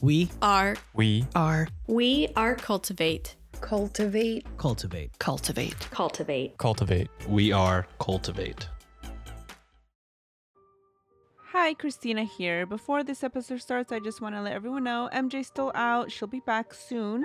We 0.00 0.28
are 0.42 0.76
We 0.94 1.24
are 1.34 1.68
we 1.86 2.28
are 2.36 2.54
cultivate 2.54 3.36
Cultivate. 3.60 4.44
cultivate. 4.58 5.18
Cultivate. 5.18 5.74
cultivate 5.90 6.58
cultivate. 6.58 7.08
We 7.26 7.52
are 7.52 7.86
Cultivate. 7.98 8.68
Hi, 11.52 11.72
Christina 11.72 12.24
here. 12.24 12.66
Before 12.66 13.02
this 13.02 13.24
episode 13.24 13.62
starts, 13.62 13.90
I 13.90 13.98
just 13.98 14.20
want 14.20 14.34
to 14.34 14.42
let 14.42 14.52
everyone 14.52 14.84
know 14.84 15.08
MJ's 15.14 15.46
still 15.46 15.72
out. 15.74 16.12
She'll 16.12 16.28
be 16.28 16.40
back 16.40 16.74
soon. 16.74 17.24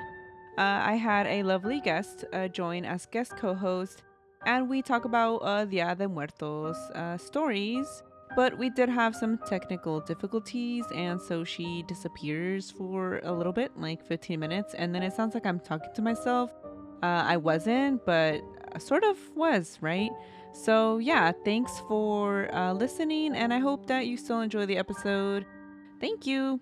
Uh, 0.57 0.61
I 0.61 0.93
had 0.93 1.27
a 1.27 1.43
lovely 1.43 1.81
guest 1.81 2.23
uh, 2.31 2.47
join 2.47 2.85
as 2.85 3.05
guest 3.07 3.35
co 3.35 3.53
host, 3.53 4.03
and 4.45 4.69
we 4.69 4.81
talk 4.81 5.03
about 5.03 5.37
uh, 5.39 5.65
Dia 5.65 5.93
de 5.95 6.07
Muertos 6.07 6.77
uh, 6.95 7.17
stories. 7.17 8.03
But 8.35 8.57
we 8.57 8.69
did 8.69 8.87
have 8.87 9.15
some 9.15 9.37
technical 9.39 9.99
difficulties, 9.99 10.85
and 10.95 11.21
so 11.21 11.43
she 11.43 11.83
disappears 11.87 12.71
for 12.71 13.19
a 13.23 13.31
little 13.31 13.51
bit, 13.51 13.71
like 13.75 14.05
15 14.05 14.39
minutes, 14.39 14.73
and 14.73 14.95
then 14.95 15.03
it 15.03 15.13
sounds 15.13 15.33
like 15.33 15.45
I'm 15.45 15.59
talking 15.59 15.91
to 15.95 16.01
myself. 16.01 16.51
Uh, 17.03 17.23
I 17.25 17.37
wasn't, 17.37 18.05
but 18.05 18.41
I 18.73 18.77
sort 18.77 19.03
of 19.03 19.17
was, 19.35 19.77
right? 19.81 20.11
So, 20.53 20.97
yeah, 20.97 21.31
thanks 21.43 21.81
for 21.87 22.53
uh, 22.55 22.73
listening, 22.73 23.35
and 23.35 23.53
I 23.53 23.59
hope 23.59 23.87
that 23.87 24.07
you 24.07 24.15
still 24.15 24.39
enjoy 24.39 24.65
the 24.65 24.77
episode. 24.77 25.45
Thank 25.99 26.25
you. 26.25 26.59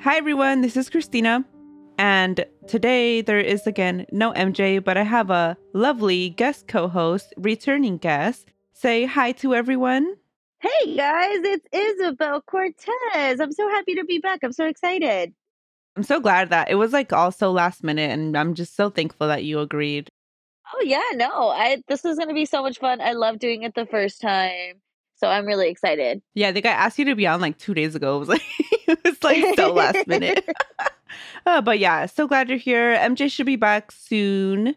Hi, 0.00 0.16
everyone, 0.18 0.60
this 0.60 0.76
is 0.76 0.90
Christina, 0.90 1.46
and 1.98 2.44
today 2.66 3.20
there 3.20 3.40
is 3.40 3.66
again 3.66 4.06
no 4.10 4.32
MJ, 4.32 4.82
but 4.82 4.96
I 4.96 5.02
have 5.02 5.30
a 5.30 5.56
lovely 5.72 6.30
guest 6.30 6.66
co 6.68 6.88
host, 6.88 7.32
returning 7.36 7.98
guest. 7.98 8.48
Say 8.72 9.04
hi 9.04 9.32
to 9.32 9.54
everyone. 9.54 10.16
Hey 10.58 10.96
guys, 10.96 11.40
it's 11.42 11.66
Isabel 11.72 12.40
Cortez. 12.40 13.40
I'm 13.40 13.52
so 13.52 13.68
happy 13.68 13.94
to 13.94 14.04
be 14.04 14.18
back. 14.18 14.40
I'm 14.42 14.52
so 14.52 14.66
excited. 14.66 15.34
I'm 15.96 16.02
so 16.02 16.18
glad 16.20 16.50
that 16.50 16.70
it 16.70 16.74
was 16.74 16.92
like 16.92 17.12
also 17.12 17.50
last 17.50 17.84
minute, 17.84 18.10
and 18.10 18.36
I'm 18.36 18.54
just 18.54 18.74
so 18.74 18.90
thankful 18.90 19.28
that 19.28 19.44
you 19.44 19.60
agreed. 19.60 20.08
Oh 20.74 20.82
yeah, 20.82 21.02
no, 21.14 21.50
I 21.50 21.82
this 21.86 22.04
is 22.04 22.18
gonna 22.18 22.34
be 22.34 22.46
so 22.46 22.62
much 22.62 22.78
fun. 22.78 23.00
I 23.00 23.12
love 23.12 23.38
doing 23.38 23.62
it 23.62 23.74
the 23.74 23.86
first 23.86 24.20
time, 24.20 24.80
so 25.14 25.28
I'm 25.28 25.46
really 25.46 25.68
excited. 25.68 26.22
Yeah, 26.34 26.48
I 26.48 26.52
think 26.52 26.66
I 26.66 26.70
asked 26.70 26.98
you 26.98 27.04
to 27.04 27.14
be 27.14 27.26
on 27.26 27.40
like 27.40 27.58
two 27.58 27.74
days 27.74 27.94
ago. 27.94 28.16
It 28.16 28.20
was 28.20 28.28
like 28.28 28.42
it 28.88 28.98
was 29.04 29.22
like 29.22 29.56
so 29.56 29.72
last 29.72 30.06
minute. 30.08 30.48
uh, 31.46 31.60
but 31.60 31.78
yeah, 31.78 32.06
so 32.06 32.26
glad 32.26 32.48
you're 32.48 32.58
here. 32.58 32.96
MJ 32.96 33.30
should 33.30 33.46
be 33.46 33.56
back 33.56 33.92
soon. 33.92 34.76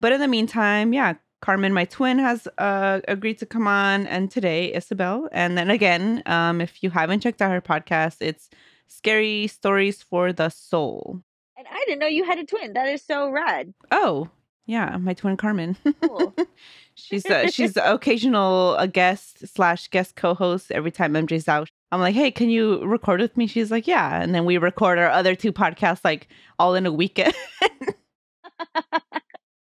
But 0.00 0.12
in 0.12 0.20
the 0.20 0.28
meantime, 0.28 0.92
yeah, 0.92 1.14
Carmen, 1.40 1.72
my 1.72 1.84
twin, 1.84 2.18
has 2.18 2.46
uh, 2.58 3.00
agreed 3.08 3.38
to 3.38 3.46
come 3.46 3.66
on, 3.66 4.06
and 4.06 4.30
today 4.30 4.74
Isabel. 4.74 5.28
And 5.32 5.56
then 5.56 5.70
again, 5.70 6.22
um, 6.26 6.60
if 6.60 6.82
you 6.82 6.90
haven't 6.90 7.20
checked 7.20 7.42
out 7.42 7.52
her 7.52 7.60
podcast, 7.60 8.16
it's 8.20 8.48
Scary 8.86 9.46
Stories 9.46 10.02
for 10.02 10.32
the 10.32 10.48
Soul. 10.48 11.22
And 11.56 11.66
I 11.70 11.84
didn't 11.86 12.00
know 12.00 12.06
you 12.06 12.24
had 12.24 12.38
a 12.38 12.44
twin. 12.44 12.72
That 12.74 12.88
is 12.88 13.02
so 13.02 13.30
rad. 13.30 13.74
Oh, 13.90 14.28
yeah, 14.66 14.96
my 14.98 15.14
twin 15.14 15.36
Carmen. 15.36 15.76
Cool. 16.02 16.34
she's 16.98 17.26
uh, 17.26 17.46
she's 17.48 17.74
the 17.74 17.92
occasional 17.92 18.74
a 18.76 18.88
guest 18.88 19.46
slash 19.54 19.88
guest 19.88 20.16
co-host 20.16 20.70
every 20.72 20.90
time 20.90 21.14
MJ's 21.14 21.48
out. 21.48 21.68
I'm 21.90 22.00
like, 22.00 22.14
hey, 22.14 22.30
can 22.30 22.50
you 22.50 22.84
record 22.84 23.20
with 23.20 23.36
me? 23.36 23.46
She's 23.46 23.70
like, 23.70 23.86
yeah, 23.86 24.20
and 24.20 24.34
then 24.34 24.44
we 24.44 24.58
record 24.58 24.98
our 24.98 25.08
other 25.10 25.34
two 25.34 25.52
podcasts 25.52 26.00
like 26.04 26.28
all 26.58 26.74
in 26.74 26.86
a 26.86 26.92
weekend. 26.92 27.34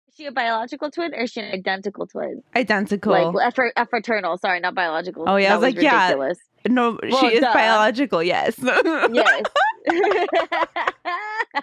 Is 0.09 0.15
she 0.17 0.27
a 0.27 0.33
biological 0.33 0.91
twin 0.91 1.15
or 1.15 1.21
is 1.21 1.31
she 1.31 1.41
an 1.41 1.53
identical 1.53 2.07
twin? 2.07 2.43
Identical. 2.57 3.33
Like 3.35 3.49
a, 3.49 3.53
fr- 3.55 3.67
a 3.77 3.87
fraternal. 3.87 4.37
Sorry, 4.39 4.59
not 4.59 4.75
biological. 4.75 5.25
Oh, 5.29 5.37
yeah, 5.37 5.49
I 5.49 5.51
That 5.51 5.61
was 5.61 5.75
like, 5.75 5.83
yeah. 5.83 6.05
ridiculous. 6.07 6.39
no, 6.69 6.99
Well, 7.03 7.21
she 7.21 7.27
is 7.37 7.41
duh. 7.41 7.53
biological. 7.55 8.23
Yes. 8.25 8.57
Yes. 8.59 9.43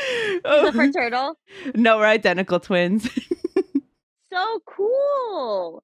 She's 0.00 0.40
a 0.44 0.72
fraternal. 0.72 1.36
no, 1.74 1.98
we're 1.98 2.06
identical 2.06 2.60
twins. 2.60 3.08
So 4.32 4.60
cool. 4.66 5.82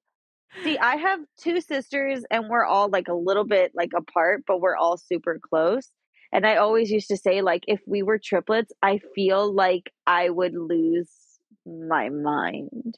See, 0.63 0.77
I 0.77 0.95
have 0.95 1.19
two 1.37 1.59
sisters 1.59 2.23
and 2.31 2.49
we're 2.49 2.65
all 2.65 2.89
like 2.89 3.07
a 3.07 3.13
little 3.13 3.43
bit 3.43 3.71
like 3.75 3.91
apart, 3.95 4.43
but 4.47 4.61
we're 4.61 4.75
all 4.75 4.97
super 4.97 5.39
close. 5.39 5.91
And 6.31 6.45
I 6.45 6.55
always 6.57 6.91
used 6.91 7.09
to 7.09 7.17
say 7.17 7.41
like 7.41 7.63
if 7.67 7.81
we 7.85 8.03
were 8.03 8.19
triplets, 8.19 8.71
I 8.81 8.99
feel 9.13 9.53
like 9.53 9.91
I 10.07 10.29
would 10.29 10.53
lose 10.53 11.09
my 11.65 12.09
mind. 12.09 12.97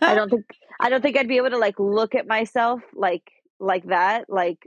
I 0.00 0.14
don't 0.14 0.30
think 0.30 0.46
I 0.80 0.88
don't 0.90 1.02
think 1.02 1.16
I'd 1.16 1.28
be 1.28 1.38
able 1.38 1.50
to 1.50 1.58
like 1.58 1.78
look 1.78 2.14
at 2.14 2.26
myself 2.26 2.80
like 2.94 3.22
like 3.58 3.86
that, 3.88 4.26
like 4.28 4.58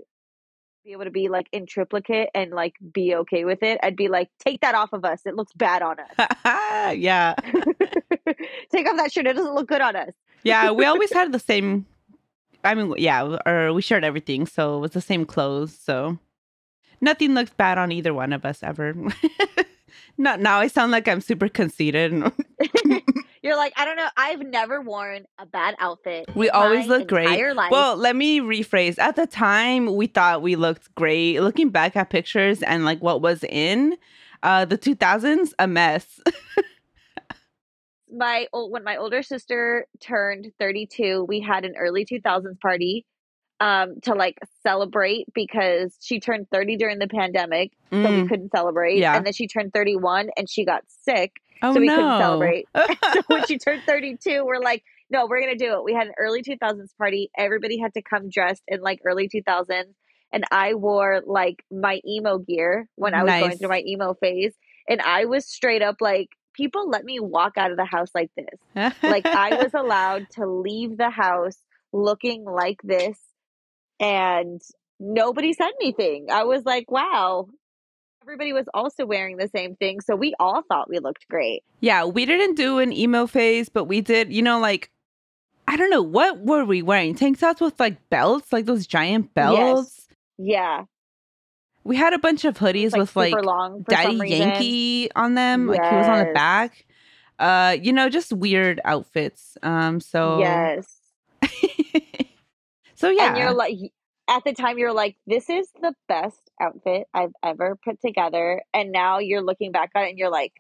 be 0.83 0.93
able 0.93 1.03
to 1.03 1.11
be 1.11 1.29
like 1.29 1.47
in 1.51 1.65
triplicate 1.65 2.29
and 2.33 2.51
like 2.51 2.75
be 2.93 3.15
okay 3.15 3.45
with 3.45 3.63
it. 3.63 3.79
I'd 3.83 3.95
be 3.95 4.07
like, 4.07 4.29
take 4.39 4.61
that 4.61 4.75
off 4.75 4.93
of 4.93 5.03
us. 5.03 5.21
It 5.25 5.35
looks 5.35 5.53
bad 5.53 5.81
on 5.81 5.97
us. 5.99 6.95
yeah. 6.97 7.35
take 8.71 8.87
off 8.87 8.97
that 8.97 9.11
shirt. 9.11 9.27
It 9.27 9.33
doesn't 9.33 9.53
look 9.53 9.67
good 9.67 9.81
on 9.81 9.95
us. 9.95 10.13
Yeah, 10.43 10.71
we 10.71 10.85
always 10.85 11.11
had 11.11 11.31
the 11.33 11.39
same. 11.39 11.85
I 12.63 12.75
mean, 12.75 12.93
yeah, 12.97 13.37
or 13.45 13.73
we 13.73 13.81
shared 13.81 14.03
everything, 14.03 14.45
so 14.45 14.77
it 14.77 14.79
was 14.79 14.91
the 14.91 15.01
same 15.01 15.25
clothes. 15.25 15.77
So 15.77 16.17
nothing 17.01 17.33
looked 17.33 17.57
bad 17.57 17.77
on 17.77 17.91
either 17.91 18.13
one 18.13 18.33
of 18.33 18.45
us 18.45 18.63
ever. 18.63 18.95
Not 20.17 20.39
now. 20.39 20.59
I 20.59 20.67
sound 20.67 20.91
like 20.91 21.07
I'm 21.07 21.21
super 21.21 21.47
conceited. 21.47 22.11
You're 23.41 23.55
like, 23.55 23.73
I 23.77 23.85
don't 23.85 23.95
know. 23.95 24.09
I've 24.17 24.41
never 24.41 24.81
worn 24.81 25.25
a 25.37 25.45
bad 25.45 25.75
outfit. 25.79 26.29
We 26.35 26.49
always 26.49 26.87
look 26.87 27.07
great. 27.07 27.55
Life. 27.55 27.71
Well, 27.71 27.95
let 27.95 28.15
me 28.15 28.41
rephrase. 28.41 28.99
At 28.99 29.15
the 29.15 29.27
time, 29.27 29.95
we 29.95 30.07
thought 30.07 30.41
we 30.41 30.55
looked 30.55 30.93
great. 30.95 31.39
Looking 31.39 31.69
back 31.69 31.95
at 31.95 32.09
pictures 32.09 32.61
and 32.61 32.83
like 32.83 33.01
what 33.01 33.21
was 33.21 33.43
in 33.45 33.95
uh 34.43 34.65
the 34.65 34.77
2000s, 34.77 35.53
a 35.57 35.67
mess. 35.67 36.19
my 38.11 38.47
ol- 38.53 38.71
when 38.71 38.83
my 38.83 38.97
older 38.97 39.23
sister 39.23 39.87
turned 39.99 40.51
32, 40.59 41.25
we 41.27 41.39
had 41.39 41.63
an 41.65 41.75
early 41.77 42.05
2000s 42.05 42.59
party 42.59 43.05
um 43.59 43.99
to 44.03 44.13
like 44.13 44.37
celebrate 44.63 45.25
because 45.33 45.95
she 45.99 46.19
turned 46.19 46.47
30 46.51 46.77
during 46.77 46.99
the 46.99 47.07
pandemic, 47.07 47.71
so 47.91 47.97
we 48.11 48.21
Mm. 48.21 48.29
couldn't 48.29 48.51
celebrate. 48.51 48.99
Yeah. 48.99 49.15
And 49.15 49.25
then 49.25 49.33
she 49.33 49.47
turned 49.47 49.73
31 49.73 50.29
and 50.37 50.49
she 50.49 50.65
got 50.65 50.83
sick. 51.03 51.33
Oh 51.61 51.73
so 51.73 51.79
we 51.81 51.87
no! 51.87 51.95
couldn't 51.95 52.17
celebrate. 52.19 52.67
so 53.13 53.21
when 53.27 53.45
she 53.45 53.57
turned 53.57 53.83
32, 53.85 54.45
we're 54.45 54.59
like, 54.61 54.83
no, 55.09 55.27
we're 55.27 55.41
gonna 55.41 55.55
do 55.57 55.73
it. 55.73 55.83
We 55.83 55.93
had 55.93 56.07
an 56.07 56.13
early 56.17 56.41
2000s 56.41 56.95
party. 56.97 57.29
Everybody 57.37 57.79
had 57.79 57.93
to 57.95 58.01
come 58.01 58.29
dressed 58.29 58.63
in 58.67 58.81
like 58.81 58.99
early 59.05 59.27
2000s, 59.27 59.93
and 60.31 60.43
I 60.51 60.75
wore 60.75 61.21
like 61.25 61.63
my 61.71 61.99
emo 62.07 62.37
gear 62.37 62.87
when 62.95 63.13
I 63.13 63.23
was 63.23 63.31
going 63.41 63.57
through 63.57 63.69
my 63.69 63.83
emo 63.85 64.13
phase, 64.13 64.53
and 64.87 65.01
I 65.01 65.25
was 65.25 65.45
straight 65.47 65.81
up 65.81 65.97
like, 65.99 66.29
people 66.53 66.89
let 66.89 67.03
me 67.03 67.19
walk 67.19 67.53
out 67.57 67.71
of 67.71 67.77
the 67.77 67.85
house 67.85 68.09
like 68.13 68.31
this. 68.37 68.59
Like 69.03 69.25
I 69.25 69.55
was 69.55 69.73
allowed 69.83 70.29
to 70.35 70.45
leave 70.45 70.97
the 70.97 71.09
house 71.09 71.57
looking 71.91 72.45
like 72.45 72.77
this, 72.83 73.17
and 73.99 74.61
nobody 74.99 75.53
said 75.53 75.71
anything. 75.81 76.27
I 76.31 76.43
was 76.43 76.65
like, 76.65 76.89
wow. 76.91 77.47
Everybody 78.23 78.53
was 78.53 78.65
also 78.73 79.05
wearing 79.05 79.37
the 79.37 79.47
same 79.47 79.75
thing, 79.75 80.01
so 80.01 80.15
we 80.15 80.35
all 80.39 80.61
thought 80.69 80.89
we 80.89 80.99
looked 80.99 81.27
great. 81.29 81.63
Yeah, 81.79 82.05
we 82.05 82.25
didn't 82.25 82.55
do 82.55 82.77
an 82.77 82.93
emo 82.93 83.25
phase, 83.25 83.69
but 83.69 83.85
we 83.85 84.01
did, 84.01 84.31
you 84.31 84.41
know, 84.43 84.59
like 84.59 84.91
I 85.67 85.77
don't 85.77 85.89
know, 85.91 86.01
what 86.01 86.39
were 86.39 86.65
we 86.65 86.81
wearing? 86.81 87.13
Tank 87.15 87.37
tops 87.39 87.61
with 87.61 87.79
like 87.79 88.09
belts, 88.09 88.51
like 88.51 88.65
those 88.65 88.87
giant 88.87 89.33
belts. 89.35 90.07
Yeah, 90.37 90.85
We 91.83 91.95
had 91.95 92.13
a 92.13 92.19
bunch 92.19 92.43
of 92.45 92.57
hoodies 92.57 92.91
like 92.91 93.01
with 93.01 93.15
like 93.15 93.33
long 93.43 93.83
Daddy. 93.87 94.15
Yankee 94.29 95.11
on 95.15 95.35
them. 95.35 95.67
Like 95.67 95.83
he 95.83 95.95
was 95.95 96.07
on 96.07 96.25
the 96.25 96.33
back. 96.33 96.85
Uh, 97.37 97.77
you 97.81 97.93
know, 97.93 98.09
just 98.09 98.33
weird 98.33 98.81
outfits. 98.83 99.57
Um, 99.63 99.99
so 99.99 100.39
Yes, 100.39 100.97
so 102.99 103.09
yeah. 103.09 103.29
and 103.29 103.37
you're 103.37 103.53
like, 103.55 103.77
at 104.27 104.43
the 104.43 104.53
time, 104.53 104.77
you're 104.77 104.93
like, 104.93 105.15
this 105.25 105.49
is 105.49 105.67
the 105.81 105.93
best 106.07 106.37
outfit 106.61 107.07
I've 107.13 107.33
ever 107.41 107.77
put 107.83 107.99
together, 108.01 108.61
and 108.73 108.91
now 108.91 109.17
you're 109.19 109.41
looking 109.41 109.71
back 109.71 109.91
on 109.95 110.03
it, 110.03 110.09
and 110.09 110.19
you're 110.19 110.29
like, 110.29 110.53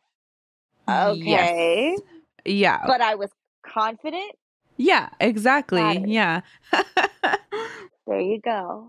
okay, 0.87 1.93
Yes. 1.93 1.99
Yeah. 2.45 2.81
but 2.87 3.01
I 3.01 3.15
was 3.15 3.29
confident. 3.61 4.31
yeah, 4.77 5.09
exactly. 5.19 6.03
Yeah. 6.07 6.41
There 8.07 8.21
you 8.21 8.41
go. 8.41 8.87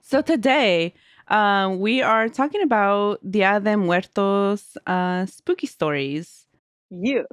So 0.00 0.22
today, 0.22 0.94
um, 1.26 1.80
we 1.80 2.02
are 2.02 2.28
talking 2.28 2.62
about 2.62 3.18
Dia 3.28 3.58
de 3.58 3.76
Muertos 3.76 4.76
uh, 4.86 5.26
spooky 5.26 5.66
stories, 5.66 6.46
You. 6.90 7.26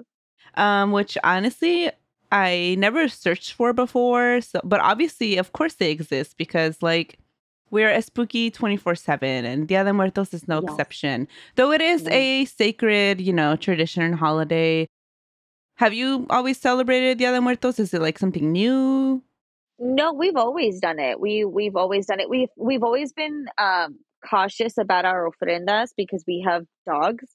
um, 0.56 0.92
which 0.92 1.16
honestly 1.24 1.92
I 2.32 2.76
never 2.78 3.08
searched 3.08 3.54
for 3.54 3.74
before. 3.74 4.42
So, 4.42 4.60
but 4.64 4.80
obviously, 4.82 5.38
of 5.38 5.54
course, 5.54 5.76
they 5.76 5.92
exist 5.92 6.38
because 6.38 6.82
like 6.82 7.18
we're 7.70 7.90
a 7.92 8.02
spooky 8.02 8.50
twenty 8.52 8.78
four 8.78 8.96
seven, 8.96 9.46
and 9.46 9.68
Dia 9.68 9.84
de 9.84 9.94
Muertos 9.94 10.34
is 10.34 10.48
no 10.48 10.62
Yes. 10.62 10.72
exception. 10.72 11.28
Though 11.56 11.72
it 11.72 11.82
is 11.82 12.04
Yes. 12.04 12.14
a 12.14 12.46
sacred, 12.46 13.22
you 13.22 13.34
know, 13.34 13.56
tradition 13.56 14.04
and 14.04 14.16
holiday. 14.16 14.88
Have 15.76 15.94
you 15.94 16.26
always 16.30 16.58
celebrated 16.58 17.18
Dia 17.20 17.32
de 17.32 17.40
Muertos? 17.42 17.80
Is 17.80 17.94
it 17.94 18.02
like 18.02 18.18
something 18.18 18.52
new? 18.52 19.22
No, 19.80 20.12
we've 20.12 20.36
always 20.36 20.80
done 20.80 20.98
it. 21.00 21.20
We 21.20 21.46
we've 21.46 21.76
always 21.76 22.08
done 22.08 22.20
it. 22.20 22.30
We've 22.30 22.50
we've 22.58 22.84
always 22.84 23.14
been 23.14 23.46
um 23.58 24.00
cautious 24.28 24.78
about 24.78 25.06
our 25.06 25.30
ofrendas 25.30 25.90
because 25.96 26.24
we 26.28 26.42
have 26.46 26.66
dogs. 26.88 27.26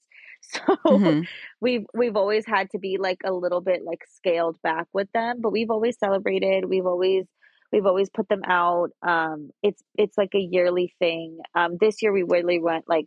So 0.69 0.77
Mhm. 0.91 1.29
we've 1.61 1.87
we've 1.95 2.17
always 2.17 2.47
had 2.47 2.71
to 2.71 2.79
be 2.79 2.99
like 2.99 3.19
a 3.25 3.33
little 3.33 3.61
bit 3.61 3.83
like 3.85 4.05
scaled 4.09 4.61
back 4.63 4.87
with 4.93 5.11
them, 5.13 5.39
but 5.41 5.53
we've 5.53 5.71
always 5.71 5.99
celebrated. 5.99 6.65
We've 6.67 6.87
always 6.87 7.27
we've 7.73 7.87
always 7.87 8.11
put 8.11 8.29
them 8.29 8.43
out. 8.47 8.91
Um 9.07 9.51
it's 9.63 9.83
it's 9.97 10.19
like 10.19 10.35
a 10.35 10.41
yearly 10.41 10.95
thing. 10.99 11.39
Um 11.55 11.77
this 11.81 12.03
year 12.03 12.13
we 12.13 12.25
really 12.25 12.59
went 12.61 12.85
like 12.89 13.07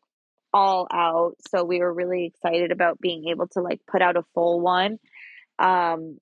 all 0.53 0.87
out, 0.91 1.35
so 1.49 1.63
we 1.63 1.79
were 1.79 1.93
really 1.93 2.25
excited 2.25 2.71
about 2.71 2.99
being 3.01 3.27
able 3.29 3.47
to 3.49 3.61
like 3.61 3.81
put 3.91 4.01
out 4.01 4.17
a 4.17 4.23
full 4.33 4.61
one. 4.61 4.97
Um 5.59 6.19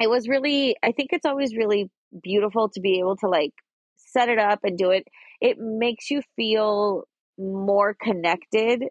it 0.00 0.08
was 0.08 0.28
really 0.28 0.76
I 0.82 0.92
think 0.92 1.10
it's 1.12 1.26
always 1.26 1.56
really 1.56 1.90
beautiful 2.22 2.68
to 2.70 2.80
be 2.80 2.98
able 2.98 3.16
to 3.18 3.28
like 3.28 3.52
set 3.96 4.28
it 4.28 4.38
up 4.38 4.60
and 4.64 4.76
do 4.78 4.90
it. 4.90 5.04
It 5.40 5.58
makes 5.58 6.10
you 6.10 6.22
feel 6.36 7.04
more 7.38 7.94
connected 8.00 8.84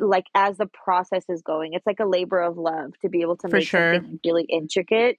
like 0.00 0.26
as 0.34 0.56
the 0.56 0.66
process 0.66 1.24
is 1.28 1.42
going. 1.42 1.72
It's 1.74 1.86
like 1.86 2.00
a 2.00 2.06
labor 2.06 2.40
of 2.40 2.56
love 2.56 2.92
to 3.02 3.08
be 3.08 3.22
able 3.22 3.36
to 3.38 3.48
For 3.48 3.56
make 3.56 3.66
sure. 3.66 3.94
something 3.94 4.20
really 4.24 4.44
intricate. 4.44 5.18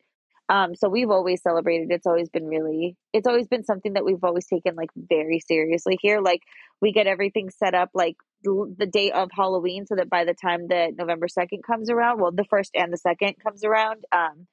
Um, 0.50 0.76
so 0.76 0.90
we've 0.90 1.10
always 1.10 1.42
celebrated. 1.42 1.92
It's 1.92 2.06
always 2.06 2.28
been 2.28 2.46
really, 2.46 2.98
it's 3.14 3.28
always 3.28 3.48
been 3.48 3.64
something 3.64 3.94
that 3.94 4.04
we've 4.04 4.24
always 4.24 4.46
taken 4.48 4.76
like 4.76 4.90
very 4.96 5.40
seriously 5.40 5.98
here. 6.02 6.20
Like 6.20 6.42
we 6.82 6.92
get 6.92 7.08
everything 7.08 7.50
set 7.50 7.74
up 7.74 7.92
like 7.94 8.18
the, 8.44 8.74
the 8.78 8.86
day 8.86 9.12
of 9.12 9.30
Halloween, 9.32 9.86
so 9.86 9.96
that 9.96 10.10
by 10.10 10.26
the 10.26 10.34
time 10.34 10.68
that 10.68 10.98
November 10.98 11.28
second 11.30 11.64
comes 11.64 11.90
around, 11.90 12.20
well, 12.20 12.32
the 12.32 12.44
first 12.44 12.72
and 12.76 12.92
the 12.92 12.98
second 12.98 13.36
comes 13.42 13.64
around, 13.64 14.04
um, 14.12 14.48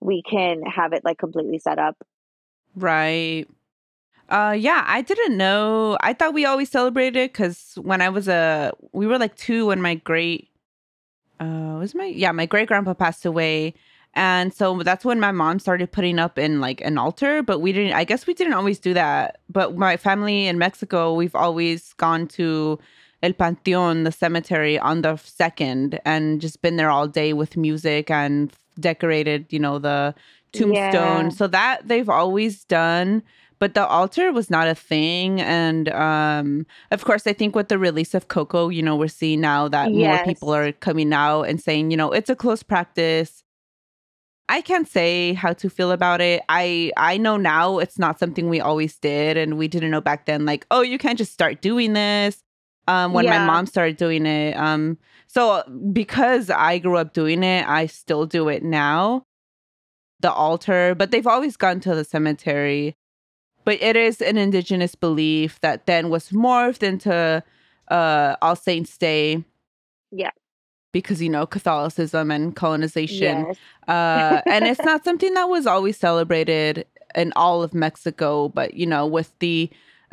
we 0.00 0.22
can 0.22 0.62
have 0.62 0.92
it 0.92 1.04
like 1.04 1.18
completely 1.18 1.58
set 1.58 1.78
up. 1.78 1.96
Right. 2.76 3.46
Uh 4.30 4.54
yeah, 4.58 4.84
I 4.86 5.02
didn't 5.02 5.36
know. 5.36 5.98
I 6.00 6.12
thought 6.12 6.34
we 6.34 6.44
always 6.44 6.70
celebrated 6.70 7.32
cuz 7.34 7.74
when 7.82 8.00
I 8.00 8.08
was 8.08 8.28
a 8.28 8.72
we 8.92 9.06
were 9.06 9.18
like 9.18 9.36
2 9.36 9.66
when 9.66 9.82
my 9.82 9.96
great 9.96 10.48
uh 11.40 11.76
was 11.78 11.94
my 11.94 12.04
yeah, 12.06 12.32
my 12.32 12.46
great 12.46 12.68
grandpa 12.68 12.94
passed 12.94 13.26
away. 13.26 13.74
And 14.14 14.52
so 14.52 14.82
that's 14.82 15.04
when 15.04 15.20
my 15.20 15.30
mom 15.32 15.58
started 15.60 15.92
putting 15.92 16.18
up 16.18 16.38
in 16.38 16.60
like 16.60 16.80
an 16.80 16.98
altar, 16.98 17.42
but 17.42 17.60
we 17.60 17.72
didn't 17.72 17.94
I 17.94 18.04
guess 18.04 18.26
we 18.26 18.34
didn't 18.34 18.54
always 18.54 18.78
do 18.78 18.94
that. 18.94 19.38
But 19.48 19.76
my 19.76 19.96
family 19.96 20.46
in 20.46 20.58
Mexico, 20.58 21.14
we've 21.14 21.34
always 21.34 21.92
gone 21.94 22.26
to 22.28 22.78
El 23.22 23.32
Panteon, 23.32 24.04
the 24.04 24.12
cemetery 24.12 24.78
on 24.78 25.02
the 25.02 25.16
second 25.16 26.00
and 26.04 26.40
just 26.40 26.62
been 26.62 26.76
there 26.76 26.90
all 26.90 27.06
day 27.08 27.32
with 27.32 27.56
music 27.56 28.10
and 28.10 28.52
decorated, 28.78 29.46
you 29.50 29.58
know, 29.58 29.78
the 29.78 30.14
tombstone. 30.52 31.26
Yeah. 31.26 31.28
So 31.30 31.46
that 31.48 31.86
they've 31.88 32.08
always 32.08 32.64
done 32.64 33.22
but 33.60 33.74
the 33.74 33.86
altar 33.86 34.32
was 34.32 34.50
not 34.50 34.66
a 34.66 34.74
thing 34.74 35.40
and 35.40 35.88
um 35.90 36.66
of 36.90 37.04
course 37.04 37.26
i 37.26 37.32
think 37.32 37.54
with 37.54 37.68
the 37.68 37.78
release 37.78 38.14
of 38.14 38.26
coco 38.28 38.68
you 38.68 38.82
know 38.82 38.96
we're 38.96 39.06
seeing 39.06 39.40
now 39.40 39.68
that 39.68 39.92
more 39.92 40.24
people 40.24 40.52
are 40.52 40.72
coming 40.72 41.12
out 41.12 41.42
and 41.42 41.60
saying 41.60 41.90
you 41.90 41.96
know 41.96 42.10
it's 42.10 42.30
a 42.30 42.36
close 42.36 42.62
practice. 42.62 43.44
I 44.48 44.62
can't 44.62 44.88
say 44.88 45.34
how 45.34 45.52
to 45.52 45.70
feel 45.70 45.92
about 45.92 46.20
it. 46.20 46.42
I 46.48 46.90
i 46.96 47.16
know 47.16 47.36
now 47.36 47.78
it's 47.78 48.00
not 48.00 48.18
something 48.18 48.48
we 48.48 48.60
always 48.60 48.98
did 48.98 49.36
and 49.36 49.56
we 49.56 49.68
didn't 49.68 49.92
know 49.92 50.00
back 50.00 50.26
then 50.26 50.44
like 50.44 50.66
oh 50.72 50.80
you 50.80 50.98
can't 50.98 51.18
just 51.18 51.32
start 51.32 51.62
doing 51.62 51.92
this 51.92 52.42
um 52.88 53.12
when 53.12 53.26
my 53.26 53.46
mom 53.46 53.66
started 53.66 53.96
doing 53.96 54.26
it 54.26 54.56
um 54.56 54.98
so 55.26 55.62
because 55.92 56.50
i 56.50 56.78
grew 56.78 56.96
up 56.96 57.12
doing 57.12 57.42
it 57.42 57.66
i 57.68 57.86
still 57.86 58.26
do 58.26 58.48
it 58.48 58.64
now 58.64 59.24
the 60.20 60.32
altar 60.32 60.94
but 60.96 61.10
they've 61.10 61.26
always 61.26 61.56
gone 61.56 61.78
to 61.80 61.94
the 61.94 62.04
cemetery 62.04 62.96
but 63.64 63.80
it 63.82 63.96
is 63.96 64.20
an 64.20 64.36
indigenous 64.36 64.94
belief 64.94 65.60
that 65.60 65.86
then 65.86 66.10
was 66.10 66.30
morphed 66.30 66.82
into 66.82 67.42
uh 67.88 68.36
all 68.42 68.56
saints 68.56 68.96
day 68.98 69.44
Yeah. 70.10 70.30
because 70.92 71.20
you 71.22 71.28
know 71.28 71.46
catholicism 71.46 72.30
and 72.30 72.54
colonization 72.56 73.46
Yes. 73.46 73.56
uh 73.88 74.42
and 74.48 74.66
it's 74.66 74.82
not 74.84 75.04
something 75.04 75.34
that 75.34 75.48
was 75.48 75.66
always 75.66 75.96
celebrated 75.96 76.86
in 77.14 77.32
all 77.36 77.62
of 77.62 77.74
mexico 77.74 78.48
but 78.48 78.74
you 78.74 78.86
know 78.86 79.06
with 79.06 79.36
the 79.40 79.68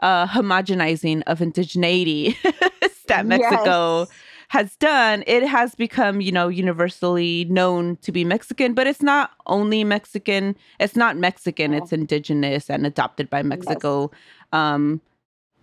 uh 0.00 0.26
homogenizing 0.26 1.22
of 1.26 1.38
indigeneity 1.40 2.34
that 3.08 3.26
mexico 3.26 4.00
Yes. 4.00 4.08
Has 4.52 4.76
done, 4.76 5.24
it 5.26 5.42
has 5.46 5.74
become, 5.74 6.20
you 6.20 6.30
know, 6.30 6.48
universally 6.48 7.46
known 7.46 7.96
to 8.02 8.12
be 8.12 8.22
Mexican, 8.22 8.74
but 8.74 8.86
it's 8.86 9.00
not 9.00 9.30
only 9.46 9.82
Mexican. 9.82 10.54
It's 10.78 10.94
not 10.94 11.16
Mexican, 11.16 11.72
it's 11.72 11.90
indigenous 11.90 12.68
and 12.68 12.84
adopted 12.84 13.30
by 13.30 13.42
Mexico. 13.42 14.10
Um, 14.52 15.00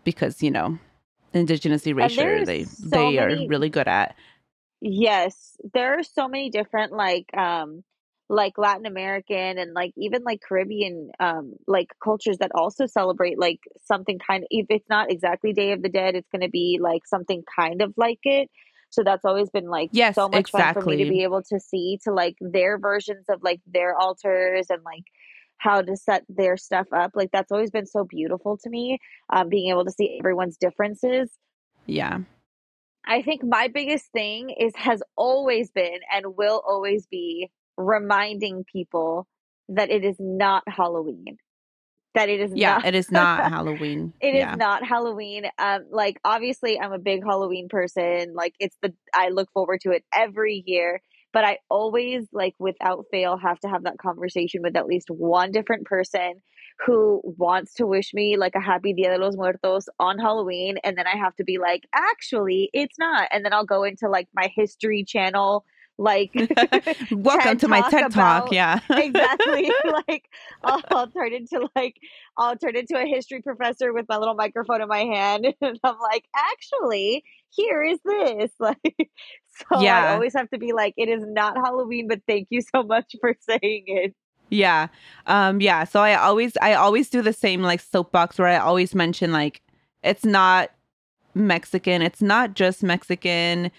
because, 0.03 0.41
you 0.41 0.49
know, 0.49 0.79
indigenous 1.35 1.85
erasure 1.85 2.43
they 2.43 2.63
so 2.63 2.89
they 2.89 3.19
are 3.19 3.29
many- 3.29 3.47
really 3.47 3.69
good 3.69 3.87
at. 3.87 4.15
Yes, 4.81 5.55
there 5.75 5.99
are 5.99 6.03
so 6.03 6.27
many 6.27 6.49
different 6.49 6.91
like 6.91 7.29
um 7.37 7.83
like 8.27 8.57
Latin 8.57 8.87
American 8.87 9.59
and 9.59 9.73
like 9.75 9.93
even 9.97 10.23
like 10.23 10.41
Caribbean 10.41 11.11
um 11.19 11.53
like 11.67 11.89
cultures 12.03 12.39
that 12.39 12.53
also 12.55 12.87
celebrate 12.87 13.37
like 13.37 13.59
something 13.85 14.17
kind 14.17 14.45
of 14.45 14.47
if 14.49 14.65
it's 14.71 14.89
not 14.89 15.11
exactly 15.11 15.53
Day 15.53 15.73
of 15.73 15.83
the 15.83 15.89
Dead, 15.89 16.15
it's 16.15 16.29
going 16.29 16.41
to 16.41 16.49
be 16.49 16.79
like 16.81 17.05
something 17.05 17.43
kind 17.55 17.83
of 17.83 17.93
like 17.95 18.21
it. 18.23 18.49
So 18.91 19.03
that's 19.03 19.25
always 19.25 19.49
been 19.49 19.69
like 19.69 19.89
Yes, 19.91 20.15
so 20.15 20.27
much 20.27 20.51
fun 20.51 20.73
for 20.73 20.81
me 20.81 21.03
to 21.03 21.09
be 21.09 21.23
able 21.23 21.43
to 21.43 21.59
see 21.59 21.99
to 22.03 22.13
like 22.13 22.35
their 22.41 22.77
versions 22.77 23.25
of 23.29 23.41
like 23.43 23.61
their 23.67 23.95
altars 23.95 24.67
and 24.69 24.81
like 24.83 25.03
how 25.57 25.81
to 25.81 25.95
set 25.95 26.23
their 26.29 26.57
stuff 26.57 26.87
up. 26.93 27.11
Like 27.15 27.29
that's 27.31 27.51
always 27.51 27.71
been 27.71 27.85
so 27.85 28.03
beautiful 28.03 28.57
to 28.63 28.69
me. 28.69 28.99
Um 29.31 29.49
being 29.49 29.69
able 29.69 29.85
to 29.85 29.91
see 29.91 30.17
everyone's 30.19 30.57
differences. 30.57 31.29
Yeah. 31.85 32.19
I 33.05 33.21
think 33.21 33.43
my 33.43 33.67
biggest 33.67 34.05
thing 34.11 34.49
is 34.51 34.73
has 34.75 35.01
always 35.15 35.71
been 35.71 35.99
and 36.13 36.37
will 36.37 36.61
always 36.67 37.07
be 37.07 37.49
reminding 37.77 38.65
people 38.71 39.27
that 39.69 39.89
it 39.89 40.03
is 40.03 40.15
not 40.19 40.63
Halloween. 40.67 41.37
That 42.15 42.29
it 42.29 42.39
is 42.41 42.51
Yeah, 42.53 42.75
not 42.75 42.85
it 42.85 42.95
is 42.95 43.11
not 43.11 43.51
Halloween. 43.51 44.13
It 44.19 44.35
is 44.35 44.39
yeah. 44.39 44.55
not 44.55 44.83
Halloween. 44.85 45.45
Um 45.57 45.85
like 45.91 46.19
obviously 46.25 46.79
I'm 46.79 46.91
a 46.93 46.99
big 46.99 47.23
Halloween 47.23 47.67
person. 47.69 48.33
Like 48.33 48.55
it's 48.59 48.75
the 48.81 48.93
I 49.13 49.29
look 49.29 49.51
forward 49.51 49.81
to 49.81 49.91
it 49.91 50.03
every 50.13 50.63
year, 50.65 51.01
but 51.33 51.45
I 51.45 51.59
always 51.69 52.27
like 52.33 52.55
without 52.59 53.05
fail 53.11 53.37
have 53.37 53.59
to 53.61 53.69
have 53.69 53.83
that 53.83 53.97
conversation 53.99 54.61
with 54.63 54.75
at 54.75 54.87
least 54.87 55.09
one 55.09 55.51
different 55.51 55.85
person 55.85 56.41
who 56.85 57.21
wants 57.23 57.73
to 57.75 57.85
wish 57.85 58.13
me 58.13 58.37
like 58.37 58.55
a 58.55 58.61
happy 58.61 58.93
Dia 58.93 59.09
de 59.09 59.23
los 59.23 59.35
Muertos 59.35 59.85
on 59.99 60.17
Halloween 60.17 60.77
and 60.83 60.97
then 60.97 61.05
I 61.07 61.17
have 61.17 61.35
to 61.35 61.43
be 61.43 61.57
like 61.59 61.83
actually 61.93 62.69
it's 62.73 62.97
not 62.97 63.27
and 63.31 63.45
then 63.45 63.53
I'll 63.53 63.65
go 63.65 63.83
into 63.83 64.09
like 64.09 64.27
my 64.33 64.49
history 64.55 65.03
channel 65.03 65.65
like 65.99 66.31
Welcome 67.11 67.57
to 67.59 67.67
my 67.67 67.87
TED 67.89 68.11
Talk. 68.11 68.51
Yeah. 68.51 68.79
exactly 68.89 69.69
like 70.07 70.23
I'll, 70.63 70.81
I'll 70.91 71.07
turn 71.07 71.33
into 71.33 71.69
like 71.75 71.95
I'll 72.37 72.55
turn 72.55 72.75
into 72.75 72.97
a 72.97 73.05
history 73.05 73.41
professor 73.41 73.93
with 73.93 74.05
my 74.07 74.17
little 74.17 74.33
microphone 74.33 74.81
in 74.81 74.87
my 74.87 75.01
hand 75.01 75.45
and 75.61 75.79
I'm 75.83 75.99
like 75.99 76.23
actually 76.35 77.23
here 77.51 77.83
is 77.83 77.99
this 78.03 78.51
like 78.59 78.77
so 79.71 79.81
Yeah. 79.81 80.05
I 80.05 80.13
always 80.13 80.33
have 80.33 80.49
to 80.51 80.57
be 80.57 80.71
like 80.71 80.93
it 80.97 81.09
is 81.09 81.23
not 81.27 81.57
Halloween 81.57 82.07
but 82.07 82.21
thank 82.27 82.47
you 82.49 82.61
so 82.61 82.83
much 82.83 83.13
for 83.19 83.35
saying 83.41 83.83
it 83.87 84.15
Yeah. 84.49 84.87
Um 85.27 85.59
yeah, 85.59 85.83
so 85.83 85.99
I 85.99 86.15
always 86.15 86.55
I 86.61 86.73
always 86.75 87.09
do 87.09 87.21
the 87.21 87.33
same 87.33 87.61
like 87.61 87.81
soapbox 87.81 88.39
where 88.39 88.47
I 88.47 88.57
always 88.57 88.95
mention 88.95 89.33
like 89.33 89.61
it's 90.01 90.23
not 90.23 90.71
Mexican, 91.35 92.01
it's 92.01 92.21
not 92.21 92.53
just 92.53 92.83
Mexican. 92.83 93.71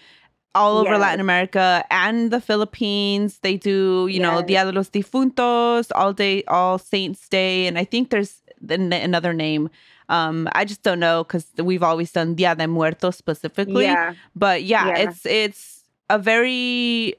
All 0.53 0.77
over 0.79 0.91
Yes. 0.91 0.99
Latin 0.99 1.21
America 1.21 1.83
and 1.89 2.29
the 2.29 2.41
Philippines, 2.41 3.39
they 3.39 3.55
do, 3.55 4.07
you 4.11 4.19
know, 4.19 4.41
Dia 4.41 4.65
de 4.65 4.71
los 4.73 4.89
Difuntos, 4.89 5.89
all 5.95 6.11
day, 6.11 6.43
all 6.49 6.77
Saints 6.77 7.29
Day, 7.29 7.67
and 7.67 7.77
I 7.77 7.85
think 7.85 8.09
there's 8.09 8.41
another 8.69 9.33
name. 9.33 9.69
Um, 10.09 10.49
I 10.51 10.65
just 10.65 10.83
don't 10.83 10.99
know 10.99 11.23
because 11.23 11.47
we've 11.57 11.83
always 11.83 12.11
done 12.11 12.35
Dia 12.35 12.53
de 12.55 12.67
Muertos 12.67 13.15
specifically. 13.15 13.85
Yeah. 13.85 14.13
But 14.35 14.63
yeah, 14.63 14.87
Yeah. 14.87 14.97
it's 15.07 15.25
it's 15.25 15.83
a 16.09 16.19
very 16.19 17.15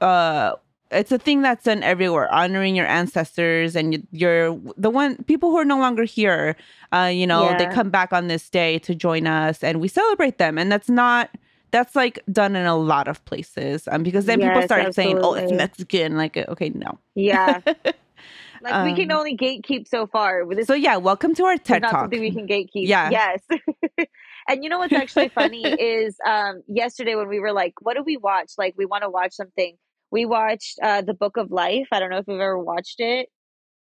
uh 0.00 0.54
it's 0.90 1.12
a 1.12 1.18
thing 1.18 1.42
that's 1.42 1.64
done 1.64 1.82
everywhere 1.82 2.32
honoring 2.32 2.74
your 2.74 2.86
ancestors 2.86 3.76
and 3.76 4.06
your 4.12 4.58
the 4.78 4.88
one 4.88 5.16
people 5.24 5.50
who 5.50 5.58
are 5.58 5.64
no 5.64 5.78
longer 5.78 6.04
here 6.04 6.54
uh 6.92 7.10
you 7.12 7.26
know 7.26 7.52
they 7.58 7.66
come 7.66 7.90
back 7.90 8.12
on 8.12 8.28
this 8.28 8.48
day 8.48 8.78
to 8.78 8.94
join 8.94 9.26
us 9.26 9.62
and 9.62 9.80
we 9.80 9.88
celebrate 9.88 10.38
them. 10.38 10.56
And 10.56 10.72
that's 10.72 10.88
not 10.88 11.28
that's 11.76 11.94
like 11.94 12.18
done 12.32 12.56
in 12.56 12.66
a 12.66 12.76
lot 12.76 13.06
of 13.08 13.22
places 13.24 13.86
um 13.88 14.02
because 14.02 14.24
then 14.24 14.38
people 14.40 14.60
Yes, 14.62 14.68
start 14.68 14.94
saying 14.94 15.18
oh 15.22 15.34
it's 15.34 15.52
mexican 15.52 16.16
like 16.16 16.36
okay 16.36 16.70
no 16.70 16.98
yeah 17.14 17.60
like 18.62 18.82
we 18.84 18.94
can 18.94 19.10
Um, 19.10 19.18
only 19.18 19.36
gatekeep 19.36 19.86
so 19.86 20.06
far 20.06 20.42
this 20.54 20.66
so 20.66 20.74
yeah 20.74 20.96
welcome 20.96 21.34
to 21.34 21.44
our 21.44 21.56
ted 21.58 21.82
not 21.82 21.90
talk 21.90 22.00
something 22.04 22.20
we 22.20 22.32
can 22.32 22.46
gatekeep. 22.48 22.88
Yeah. 22.88 23.10
Yes. 23.10 23.40
and 24.48 24.64
you 24.64 24.70
know 24.70 24.78
what's 24.78 24.94
actually 24.94 25.28
funny 25.28 25.64
is 25.78 26.16
um 26.26 26.62
yesterday 26.66 27.14
when 27.14 27.28
we 27.28 27.40
were 27.40 27.52
like, 27.52 27.74
what 27.80 27.94
do 27.96 28.02
we 28.02 28.16
watch? 28.16 28.52
Like 28.56 28.74
we 28.78 28.86
want 28.86 29.02
to 29.02 29.10
watch 29.10 29.32
something. 29.34 29.76
We 30.10 30.24
watched 30.24 30.78
uh 30.82 31.02
The 31.02 31.14
Book 31.14 31.36
of 31.36 31.50
Life. 31.50 31.88
I 31.92 32.00
don't 32.00 32.10
know 32.10 32.18
if 32.18 32.24
you've 32.28 32.40
ever 32.40 32.58
watched 32.58 33.00
it. 33.00 33.28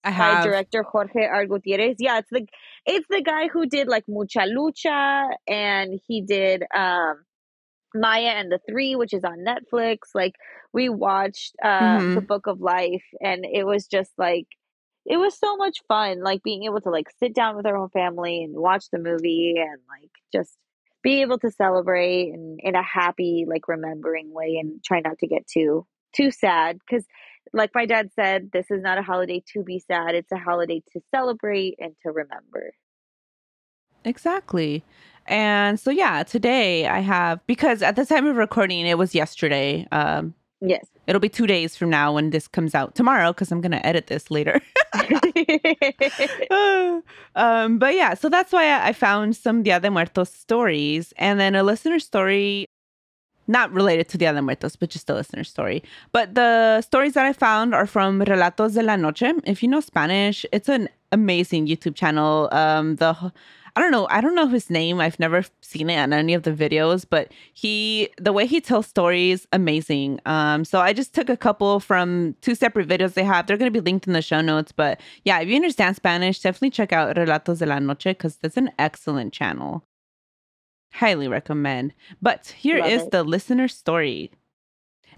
I 0.04 0.12
by 0.12 0.36
have. 0.36 0.44
director 0.44 0.84
Jorge 0.84 1.26
R. 1.26 1.46
Gutierrez. 1.46 1.96
Yeah, 2.00 2.20
it's 2.20 2.30
the 2.32 2.46
it's 2.86 3.08
the 3.10 3.22
guy 3.22 3.48
who 3.48 3.66
did 3.66 3.88
like 3.88 4.06
Mucha 4.08 4.46
Lucha 4.56 5.30
and 5.48 6.00
he 6.08 6.22
did 6.22 6.64
um 6.76 7.24
Maya 7.96 8.30
and 8.38 8.52
the 8.52 8.60
Three, 8.70 8.96
which 8.96 9.14
is 9.14 9.24
on 9.24 9.40
Netflix. 9.46 9.98
Like 10.14 10.34
we 10.74 10.90
watched 10.90 11.56
uh 11.64 12.02
Mhm. 12.02 12.16
the 12.16 12.22
Book 12.22 12.48
of 12.48 12.62
Life 12.62 13.06
and 13.22 13.46
it 13.46 13.66
was 13.66 13.88
just 13.88 14.12
like 14.18 14.48
it 15.06 15.18
was 15.18 15.38
so 15.38 15.56
much 15.58 15.80
fun, 15.88 16.22
like 16.22 16.44
being 16.44 16.64
able 16.66 16.82
to 16.82 16.90
like 16.90 17.08
sit 17.20 17.34
down 17.34 17.56
with 17.56 17.66
our 17.66 17.76
whole 17.78 17.90
family 17.90 18.44
and 18.44 18.56
watch 18.56 18.86
the 18.92 19.00
movie 19.00 19.56
and 19.58 19.80
like 19.90 20.12
just 20.34 20.58
be 21.02 21.22
able 21.22 21.40
to 21.40 21.50
celebrate 21.52 22.32
and 22.34 22.60
in 22.62 22.76
a 22.76 22.84
happy, 22.84 23.46
like 23.48 23.68
remembering 23.68 24.32
way 24.34 24.58
and 24.62 24.84
try 24.84 25.00
not 25.00 25.18
to 25.20 25.28
get 25.28 25.48
too 25.48 25.86
too 26.16 26.32
sad 26.32 26.78
because 26.80 27.06
like 27.54 27.72
my 27.74 27.86
dad 27.86 28.10
said, 28.14 28.50
this 28.52 28.70
is 28.70 28.82
not 28.82 28.98
a 28.98 29.02
holiday 29.04 29.42
to 29.54 29.64
be 29.64 29.80
sad. 29.80 30.14
It's 30.16 30.32
a 30.32 30.38
holiday 30.38 30.82
to 30.94 31.02
celebrate 31.14 31.76
and 31.80 31.96
to 32.04 32.12
remember. 32.12 32.74
Exactly. 34.06 34.84
And 35.30 35.80
so 35.80 35.92
yeah, 35.92 36.24
today 36.24 36.88
I 36.88 37.00
have 37.00 37.40
because 37.48 37.82
at 37.82 37.96
the 37.96 38.06
time 38.06 38.26
of 38.26 38.36
recording 38.36 38.86
it 38.86 38.98
was 38.98 39.16
yesterday. 39.16 39.88
Um 39.92 40.34
Yes. 40.62 40.86
it'll 41.08 41.22
be 41.22 41.30
2 41.30 41.48
days 41.48 41.78
from 41.78 41.90
now 41.90 42.14
when 42.14 42.32
this 42.32 42.46
comes 42.46 42.76
out 42.76 42.94
tomorrow 42.94 43.32
cuz 43.32 43.50
I'm 43.50 43.62
going 43.62 43.72
to 43.72 43.86
edit 43.86 44.08
this 44.08 44.30
later. 44.30 44.60
um 47.36 47.80
but 47.80 47.96
yeah, 47.96 48.14
so 48.14 48.28
that's 48.28 48.52
why 48.52 48.66
I 48.66 48.90
I 48.90 48.94
found 48.94 49.38
some 49.38 49.64
Dia 49.64 49.80
de 49.80 49.90
Muertos 49.90 50.34
stories 50.34 51.14
and 51.18 51.40
then 51.40 51.56
a 51.56 51.64
listener 51.64 52.00
story 52.00 52.66
not 53.48 53.72
related 53.72 54.08
to 54.10 54.18
Dia 54.18 54.34
de 54.34 54.42
Muertos, 54.42 54.76
but 54.76 54.90
just 54.90 55.10
a 55.10 55.14
listener 55.16 55.44
story. 55.44 55.84
But 56.12 56.36
the 56.36 56.82
stories 56.82 57.14
that 57.14 57.26
I 57.26 57.34
found 57.34 57.74
are 57.74 57.88
from 57.88 58.22
Relatos 58.22 58.74
de 58.76 58.84
la 58.84 58.96
Noche. 58.96 59.34
If 59.46 59.64
you 59.64 59.70
know 59.70 59.82
Spanish, 59.82 60.46
it's 60.52 60.70
an 60.70 60.88
amazing 61.12 61.68
YouTube 61.68 61.96
channel. 61.96 62.48
Um, 62.52 62.96
the 62.98 63.32
I 63.76 63.82
don't 63.82 63.92
know, 63.92 64.08
I 64.10 64.22
don't 64.22 64.36
know 64.36 64.48
his 64.48 64.70
name. 64.70 65.00
I've 65.00 65.20
never 65.20 65.44
seen 65.62 65.90
it 65.90 65.98
on 65.98 66.14
any 66.14 66.34
of 66.34 66.44
the 66.44 66.52
videos, 66.52 67.06
but 67.10 67.32
he 67.54 68.10
the 68.18 68.34
way 68.34 68.46
he 68.46 68.62
tells 68.62 68.88
stories, 68.88 69.48
amazing. 69.52 70.20
Um, 70.26 70.66
so 70.66 70.80
I 70.80 70.94
just 70.94 71.14
took 71.14 71.30
a 71.30 71.38
couple 71.38 71.80
from 71.80 72.36
two 72.42 72.56
separate 72.56 72.88
videos 72.88 73.14
they 73.14 73.24
have. 73.24 73.48
They're 73.48 73.58
gonna 73.58 73.72
be 73.72 73.80
linked 73.80 74.08
in 74.08 74.14
the 74.14 74.22
show 74.22 74.42
notes. 74.42 74.72
But 74.72 75.00
yeah, 75.24 75.40
if 75.40 75.48
you 75.48 75.56
understand 75.56 75.96
Spanish, 75.96 76.40
definitely 76.40 76.72
check 76.72 76.92
out 76.94 77.16
Relatos 77.16 77.60
de 77.60 77.66
la 77.66 77.80
Noche 77.80 78.06
because 78.06 78.38
that's 78.38 78.58
an 78.58 78.72
excellent 78.80 79.34
channel. 79.34 79.84
Highly 80.94 81.28
recommend. 81.28 81.94
But 82.22 82.48
here 82.48 82.80
Love 82.80 82.90
is 82.90 83.02
it. 83.04 83.12
the 83.12 83.24
listener 83.24 83.68
story. 83.68 84.32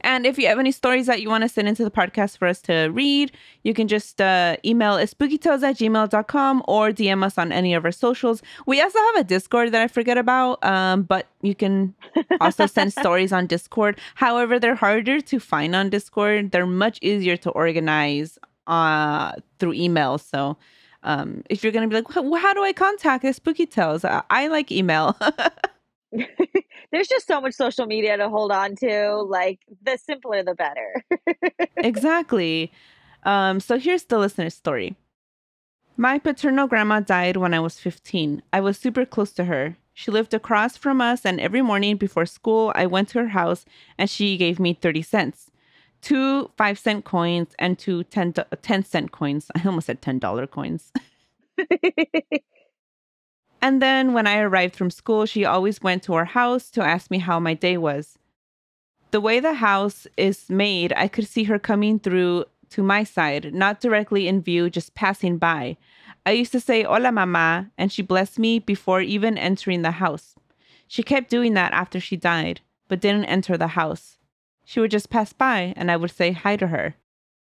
And 0.02 0.26
if 0.26 0.38
you 0.38 0.48
have 0.48 0.60
any 0.60 0.72
stories 0.72 1.08
that 1.08 1.22
you 1.22 1.30
want 1.30 1.44
to 1.44 1.50
send 1.50 1.68
into 1.68 1.84
the 1.84 1.92
podcast 1.92 2.38
for 2.38 2.48
us 2.48 2.62
to 2.64 2.90
read, 2.90 3.32
you 3.64 3.74
can 3.74 3.88
just 3.88 4.22
uh, 4.22 4.58
email 4.66 4.98
spookytales 4.98 5.64
at 5.64 5.78
gmail.com 5.78 6.64
or 6.68 6.90
DM 6.90 7.24
us 7.24 7.38
on 7.38 7.52
any 7.52 7.74
of 7.74 7.86
our 7.86 7.92
socials. 7.92 8.42
We 8.66 8.82
also 8.82 9.00
have 9.14 9.22
a 9.22 9.24
Discord 9.24 9.72
that 9.72 9.82
I 9.82 9.88
forget 9.88 10.18
about, 10.18 10.64
um, 10.64 11.04
but 11.04 11.28
you 11.42 11.56
can 11.56 11.94
also 12.40 12.66
send 12.66 12.94
stories 13.02 13.32
on 13.32 13.48
Discord. 13.48 14.00
However, 14.16 14.60
they're 14.60 14.76
harder 14.76 15.22
to 15.22 15.40
find 15.40 15.76
on 15.76 15.90
Discord. 15.90 16.52
They're 16.52 16.66
much 16.66 17.00
easier 17.02 17.38
to 17.38 17.50
organize 17.52 18.38
uh, 18.68 19.34
through 19.60 19.74
email. 19.74 20.18
So 20.18 20.58
um, 21.04 21.44
if 21.50 21.64
you're 21.64 21.72
going 21.72 21.90
to 21.90 21.94
be 21.94 22.02
like, 22.02 22.16
"Well, 22.16 22.42
how 22.42 22.54
do 22.54 22.64
I 22.64 22.74
contact 22.74 23.24
the 23.24 23.34
Spooky 23.34 23.66
Tales? 23.66 24.06
I, 24.06 24.24
I 24.30 24.48
like 24.48 24.72
email. 24.72 25.18
There's 26.92 27.08
just 27.08 27.28
so 27.28 27.40
much 27.42 27.54
social 27.54 27.86
media 27.86 28.18
to 28.18 28.30
hold 28.30 28.52
on 28.52 28.76
to. 28.78 29.22
Like 29.22 29.60
the 29.82 29.98
simpler 29.98 30.44
the 30.44 30.56
better. 30.56 31.04
exactly. 31.78 32.72
Um, 33.24 33.60
so 33.60 33.78
here's 33.78 34.04
the 34.04 34.18
listener's 34.18 34.54
story. 34.56 34.96
My 35.98 36.18
paternal 36.18 36.68
grandma 36.68 37.00
died 37.00 37.38
when 37.38 37.54
I 37.54 37.60
was 37.60 37.80
15. 37.80 38.42
I 38.52 38.60
was 38.60 38.78
super 38.78 39.06
close 39.06 39.32
to 39.34 39.46
her. 39.46 39.78
She 39.94 40.10
lived 40.10 40.34
across 40.34 40.78
from 40.78 41.02
us, 41.02 41.26
and 41.26 41.40
every 41.40 41.62
morning 41.62 41.98
before 41.98 42.26
school, 42.26 42.72
I 42.76 42.86
went 42.88 43.10
to 43.10 43.20
her 43.20 43.28
house 43.28 43.66
and 43.98 44.10
she 44.10 44.38
gave 44.38 44.60
me 44.60 44.74
30 44.74 45.02
cents. 45.02 45.52
Two 46.02 46.50
five 46.58 46.80
cent 46.80 47.06
coins 47.06 47.54
and 47.60 47.78
two 47.78 48.04
10, 48.06 48.32
do- 48.32 48.44
10 48.62 48.84
cent 48.86 49.12
coins. 49.12 49.52
I 49.56 49.62
almost 49.66 49.88
said 49.88 50.02
$10 50.02 50.50
coins. 50.50 50.92
And 53.62 53.82
then 53.82 54.14
when 54.14 54.26
I 54.26 54.40
arrived 54.40 54.76
from 54.76 54.90
school, 54.90 55.26
she 55.26 55.46
always 55.46 55.82
went 55.82 56.04
to 56.04 56.14
our 56.16 56.26
house 56.26 56.72
to 56.72 56.84
ask 56.84 57.12
me 57.12 57.20
how 57.20 57.40
my 57.40 57.54
day 57.54 57.78
was. 57.78 58.18
The 59.12 59.22
way 59.22 59.40
the 59.40 59.56
house 59.56 60.08
is 60.18 60.50
made, 60.50 60.94
I 60.96 61.08
could 61.08 61.28
see 61.28 61.44
her 61.44 61.60
coming 61.60 62.00
through 62.00 62.46
to 62.72 62.82
my 62.82 63.04
side, 63.04 63.54
not 63.54 63.82
directly 63.82 64.28
in 64.28 64.42
view, 64.42 64.70
just 64.70 64.96
passing 64.96 65.38
by. 65.38 65.78
I 66.26 66.32
used 66.32 66.52
to 66.54 66.60
say, 66.60 66.84
Hola, 66.84 67.12
mama, 67.12 67.70
and 67.78 67.92
she 67.92 68.02
blessed 68.02 68.40
me 68.40 68.60
before 68.60 69.02
even 69.02 69.38
entering 69.38 69.82
the 69.82 69.92
house. 69.92 70.36
She 70.88 71.04
kept 71.04 71.30
doing 71.30 71.54
that 71.54 71.74
after 71.74 72.00
she 72.00 72.16
died, 72.16 72.62
but 72.88 73.02
didn't 73.02 73.26
enter 73.26 73.58
the 73.58 73.76
house. 73.80 74.18
She 74.66 74.80
would 74.80 74.92
just 74.92 75.10
pass 75.10 75.34
by, 75.34 75.74
and 75.76 75.92
I 75.92 75.98
would 75.98 76.12
say 76.12 76.32
hi 76.32 76.56
to 76.56 76.68
her. 76.68 76.96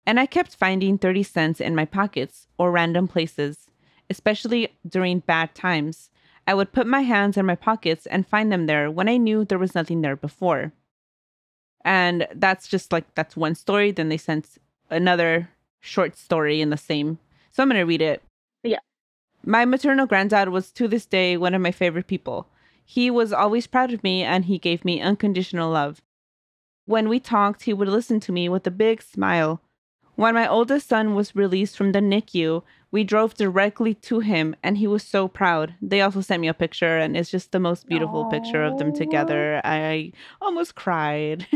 And 0.06 0.20
I 0.20 0.26
kept 0.26 0.56
finding 0.56 0.98
30 0.98 1.24
cents 1.24 1.62
in 1.62 1.76
my 1.76 1.86
pockets 1.86 2.48
or 2.58 2.72
random 2.72 3.08
places, 3.08 3.70
especially 4.12 4.76
during 4.88 5.20
bad 5.20 5.56
times. 5.56 6.10
I 6.46 6.54
would 6.54 6.74
put 6.74 6.86
my 6.86 7.02
hands 7.02 7.38
in 7.38 7.46
my 7.46 7.56
pockets 7.56 8.06
and 8.06 8.28
find 8.28 8.52
them 8.52 8.66
there 8.66 8.92
when 8.92 9.08
I 9.08 9.18
knew 9.18 9.46
there 9.46 9.58
was 9.58 9.74
nothing 9.74 10.02
there 10.02 10.16
before. 10.16 10.74
And 11.84 12.28
that's 12.36 12.68
just 12.68 12.92
like, 12.92 13.16
that's 13.16 13.38
one 13.38 13.56
story. 13.56 13.92
Then 13.92 14.10
they 14.10 14.18
sent 14.18 14.58
another 14.90 15.50
short 15.80 16.18
story 16.18 16.62
in 16.62 16.70
the 16.70 16.78
same. 16.78 17.20
So 17.52 17.64
I'm 17.64 17.70
going 17.70 17.80
to 17.80 17.86
read 17.86 18.02
it. 18.02 18.22
Yeah. 18.64 18.80
My 19.46 19.66
maternal 19.66 20.06
granddad 20.06 20.50
was 20.50 20.72
to 20.74 20.88
this 20.88 21.06
day 21.06 21.38
one 21.38 21.56
of 21.56 21.62
my 21.62 21.72
favorite 21.72 22.08
people. 22.08 22.48
He 22.86 23.10
was 23.10 23.32
always 23.32 23.66
proud 23.66 23.94
of 23.94 24.04
me 24.04 24.24
and 24.24 24.46
he 24.46 24.58
gave 24.58 24.84
me 24.84 25.02
unconditional 25.02 25.72
love. 25.72 26.02
When 26.86 27.08
we 27.08 27.20
talked, 27.20 27.64
he 27.64 27.74
would 27.74 27.88
listen 27.88 28.20
to 28.22 28.32
me 28.32 28.50
with 28.50 28.68
a 28.68 28.72
big 28.72 29.02
smile. 29.02 29.62
When 30.22 30.36
my 30.36 30.48
oldest 30.48 30.88
son 30.88 31.16
was 31.16 31.36
released 31.36 31.76
from 31.76 31.94
the 31.94 32.00
NICU, 32.00 32.62
we 32.92 33.04
drove 33.04 33.34
directly 33.34 33.96
to 34.06 34.20
him 34.20 34.56
and 34.62 34.78
he 34.78 34.86
was 34.86 35.02
so 35.02 35.28
proud. 35.28 35.74
They 35.82 36.00
also 36.02 36.22
sent 36.22 36.42
me 36.42 36.48
a 36.48 36.54
picture 36.54 37.00
and 37.00 37.18
it's 37.18 37.32
just 37.32 37.52
the 37.52 37.60
most 37.60 37.88
beautiful 37.88 38.24
picture 38.26 38.64
of 38.64 38.78
them 38.78 38.94
together. 38.94 39.60
I 39.64 40.12
almost 40.40 40.76
cried. 40.76 41.48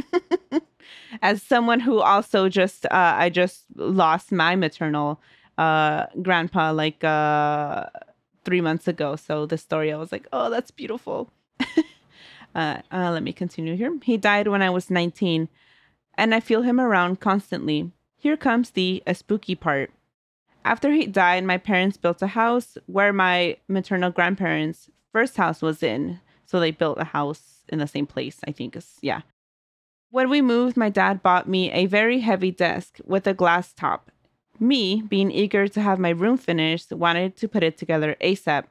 As 1.21 1.43
someone 1.43 1.79
who 1.79 1.99
also 1.99 2.49
just 2.49 2.87
uh, 2.87 3.13
I 3.15 3.29
just 3.29 3.65
lost 3.75 4.31
my 4.31 4.55
maternal 4.55 5.21
uh 5.59 6.07
grandpa 6.23 6.71
like 6.71 7.03
uh 7.03 7.85
3 8.45 8.61
months 8.61 8.87
ago. 8.87 9.15
So 9.15 9.45
the 9.45 9.59
story 9.59 9.93
I 9.93 9.97
was 9.97 10.11
like, 10.11 10.27
"Oh, 10.33 10.49
that's 10.49 10.71
beautiful." 10.71 11.29
uh, 12.55 12.81
uh 12.91 13.11
let 13.11 13.21
me 13.21 13.31
continue 13.31 13.75
here. 13.75 13.95
He 14.01 14.17
died 14.17 14.47
when 14.47 14.63
I 14.63 14.71
was 14.71 14.89
19 14.89 15.49
and 16.17 16.33
I 16.33 16.39
feel 16.39 16.63
him 16.63 16.79
around 16.79 17.19
constantly. 17.19 17.91
Here 18.25 18.37
comes 18.37 18.71
the 18.71 19.03
uh, 19.05 19.13
spooky 19.13 19.53
part. 19.53 19.91
After 20.63 20.91
he 20.91 21.05
died, 21.05 21.43
my 21.43 21.59
parents 21.59 21.95
built 21.95 22.23
a 22.23 22.33
house 22.33 22.75
where 22.87 23.13
my 23.13 23.57
maternal 23.67 24.09
grandparents' 24.09 24.89
first 25.11 25.37
house 25.37 25.61
was 25.61 25.83
in. 25.83 26.19
So 26.47 26.59
they 26.59 26.71
built 26.71 26.97
a 26.99 27.03
house 27.03 27.61
in 27.69 27.77
the 27.77 27.85
same 27.85 28.07
place, 28.07 28.39
I 28.47 28.51
think. 28.51 28.75
Yeah. 28.99 29.21
When 30.09 30.27
we 30.31 30.41
moved, 30.41 30.75
my 30.75 30.89
dad 30.89 31.21
bought 31.21 31.47
me 31.47 31.71
a 31.71 31.85
very 31.85 32.21
heavy 32.21 32.49
desk 32.49 32.97
with 33.05 33.27
a 33.27 33.33
glass 33.35 33.73
top. 33.73 34.09
Me, 34.59 35.03
being 35.03 35.29
eager 35.29 35.67
to 35.67 35.81
have 35.81 35.99
my 35.99 36.09
room 36.09 36.37
finished, 36.37 36.91
wanted 36.91 37.37
to 37.37 37.47
put 37.47 37.61
it 37.61 37.77
together 37.77 38.15
ASAP. 38.21 38.63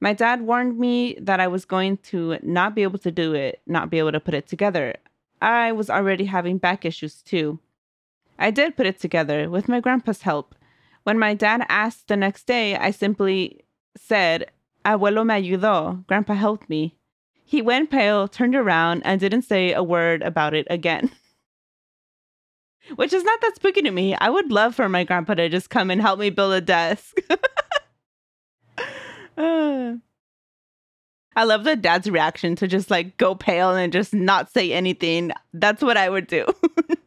My 0.00 0.14
dad 0.14 0.40
warned 0.40 0.78
me 0.78 1.18
that 1.20 1.38
I 1.38 1.48
was 1.48 1.66
going 1.66 1.98
to 2.12 2.38
not 2.42 2.74
be 2.74 2.82
able 2.82 2.98
to 3.00 3.10
do 3.10 3.34
it, 3.34 3.60
not 3.66 3.90
be 3.90 3.98
able 3.98 4.12
to 4.12 4.20
put 4.20 4.32
it 4.32 4.48
together. 4.48 4.94
I 5.42 5.72
was 5.72 5.90
already 5.90 6.24
having 6.24 6.56
back 6.56 6.86
issues 6.86 7.20
too. 7.20 7.58
I 8.38 8.50
did 8.50 8.76
put 8.76 8.86
it 8.86 8.98
together 9.00 9.48
with 9.48 9.68
my 9.68 9.80
grandpa's 9.80 10.22
help. 10.22 10.54
When 11.04 11.18
my 11.18 11.34
dad 11.34 11.66
asked 11.68 12.08
the 12.08 12.16
next 12.16 12.46
day, 12.46 12.76
I 12.76 12.90
simply 12.90 13.64
said, 13.96 14.50
Abuelo 14.84 15.26
me 15.26 15.34
ayudó. 15.34 16.06
Grandpa 16.06 16.34
helped 16.34 16.68
me. 16.68 16.96
He 17.44 17.60
went 17.60 17.90
pale, 17.90 18.28
turned 18.28 18.54
around, 18.54 19.02
and 19.04 19.20
didn't 19.20 19.42
say 19.42 19.72
a 19.72 19.82
word 19.82 20.22
about 20.22 20.54
it 20.54 20.66
again. 20.70 21.10
Which 22.96 23.12
is 23.12 23.24
not 23.24 23.40
that 23.40 23.56
spooky 23.56 23.82
to 23.82 23.90
me. 23.90 24.14
I 24.14 24.30
would 24.30 24.50
love 24.50 24.74
for 24.74 24.88
my 24.88 25.04
grandpa 25.04 25.34
to 25.34 25.48
just 25.48 25.70
come 25.70 25.90
and 25.90 26.00
help 26.00 26.18
me 26.18 26.30
build 26.30 26.54
a 26.54 26.60
desk. 26.60 27.16
Uh, 29.36 29.94
I 31.36 31.44
love 31.44 31.64
the 31.64 31.76
dad's 31.76 32.10
reaction 32.10 32.56
to 32.56 32.68
just 32.68 32.90
like 32.90 33.16
go 33.16 33.34
pale 33.34 33.74
and 33.74 33.92
just 33.92 34.12
not 34.12 34.50
say 34.50 34.72
anything. 34.72 35.32
That's 35.52 35.82
what 35.82 35.96
I 35.96 36.08
would 36.08 36.26
do. 36.26 36.46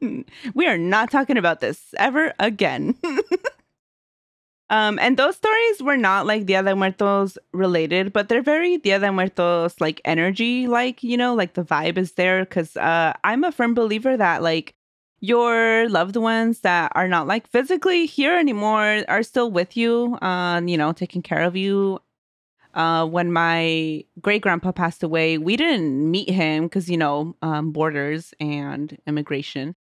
we 0.53 0.67
are 0.67 0.77
not 0.77 1.11
talking 1.11 1.37
about 1.37 1.59
this 1.59 1.93
ever 1.97 2.33
again. 2.39 2.95
um, 4.69 4.97
and 4.99 5.17
those 5.17 5.35
stories 5.35 5.81
were 5.81 5.97
not 5.97 6.25
like 6.25 6.45
Dia 6.45 6.63
de 6.63 6.75
Muertos 6.75 7.37
related, 7.53 8.13
but 8.13 8.29
they're 8.29 8.41
very 8.41 8.77
Dia 8.77 8.99
de 8.99 9.11
Muertos 9.11 9.79
like 9.79 10.01
energy, 10.05 10.67
like, 10.67 11.03
you 11.03 11.17
know, 11.17 11.35
like 11.35 11.53
the 11.53 11.63
vibe 11.63 11.97
is 11.97 12.13
there. 12.13 12.45
Cause 12.45 12.75
uh, 12.77 13.13
I'm 13.23 13.43
a 13.43 13.51
firm 13.51 13.73
believer 13.73 14.17
that 14.17 14.41
like 14.41 14.75
your 15.19 15.87
loved 15.89 16.15
ones 16.15 16.59
that 16.61 16.91
are 16.95 17.07
not 17.07 17.27
like 17.27 17.47
physically 17.47 18.05
here 18.05 18.37
anymore 18.37 19.03
are 19.07 19.23
still 19.23 19.49
with 19.49 19.77
you, 19.77 20.15
uh, 20.21 20.61
you 20.65 20.77
know, 20.77 20.93
taking 20.93 21.21
care 21.21 21.41
of 21.41 21.55
you. 21.55 21.99
Uh, 22.75 23.05
when 23.07 23.31
my 23.31 24.03
great 24.21 24.41
grandpa 24.41 24.71
passed 24.71 25.01
away, 25.03 25.37
we 25.37 25.55
didn't 25.55 26.11
meet 26.11 26.29
him 26.29 26.65
because, 26.65 26.89
you 26.89 26.97
know, 26.97 27.35
um, 27.41 27.71
borders 27.71 28.33
and 28.39 28.97
immigration. 29.07 29.75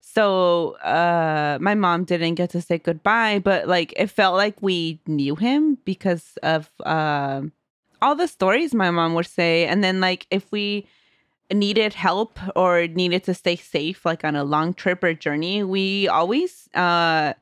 So 0.00 0.76
uh, 0.78 1.58
my 1.60 1.74
mom 1.74 2.04
didn't 2.04 2.34
get 2.34 2.50
to 2.50 2.62
say 2.62 2.78
goodbye, 2.78 3.38
but 3.38 3.68
like 3.68 3.92
it 3.96 4.08
felt 4.08 4.36
like 4.36 4.56
we 4.60 5.00
knew 5.06 5.36
him 5.36 5.78
because 5.84 6.38
of 6.42 6.70
uh, 6.84 7.42
all 8.02 8.14
the 8.16 8.26
stories 8.26 8.74
my 8.74 8.90
mom 8.90 9.14
would 9.14 9.26
say. 9.26 9.66
And 9.66 9.84
then, 9.84 10.00
like, 10.00 10.26
if 10.30 10.50
we 10.50 10.86
needed 11.52 11.94
help 11.94 12.38
or 12.56 12.86
needed 12.86 13.24
to 13.24 13.34
stay 13.34 13.56
safe 13.56 14.04
like 14.04 14.24
on 14.24 14.36
a 14.36 14.44
long 14.44 14.72
trip 14.72 15.02
or 15.02 15.12
journey 15.12 15.62
we 15.64 16.06
always 16.08 16.68
uh 16.74 17.32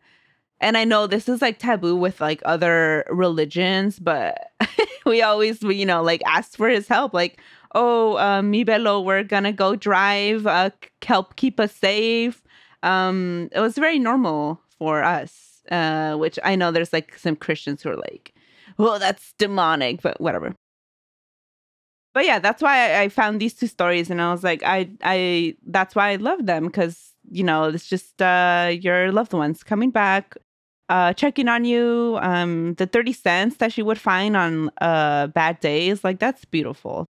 and 0.60 0.76
i 0.76 0.84
know 0.84 1.06
this 1.06 1.28
is 1.28 1.42
like 1.42 1.58
taboo 1.58 1.96
with 1.96 2.20
like 2.20 2.40
other 2.44 3.04
religions 3.10 3.98
but 3.98 4.52
we 5.06 5.22
always 5.22 5.62
you 5.62 5.86
know 5.86 6.02
like 6.02 6.22
ask 6.26 6.56
for 6.56 6.68
his 6.68 6.88
help 6.88 7.14
like 7.14 7.40
oh 7.74 8.16
uh, 8.18 8.42
mi 8.42 8.64
bello 8.64 9.00
we're 9.00 9.22
gonna 9.22 9.52
go 9.52 9.76
drive 9.76 10.46
uh 10.46 10.70
help 11.04 11.36
keep 11.36 11.58
us 11.60 11.74
safe. 11.74 12.42
Um 12.82 13.48
it 13.52 13.60
was 13.60 13.76
very 13.76 13.98
normal 13.98 14.60
for 14.78 15.02
us 15.02 15.62
uh 15.70 16.16
which 16.16 16.38
i 16.44 16.54
know 16.54 16.70
there's 16.70 16.92
like 16.92 17.16
some 17.18 17.36
christians 17.36 17.82
who 17.82 17.90
are 17.90 17.96
like 17.96 18.32
oh 18.78 18.98
that's 18.98 19.34
demonic 19.38 20.02
but 20.02 20.20
whatever. 20.20 20.54
But 22.14 22.26
yeah, 22.26 22.38
that's 22.38 22.62
why 22.62 22.90
I, 22.94 23.02
I 23.02 23.08
found 23.10 23.40
these 23.40 23.54
two 23.54 23.66
stories, 23.66 24.10
and 24.10 24.20
I 24.20 24.32
was 24.32 24.42
like, 24.42 24.62
I, 24.64 24.90
I, 25.02 25.54
that's 25.66 25.94
why 25.94 26.10
I 26.10 26.16
love 26.16 26.46
them 26.46 26.66
because 26.66 27.12
you 27.30 27.44
know 27.44 27.64
it's 27.64 27.88
just 27.88 28.20
uh, 28.22 28.70
your 28.80 29.12
loved 29.12 29.32
ones 29.32 29.62
coming 29.62 29.90
back, 29.90 30.36
uh, 30.88 31.12
checking 31.12 31.48
on 31.48 31.64
you. 31.64 32.18
Um, 32.22 32.74
the 32.74 32.86
thirty 32.86 33.12
cents 33.12 33.56
that 33.56 33.72
she 33.72 33.82
would 33.82 33.98
find 33.98 34.36
on 34.36 34.70
uh 34.80 35.28
bad 35.28 35.60
days, 35.60 36.04
like 36.04 36.18
that's 36.18 36.44
beautiful. 36.44 37.06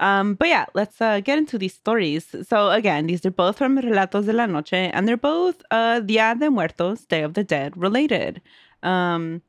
Um, 0.00 0.34
but 0.34 0.48
yeah, 0.48 0.64
let's 0.74 0.98
uh, 1.00 1.20
get 1.20 1.36
into 1.36 1.58
these 1.58 1.74
stories. 1.74 2.34
So 2.48 2.70
again, 2.70 3.06
these 3.06 3.24
are 3.26 3.30
both 3.30 3.58
from 3.58 3.76
Relatos 3.76 4.24
de 4.24 4.32
la 4.32 4.46
Noche, 4.46 4.72
and 4.72 5.06
they're 5.06 5.18
both 5.18 5.62
uh, 5.70 6.00
Dia 6.00 6.34
de 6.38 6.50
Muertos, 6.50 7.04
Day 7.04 7.22
of 7.22 7.34
the 7.34 7.44
Dead 7.44 7.76
related. 7.76 8.40
Um, 8.82 9.42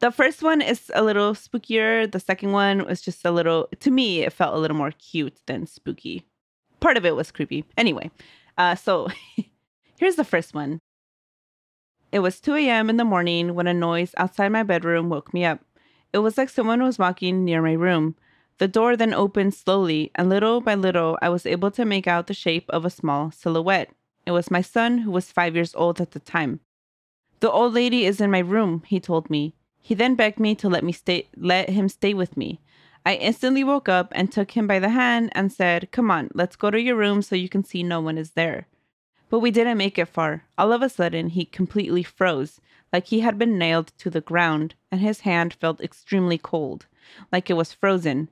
the 0.00 0.10
first 0.10 0.42
one 0.42 0.62
is 0.62 0.90
a 0.94 1.02
little 1.02 1.34
spookier. 1.34 2.10
The 2.10 2.20
second 2.20 2.52
one 2.52 2.86
was 2.86 3.02
just 3.02 3.24
a 3.24 3.30
little, 3.30 3.68
to 3.80 3.90
me, 3.90 4.22
it 4.22 4.32
felt 4.32 4.54
a 4.54 4.58
little 4.58 4.76
more 4.76 4.92
cute 4.92 5.38
than 5.46 5.66
spooky. 5.66 6.26
Part 6.80 6.96
of 6.96 7.04
it 7.04 7.14
was 7.14 7.30
creepy. 7.30 7.64
Anyway, 7.76 8.10
uh, 8.56 8.74
so 8.74 9.08
here's 9.98 10.16
the 10.16 10.24
first 10.24 10.54
one. 10.54 10.80
It 12.12 12.18
was 12.18 12.40
2 12.40 12.56
a.m. 12.56 12.90
in 12.90 12.98
the 12.98 13.06
morning 13.06 13.54
when 13.54 13.66
a 13.66 13.72
noise 13.72 14.14
outside 14.18 14.50
my 14.50 14.62
bedroom 14.62 15.08
woke 15.08 15.32
me 15.32 15.46
up. 15.46 15.60
It 16.12 16.18
was 16.18 16.36
like 16.36 16.50
someone 16.50 16.82
was 16.82 16.98
walking 16.98 17.42
near 17.42 17.62
my 17.62 17.72
room. 17.72 18.16
The 18.58 18.68
door 18.68 18.98
then 18.98 19.14
opened 19.14 19.54
slowly, 19.54 20.10
and 20.14 20.28
little 20.28 20.60
by 20.60 20.74
little, 20.74 21.18
I 21.22 21.30
was 21.30 21.46
able 21.46 21.70
to 21.70 21.86
make 21.86 22.06
out 22.06 22.26
the 22.26 22.34
shape 22.34 22.68
of 22.68 22.84
a 22.84 22.90
small 22.90 23.30
silhouette. 23.30 23.90
It 24.26 24.32
was 24.32 24.50
my 24.50 24.60
son, 24.60 24.98
who 24.98 25.10
was 25.10 25.32
five 25.32 25.54
years 25.54 25.74
old 25.74 26.02
at 26.02 26.10
the 26.10 26.20
time. 26.20 26.60
The 27.40 27.50
old 27.50 27.72
lady 27.72 28.04
is 28.04 28.20
in 28.20 28.30
my 28.30 28.40
room, 28.40 28.82
he 28.86 29.00
told 29.00 29.30
me. 29.30 29.54
He 29.80 29.94
then 29.94 30.14
begged 30.14 30.38
me 30.38 30.54
to 30.56 30.68
let 30.68 30.84
me 30.84 30.92
stay 30.92 31.28
let 31.34 31.70
him 31.70 31.88
stay 31.88 32.12
with 32.12 32.36
me. 32.36 32.60
I 33.06 33.14
instantly 33.14 33.64
woke 33.64 33.88
up 33.88 34.12
and 34.14 34.30
took 34.30 34.52
him 34.52 34.66
by 34.66 34.78
the 34.78 34.90
hand 34.90 35.30
and 35.32 35.50
said, 35.50 35.90
Come 35.90 36.10
on, 36.10 36.30
let's 36.34 36.56
go 36.56 36.70
to 36.70 36.80
your 36.80 36.94
room 36.94 37.22
so 37.22 37.34
you 37.34 37.48
can 37.48 37.64
see 37.64 37.82
no 37.82 38.02
one 38.02 38.18
is 38.18 38.32
there. 38.32 38.68
But 39.32 39.38
we 39.38 39.50
didn't 39.50 39.78
make 39.78 39.98
it 39.98 40.08
far. 40.08 40.44
All 40.58 40.74
of 40.74 40.82
a 40.82 40.90
sudden, 40.90 41.30
he 41.30 41.46
completely 41.46 42.02
froze, 42.02 42.60
like 42.92 43.06
he 43.06 43.20
had 43.20 43.38
been 43.38 43.56
nailed 43.56 43.90
to 43.96 44.10
the 44.10 44.20
ground, 44.20 44.74
and 44.90 45.00
his 45.00 45.20
hand 45.20 45.54
felt 45.54 45.80
extremely 45.80 46.36
cold, 46.36 46.84
like 47.32 47.48
it 47.48 47.54
was 47.54 47.72
frozen. 47.72 48.28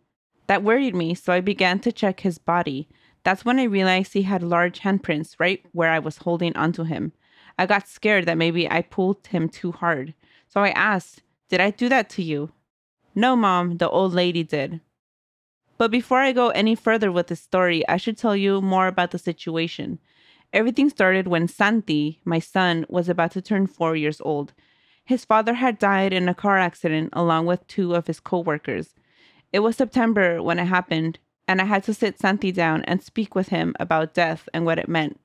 That 0.47 0.63
worried 0.63 0.95
me, 0.95 1.15
so 1.15 1.33
I 1.33 1.41
began 1.41 1.79
to 1.79 1.91
check 1.91 2.21
his 2.21 2.37
body. 2.37 2.87
That's 3.25 3.47
when 3.47 3.59
I 3.59 3.63
realized 3.63 4.13
he 4.13 4.25
had 4.25 4.43
large 4.43 4.81
handprints 4.81 5.37
right 5.39 5.65
where 5.73 5.91
I 5.91 5.99
was 5.99 6.19
holding 6.19 6.55
onto 6.55 6.85
him. 6.85 7.13
I 7.59 7.65
got 7.65 7.89
scared 7.89 8.27
that 8.27 8.37
maybe 8.37 8.71
I 8.71 8.83
pulled 8.83 9.27
him 9.29 9.49
too 9.49 9.73
hard. 9.73 10.13
So 10.49 10.61
I 10.61 10.69
asked, 10.73 11.23
did 11.49 11.63
I 11.63 11.71
do 11.71 11.89
that 11.89 12.11
to 12.11 12.23
you? 12.23 12.53
No, 13.15 13.37
Mom, 13.37 13.79
the 13.79 13.89
old 13.89 14.13
lady 14.13 14.43
did. 14.43 14.83
But 15.79 15.91
before 15.91 16.19
I 16.19 16.33
go 16.33 16.51
any 16.51 16.75
further 16.75 17.11
with 17.11 17.29
the 17.29 17.37
story, 17.37 17.89
I 17.89 17.97
should 17.97 18.19
tell 18.19 18.37
you 18.37 18.61
more 18.61 18.87
about 18.87 19.13
the 19.13 19.19
situation. 19.19 19.99
Everything 20.53 20.91
started 20.91 21.29
when 21.29 21.47
Santi, 21.47 22.21
my 22.25 22.41
son, 22.41 22.85
was 22.89 23.09
about 23.09 23.31
to 23.33 23.43
turn 23.43 23.67
four 23.67 23.95
years 23.95 24.21
old. 24.21 24.53
His 25.05 25.25
father 25.25 25.55
had 25.55 25.79
died 25.79 26.13
in 26.13 26.29
a 26.29 26.35
car 26.35 26.59
accident 26.59 27.11
along 27.13 27.47
with 27.47 27.67
two 27.67 27.95
of 27.95 28.07
his 28.07 28.21
co-workers. 28.21 28.95
It 29.53 29.61
was 29.61 29.77
September 29.77 30.43
when 30.43 30.59
it 30.59 30.67
happened, 30.67 31.19
and 31.47 31.61
I 31.61 31.65
had 31.65 31.85
to 31.85 31.95
sit 31.95 32.19
Santi 32.19 32.53
down 32.53 32.85
and 32.85 33.03
speak 33.03 33.35
with 33.35 33.49
him 33.49 33.75
about 33.79 34.15
death 34.15 34.49
and 34.53 34.65
what 34.65 34.79
it 34.79 34.89
meant. 34.89 35.21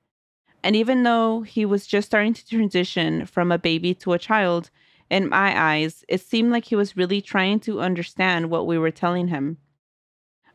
And 0.63 0.75
even 0.75 1.03
though 1.03 1.41
he 1.41 1.65
was 1.65 1.85
just 1.85 2.07
starting 2.07 2.33
to 2.33 2.47
transition 2.47 3.25
from 3.25 3.51
a 3.51 3.59
baby 3.59 3.93
to 3.95 4.13
a 4.13 4.19
child, 4.19 4.71
in 5.09 5.29
my 5.29 5.59
eyes, 5.59 6.03
it 6.07 6.21
seemed 6.21 6.51
like 6.51 6.65
he 6.65 6.75
was 6.75 6.97
really 6.97 7.21
trying 7.21 7.59
to 7.61 7.81
understand 7.81 8.49
what 8.49 8.65
we 8.65 8.77
were 8.77 8.91
telling 8.91 9.27
him. 9.27 9.57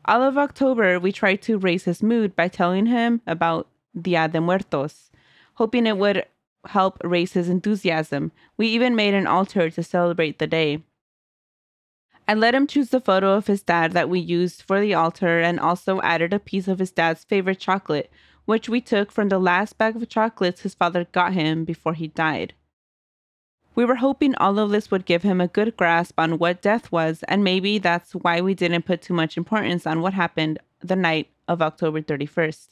All 0.03 0.21
of 0.23 0.37
October, 0.37 0.99
we 0.99 1.11
tried 1.11 1.41
to 1.43 1.57
raise 1.57 1.85
his 1.85 2.03
mood 2.03 2.35
by 2.35 2.47
telling 2.49 2.87
him 2.87 3.21
about 3.25 3.69
Dia 3.99 4.27
de 4.27 4.39
Muertos, 4.39 5.09
hoping 5.55 5.85
it 5.85 5.97
would 5.97 6.25
help 6.67 7.01
raise 7.03 7.33
his 7.33 7.49
enthusiasm. 7.49 8.31
We 8.57 8.67
even 8.67 8.95
made 8.95 9.13
an 9.13 9.27
altar 9.27 9.69
to 9.69 9.83
celebrate 9.83 10.39
the 10.39 10.47
day. 10.47 10.83
I 12.27 12.33
let 12.33 12.55
him 12.55 12.67
choose 12.67 12.89
the 12.89 13.01
photo 13.01 13.33
of 13.33 13.47
his 13.47 13.63
dad 13.63 13.91
that 13.93 14.09
we 14.09 14.19
used 14.19 14.61
for 14.61 14.79
the 14.79 14.93
altar 14.93 15.39
and 15.39 15.59
also 15.59 16.01
added 16.01 16.33
a 16.33 16.39
piece 16.39 16.67
of 16.67 16.79
his 16.79 16.91
dad's 16.91 17.23
favorite 17.23 17.59
chocolate, 17.59 18.11
which 18.45 18.69
we 18.69 18.79
took 18.79 19.11
from 19.11 19.29
the 19.29 19.39
last 19.39 19.77
bag 19.77 19.95
of 19.95 20.07
chocolates 20.07 20.61
his 20.61 20.75
father 20.75 21.05
got 21.11 21.33
him 21.33 21.65
before 21.65 21.93
he 21.93 22.07
died. 22.07 22.53
We 23.73 23.85
were 23.85 23.95
hoping 23.95 24.35
all 24.35 24.59
of 24.59 24.69
this 24.69 24.91
would 24.91 25.05
give 25.05 25.23
him 25.23 25.39
a 25.39 25.47
good 25.47 25.77
grasp 25.77 26.19
on 26.19 26.37
what 26.37 26.61
death 26.61 26.91
was, 26.91 27.23
and 27.27 27.43
maybe 27.43 27.79
that's 27.79 28.13
why 28.13 28.41
we 28.41 28.53
didn't 28.53 28.85
put 28.85 29.01
too 29.01 29.13
much 29.13 29.37
importance 29.37 29.87
on 29.87 30.01
what 30.01 30.13
happened 30.13 30.59
the 30.81 30.95
night 30.95 31.29
of 31.47 31.61
October 31.61 32.01
31st. 32.01 32.67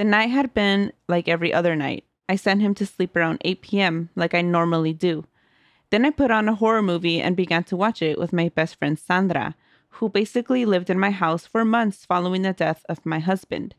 The 0.00 0.04
night 0.04 0.30
had 0.30 0.54
been 0.54 0.94
like 1.08 1.28
every 1.28 1.52
other 1.52 1.76
night. 1.76 2.04
I 2.26 2.36
sent 2.36 2.62
him 2.62 2.74
to 2.76 2.86
sleep 2.86 3.14
around 3.14 3.42
8 3.44 3.60
p.m., 3.60 4.08
like 4.16 4.32
I 4.32 4.40
normally 4.40 4.94
do. 4.94 5.26
Then 5.90 6.06
I 6.06 6.10
put 6.10 6.30
on 6.30 6.48
a 6.48 6.54
horror 6.54 6.80
movie 6.80 7.20
and 7.20 7.36
began 7.36 7.64
to 7.64 7.76
watch 7.76 8.00
it 8.00 8.18
with 8.18 8.32
my 8.32 8.48
best 8.48 8.76
friend 8.76 8.98
Sandra, 8.98 9.54
who 9.90 10.08
basically 10.08 10.64
lived 10.64 10.88
in 10.88 10.98
my 10.98 11.10
house 11.10 11.46
for 11.46 11.66
months 11.66 12.06
following 12.06 12.40
the 12.40 12.54
death 12.54 12.82
of 12.88 13.04
my 13.04 13.18
husband. 13.18 13.74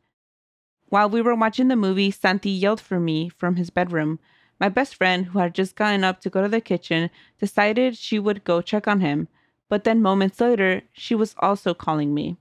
While 0.90 1.10
we 1.10 1.24
were 1.24 1.34
watching 1.34 1.70
the 1.70 1.76
movie, 1.76 2.12
Santi 2.12 2.52
yelled 2.52 2.82
for 2.82 3.00
me 3.00 3.28
from 3.28 3.56
his 3.56 3.72
bedroom, 3.72 4.20
my 4.60 4.70
best 4.70 4.94
friend, 4.94 5.26
who 5.26 5.40
had 5.40 5.56
just 5.56 5.76
gotten 5.76 6.04
up 6.04 6.22
to 6.22 6.30
go 6.30 6.44
to 6.44 6.48
the 6.48 6.62
kitchen, 6.62 7.10
decided 7.40 7.98
she 7.98 8.20
would 8.20 8.44
go 8.44 8.62
check 8.62 8.88
on 8.88 9.00
him, 9.00 9.28
but 9.70 9.86
then 9.86 10.04
moments 10.04 10.40
later, 10.40 10.84
she 10.94 11.16
was 11.16 11.34
also 11.40 11.74
calling 11.74 12.14
me. 12.14 12.38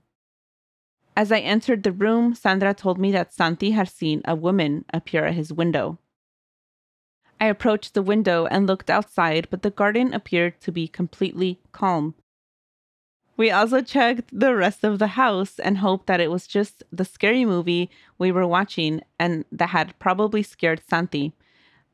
As 1.15 1.31
I 1.31 1.39
entered 1.39 1.83
the 1.83 1.91
room, 1.91 2.33
Sandra 2.33 2.73
told 2.73 2.97
me 2.97 3.11
that 3.11 3.33
Santi 3.33 3.71
had 3.71 3.89
seen 3.89 4.21
a 4.25 4.35
woman 4.35 4.85
appear 4.93 5.25
at 5.25 5.35
his 5.35 5.51
window. 5.51 5.99
I 7.39 7.45
approached 7.45 7.93
the 7.93 8.03
window 8.03 8.45
and 8.45 8.67
looked 8.67 8.89
outside, 8.89 9.47
but 9.49 9.63
the 9.63 9.71
garden 9.71 10.13
appeared 10.13 10.61
to 10.61 10.71
be 10.71 10.87
completely 10.87 11.59
calm. 11.71 12.13
We 13.35 13.49
also 13.49 13.81
checked 13.81 14.29
the 14.31 14.55
rest 14.55 14.83
of 14.83 14.99
the 14.99 15.07
house 15.07 15.57
and 15.57 15.79
hoped 15.79 16.05
that 16.05 16.19
it 16.19 16.29
was 16.29 16.45
just 16.45 16.83
the 16.91 17.05
scary 17.05 17.43
movie 17.43 17.89
we 18.19 18.31
were 18.31 18.45
watching 18.45 19.01
and 19.17 19.45
that 19.51 19.69
had 19.69 19.97
probably 19.97 20.43
scared 20.43 20.83
Santi. 20.87 21.33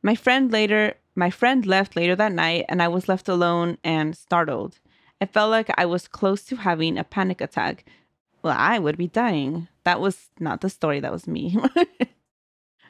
My 0.01 0.13
friend 0.13 0.51
later, 0.51 0.95
my 1.15 1.30
friend 1.30 1.65
left 1.65 1.95
later 1.95 2.15
that 2.17 2.34
night 2.34 2.65
and 2.67 2.82
I 2.82 2.89
was 2.89 3.08
left 3.08 3.30
alone 3.30 3.77
and 3.84 4.17
startled. 4.17 4.80
I 5.21 5.25
felt 5.25 5.49
like 5.49 5.69
I 5.77 5.86
was 5.86 6.10
close 6.10 6.43
to 6.47 6.58
having 6.58 6.97
a 6.97 7.06
panic 7.06 7.39
attack. 7.39 7.86
Well, 8.48 8.56
I 8.58 8.80
would 8.80 8.96
be 8.96 9.10
dying. 9.10 9.68
That 9.84 10.00
was 10.00 10.30
not 10.40 10.62
the 10.62 10.70
story, 10.70 11.02
that 11.02 11.12
was 11.12 11.28
me. 11.28 11.58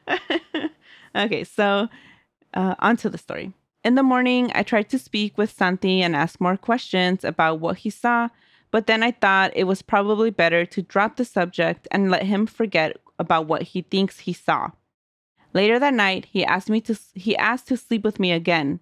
okay, 1.16 1.42
so 1.42 1.88
uh, 2.54 2.76
on 2.78 2.96
to 2.98 3.10
the 3.10 3.18
story. 3.18 3.52
In 3.82 3.96
the 3.96 4.04
morning, 4.04 4.52
I 4.54 4.62
tried 4.62 4.88
to 4.90 5.00
speak 5.00 5.36
with 5.36 5.50
Santi 5.50 6.00
and 6.00 6.14
ask 6.14 6.40
more 6.40 6.56
questions 6.56 7.24
about 7.24 7.58
what 7.58 7.78
he 7.78 7.90
saw, 7.90 8.28
but 8.70 8.86
then 8.86 9.02
I 9.02 9.10
thought 9.10 9.50
it 9.56 9.64
was 9.64 9.82
probably 9.82 10.30
better 10.30 10.64
to 10.64 10.80
drop 10.80 11.16
the 11.16 11.24
subject 11.24 11.88
and 11.90 12.08
let 12.08 12.22
him 12.22 12.46
forget 12.46 12.96
about 13.18 13.48
what 13.48 13.62
he 13.62 13.82
thinks 13.82 14.20
he 14.20 14.32
saw. 14.32 14.70
Later 15.54 15.80
that 15.80 15.94
night, 15.94 16.26
he 16.26 16.44
asked 16.44 16.70
me 16.70 16.80
to 16.82 16.96
he 17.14 17.36
asked 17.36 17.66
to 17.66 17.76
sleep 17.76 18.04
with 18.04 18.20
me 18.20 18.30
again. 18.30 18.78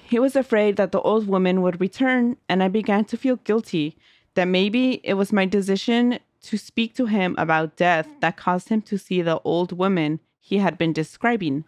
He 0.00 0.20
was 0.20 0.36
afraid 0.36 0.76
that 0.76 0.92
the 0.92 1.00
old 1.00 1.26
woman 1.26 1.62
would 1.62 1.80
return, 1.80 2.36
and 2.48 2.62
I 2.62 2.68
began 2.68 3.04
to 3.06 3.16
feel 3.16 3.34
guilty 3.34 3.98
that 4.34 4.46
maybe 4.46 5.00
it 5.04 5.14
was 5.14 5.32
my 5.32 5.46
decision 5.46 6.18
to 6.42 6.56
speak 6.56 6.94
to 6.94 7.06
him 7.06 7.34
about 7.38 7.76
death 7.76 8.08
that 8.20 8.36
caused 8.36 8.68
him 8.68 8.80
to 8.82 8.98
see 8.98 9.22
the 9.22 9.40
old 9.40 9.72
woman 9.72 10.20
he 10.38 10.58
had 10.58 10.78
been 10.78 10.92
describing. 10.92 11.64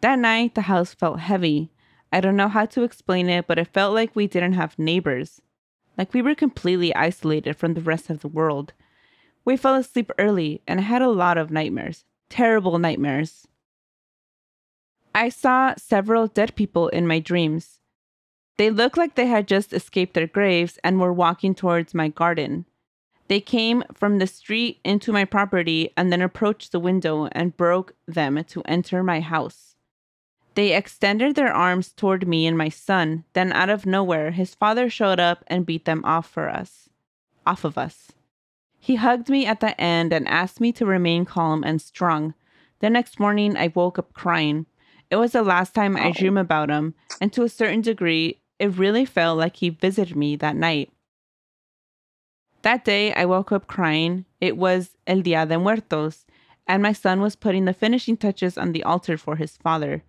That 0.00 0.18
night, 0.18 0.54
the 0.54 0.62
house 0.62 0.94
felt 0.94 1.20
heavy. 1.20 1.70
I 2.12 2.20
don't 2.20 2.36
know 2.36 2.48
how 2.48 2.66
to 2.66 2.82
explain 2.82 3.28
it, 3.28 3.46
but 3.46 3.58
it 3.58 3.72
felt 3.74 3.94
like 3.94 4.14
we 4.14 4.26
didn't 4.26 4.54
have 4.54 4.78
neighbors, 4.78 5.42
like 5.96 6.14
we 6.14 6.22
were 6.22 6.34
completely 6.34 6.94
isolated 6.94 7.56
from 7.56 7.74
the 7.74 7.80
rest 7.80 8.08
of 8.08 8.20
the 8.20 8.28
world. 8.28 8.72
We 9.44 9.56
fell 9.56 9.74
asleep 9.74 10.10
early, 10.18 10.62
and 10.66 10.80
I 10.80 10.84
had 10.84 11.02
a 11.02 11.08
lot 11.08 11.36
of 11.36 11.50
nightmares 11.50 12.04
terrible 12.28 12.78
nightmares. 12.78 13.46
I 15.14 15.28
saw 15.28 15.74
several 15.76 16.26
dead 16.26 16.54
people 16.54 16.88
in 16.88 17.06
my 17.06 17.18
dreams. 17.18 17.77
They 18.58 18.70
looked 18.70 18.98
like 18.98 19.14
they 19.14 19.26
had 19.26 19.48
just 19.48 19.72
escaped 19.72 20.14
their 20.14 20.26
graves 20.26 20.78
and 20.82 21.00
were 21.00 21.12
walking 21.12 21.54
towards 21.54 21.94
my 21.94 22.08
garden. 22.08 22.66
They 23.28 23.40
came 23.40 23.84
from 23.94 24.18
the 24.18 24.26
street 24.26 24.80
into 24.84 25.12
my 25.12 25.24
property 25.24 25.92
and 25.96 26.10
then 26.10 26.20
approached 26.20 26.72
the 26.72 26.80
window 26.80 27.28
and 27.32 27.56
broke 27.56 27.94
them 28.06 28.42
to 28.42 28.62
enter 28.62 29.02
my 29.02 29.20
house. 29.20 29.76
They 30.54 30.74
extended 30.74 31.36
their 31.36 31.52
arms 31.52 31.92
toward 31.92 32.26
me 32.26 32.46
and 32.46 32.58
my 32.58 32.68
son. 32.68 33.24
Then, 33.32 33.52
out 33.52 33.70
of 33.70 33.86
nowhere, 33.86 34.32
his 34.32 34.56
father 34.56 34.90
showed 34.90 35.20
up 35.20 35.44
and 35.46 35.64
beat 35.64 35.84
them 35.84 36.04
off 36.04 36.28
for 36.28 36.48
us, 36.48 36.88
off 37.46 37.64
of 37.64 37.78
us. 37.78 38.10
He 38.80 38.96
hugged 38.96 39.28
me 39.28 39.46
at 39.46 39.60
the 39.60 39.80
end 39.80 40.12
and 40.12 40.26
asked 40.26 40.60
me 40.60 40.72
to 40.72 40.86
remain 40.86 41.24
calm 41.24 41.62
and 41.62 41.80
strong. 41.80 42.34
The 42.80 42.90
next 42.90 43.20
morning, 43.20 43.56
I 43.56 43.70
woke 43.72 44.00
up 44.00 44.14
crying. 44.14 44.66
It 45.10 45.16
was 45.16 45.32
the 45.32 45.42
last 45.42 45.74
time 45.74 45.96
I 45.96 46.10
dreamed 46.10 46.38
about 46.38 46.70
him, 46.70 46.94
and 47.20 47.32
to 47.34 47.44
a 47.44 47.48
certain 47.48 47.82
degree, 47.82 48.40
it 48.58 48.76
really 48.76 49.04
felt 49.04 49.38
like 49.38 49.56
he 49.56 49.70
visited 49.70 50.16
me 50.16 50.36
that 50.36 50.56
night. 50.56 50.90
That 52.62 52.84
day, 52.84 53.14
I 53.14 53.24
woke 53.24 53.52
up 53.52 53.66
crying. 53.66 54.24
It 54.40 54.56
was 54.56 54.96
El 55.06 55.20
Dia 55.22 55.46
de 55.46 55.58
Muertos, 55.58 56.26
and 56.66 56.82
my 56.82 56.92
son 56.92 57.20
was 57.20 57.36
putting 57.36 57.64
the 57.64 57.72
finishing 57.72 58.16
touches 58.16 58.58
on 58.58 58.72
the 58.72 58.82
altar 58.82 59.16
for 59.16 59.36
his 59.36 59.56
father. 59.56 60.02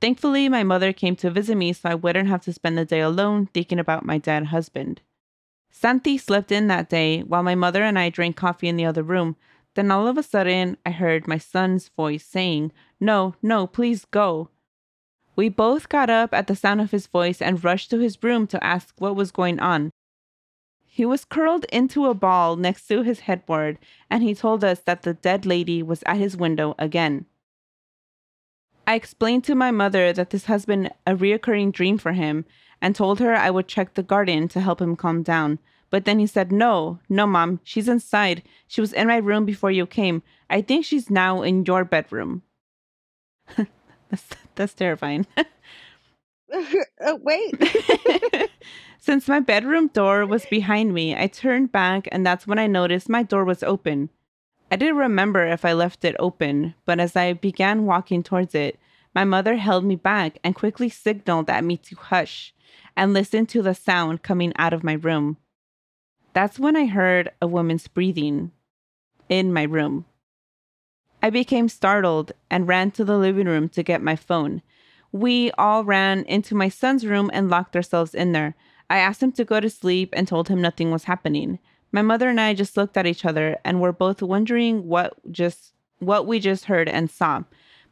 Thankfully, 0.00 0.48
my 0.48 0.62
mother 0.62 0.92
came 0.92 1.16
to 1.16 1.30
visit 1.30 1.56
me 1.56 1.72
so 1.72 1.88
I 1.88 1.94
wouldn't 1.94 2.28
have 2.28 2.42
to 2.42 2.52
spend 2.52 2.76
the 2.76 2.84
day 2.84 3.00
alone 3.00 3.46
thinking 3.46 3.78
about 3.78 4.04
my 4.04 4.18
dead 4.18 4.46
husband. 4.46 5.00
Santi 5.70 6.18
slept 6.18 6.52
in 6.52 6.68
that 6.68 6.88
day 6.88 7.22
while 7.22 7.42
my 7.42 7.54
mother 7.54 7.82
and 7.82 7.98
I 7.98 8.10
drank 8.10 8.36
coffee 8.36 8.68
in 8.68 8.76
the 8.76 8.84
other 8.84 9.02
room. 9.02 9.36
Then 9.74 9.90
all 9.90 10.06
of 10.06 10.18
a 10.18 10.22
sudden, 10.22 10.76
I 10.86 10.90
heard 10.90 11.26
my 11.26 11.38
son's 11.38 11.88
voice 11.88 12.24
saying, 12.24 12.70
No, 13.00 13.34
no, 13.42 13.66
please 13.66 14.04
go. 14.04 14.50
We 15.36 15.48
both 15.48 15.88
got 15.88 16.10
up 16.10 16.32
at 16.32 16.46
the 16.46 16.56
sound 16.56 16.80
of 16.80 16.90
his 16.90 17.06
voice 17.06 17.42
and 17.42 17.62
rushed 17.62 17.90
to 17.90 17.98
his 17.98 18.22
room 18.22 18.46
to 18.48 18.62
ask 18.62 18.94
what 18.98 19.16
was 19.16 19.32
going 19.32 19.58
on. 19.58 19.90
He 20.84 21.04
was 21.04 21.24
curled 21.24 21.64
into 21.72 22.06
a 22.06 22.14
ball 22.14 22.54
next 22.54 22.86
to 22.86 23.02
his 23.02 23.20
headboard, 23.20 23.78
and 24.08 24.22
he 24.22 24.34
told 24.34 24.62
us 24.62 24.78
that 24.80 25.02
the 25.02 25.14
dead 25.14 25.44
lady 25.44 25.82
was 25.82 26.04
at 26.06 26.18
his 26.18 26.36
window 26.36 26.76
again. 26.78 27.26
I 28.86 28.94
explained 28.94 29.42
to 29.44 29.56
my 29.56 29.70
mother 29.70 30.12
that 30.12 30.30
this 30.30 30.44
has 30.44 30.66
been 30.66 30.90
a 31.06 31.16
reoccurring 31.16 31.72
dream 31.72 31.98
for 31.98 32.12
him 32.12 32.44
and 32.80 32.94
told 32.94 33.18
her 33.18 33.34
I 33.34 33.50
would 33.50 33.66
check 33.66 33.94
the 33.94 34.02
garden 34.02 34.46
to 34.48 34.60
help 34.60 34.80
him 34.80 34.94
calm 34.94 35.22
down. 35.22 35.58
But 35.90 36.04
then 36.04 36.18
he 36.18 36.26
said, 36.26 36.52
No, 36.52 37.00
no, 37.08 37.26
mom, 37.26 37.60
she's 37.64 37.88
inside. 37.88 38.42
She 38.68 38.80
was 38.80 38.92
in 38.92 39.08
my 39.08 39.16
room 39.16 39.44
before 39.44 39.70
you 39.70 39.86
came. 39.86 40.22
I 40.50 40.60
think 40.60 40.84
she's 40.84 41.10
now 41.10 41.42
in 41.42 41.64
your 41.64 41.84
bedroom. 41.84 42.42
that's, 44.54 44.74
terrifying. 44.74 45.26
uh, 45.36 45.44
wait. 47.22 47.54
Since 48.98 49.28
my 49.28 49.40
bedroom 49.40 49.88
door 49.88 50.24
was 50.24 50.46
behind 50.46 50.94
me, 50.94 51.14
I 51.14 51.26
turned 51.26 51.72
back 51.72 52.08
and 52.10 52.24
that's 52.26 52.46
when 52.46 52.58
I 52.58 52.66
noticed 52.66 53.08
my 53.08 53.22
door 53.22 53.44
was 53.44 53.62
open. 53.62 54.10
I 54.70 54.76
didn't 54.76 54.96
remember 54.96 55.46
if 55.46 55.64
I 55.64 55.72
left 55.74 56.04
it 56.04 56.16
open, 56.18 56.74
but 56.86 56.98
as 56.98 57.14
I 57.14 57.34
began 57.34 57.84
walking 57.84 58.22
towards 58.22 58.54
it, 58.54 58.78
my 59.14 59.24
mother 59.24 59.56
held 59.56 59.84
me 59.84 59.94
back 59.94 60.38
and 60.42 60.54
quickly 60.54 60.88
signaled 60.88 61.50
at 61.50 61.64
me 61.64 61.76
to 61.76 61.96
hush 61.96 62.54
and 62.96 63.12
listen 63.12 63.46
to 63.46 63.62
the 63.62 63.74
sound 63.74 64.22
coming 64.22 64.52
out 64.56 64.72
of 64.72 64.82
my 64.82 64.94
room. 64.94 65.36
That's 66.32 66.58
when 66.58 66.76
I 66.76 66.86
heard 66.86 67.30
a 67.40 67.46
woman's 67.46 67.86
breathing 67.86 68.50
in 69.28 69.52
my 69.52 69.62
room. 69.62 70.06
I 71.24 71.30
became 71.30 71.70
startled 71.70 72.32
and 72.50 72.68
ran 72.68 72.90
to 72.90 73.02
the 73.02 73.16
living 73.16 73.46
room 73.46 73.70
to 73.70 73.82
get 73.82 74.02
my 74.02 74.14
phone. 74.14 74.60
We 75.10 75.50
all 75.52 75.82
ran 75.82 76.24
into 76.24 76.54
my 76.54 76.68
son's 76.68 77.06
room 77.06 77.30
and 77.32 77.48
locked 77.48 77.74
ourselves 77.74 78.14
in 78.14 78.32
there. 78.32 78.54
I 78.90 78.98
asked 78.98 79.22
him 79.22 79.32
to 79.32 79.44
go 79.46 79.58
to 79.58 79.70
sleep 79.70 80.10
and 80.12 80.28
told 80.28 80.48
him 80.48 80.60
nothing 80.60 80.90
was 80.90 81.04
happening. 81.04 81.60
My 81.90 82.02
mother 82.02 82.28
and 82.28 82.38
I 82.38 82.52
just 82.52 82.76
looked 82.76 82.98
at 82.98 83.06
each 83.06 83.24
other 83.24 83.56
and 83.64 83.80
were 83.80 83.90
both 83.90 84.20
wondering 84.20 84.86
what 84.86 85.14
just 85.32 85.72
what 85.98 86.26
we 86.26 86.40
just 86.40 86.66
heard 86.66 86.90
and 86.90 87.10
saw. 87.10 87.44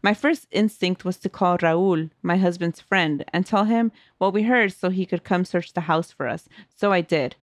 My 0.02 0.12
first 0.12 0.46
instinct 0.50 1.06
was 1.06 1.16
to 1.20 1.30
call 1.30 1.56
Raul, 1.56 2.10
my 2.22 2.36
husband's 2.36 2.82
friend, 2.82 3.24
and 3.32 3.46
tell 3.46 3.64
him 3.64 3.92
what 4.18 4.34
we 4.34 4.42
heard 4.42 4.74
so 4.74 4.90
he 4.90 5.06
could 5.06 5.24
come 5.24 5.46
search 5.46 5.72
the 5.72 5.88
house 5.92 6.12
for 6.12 6.28
us. 6.28 6.50
So 6.68 6.92
I 6.92 7.00
did. 7.00 7.36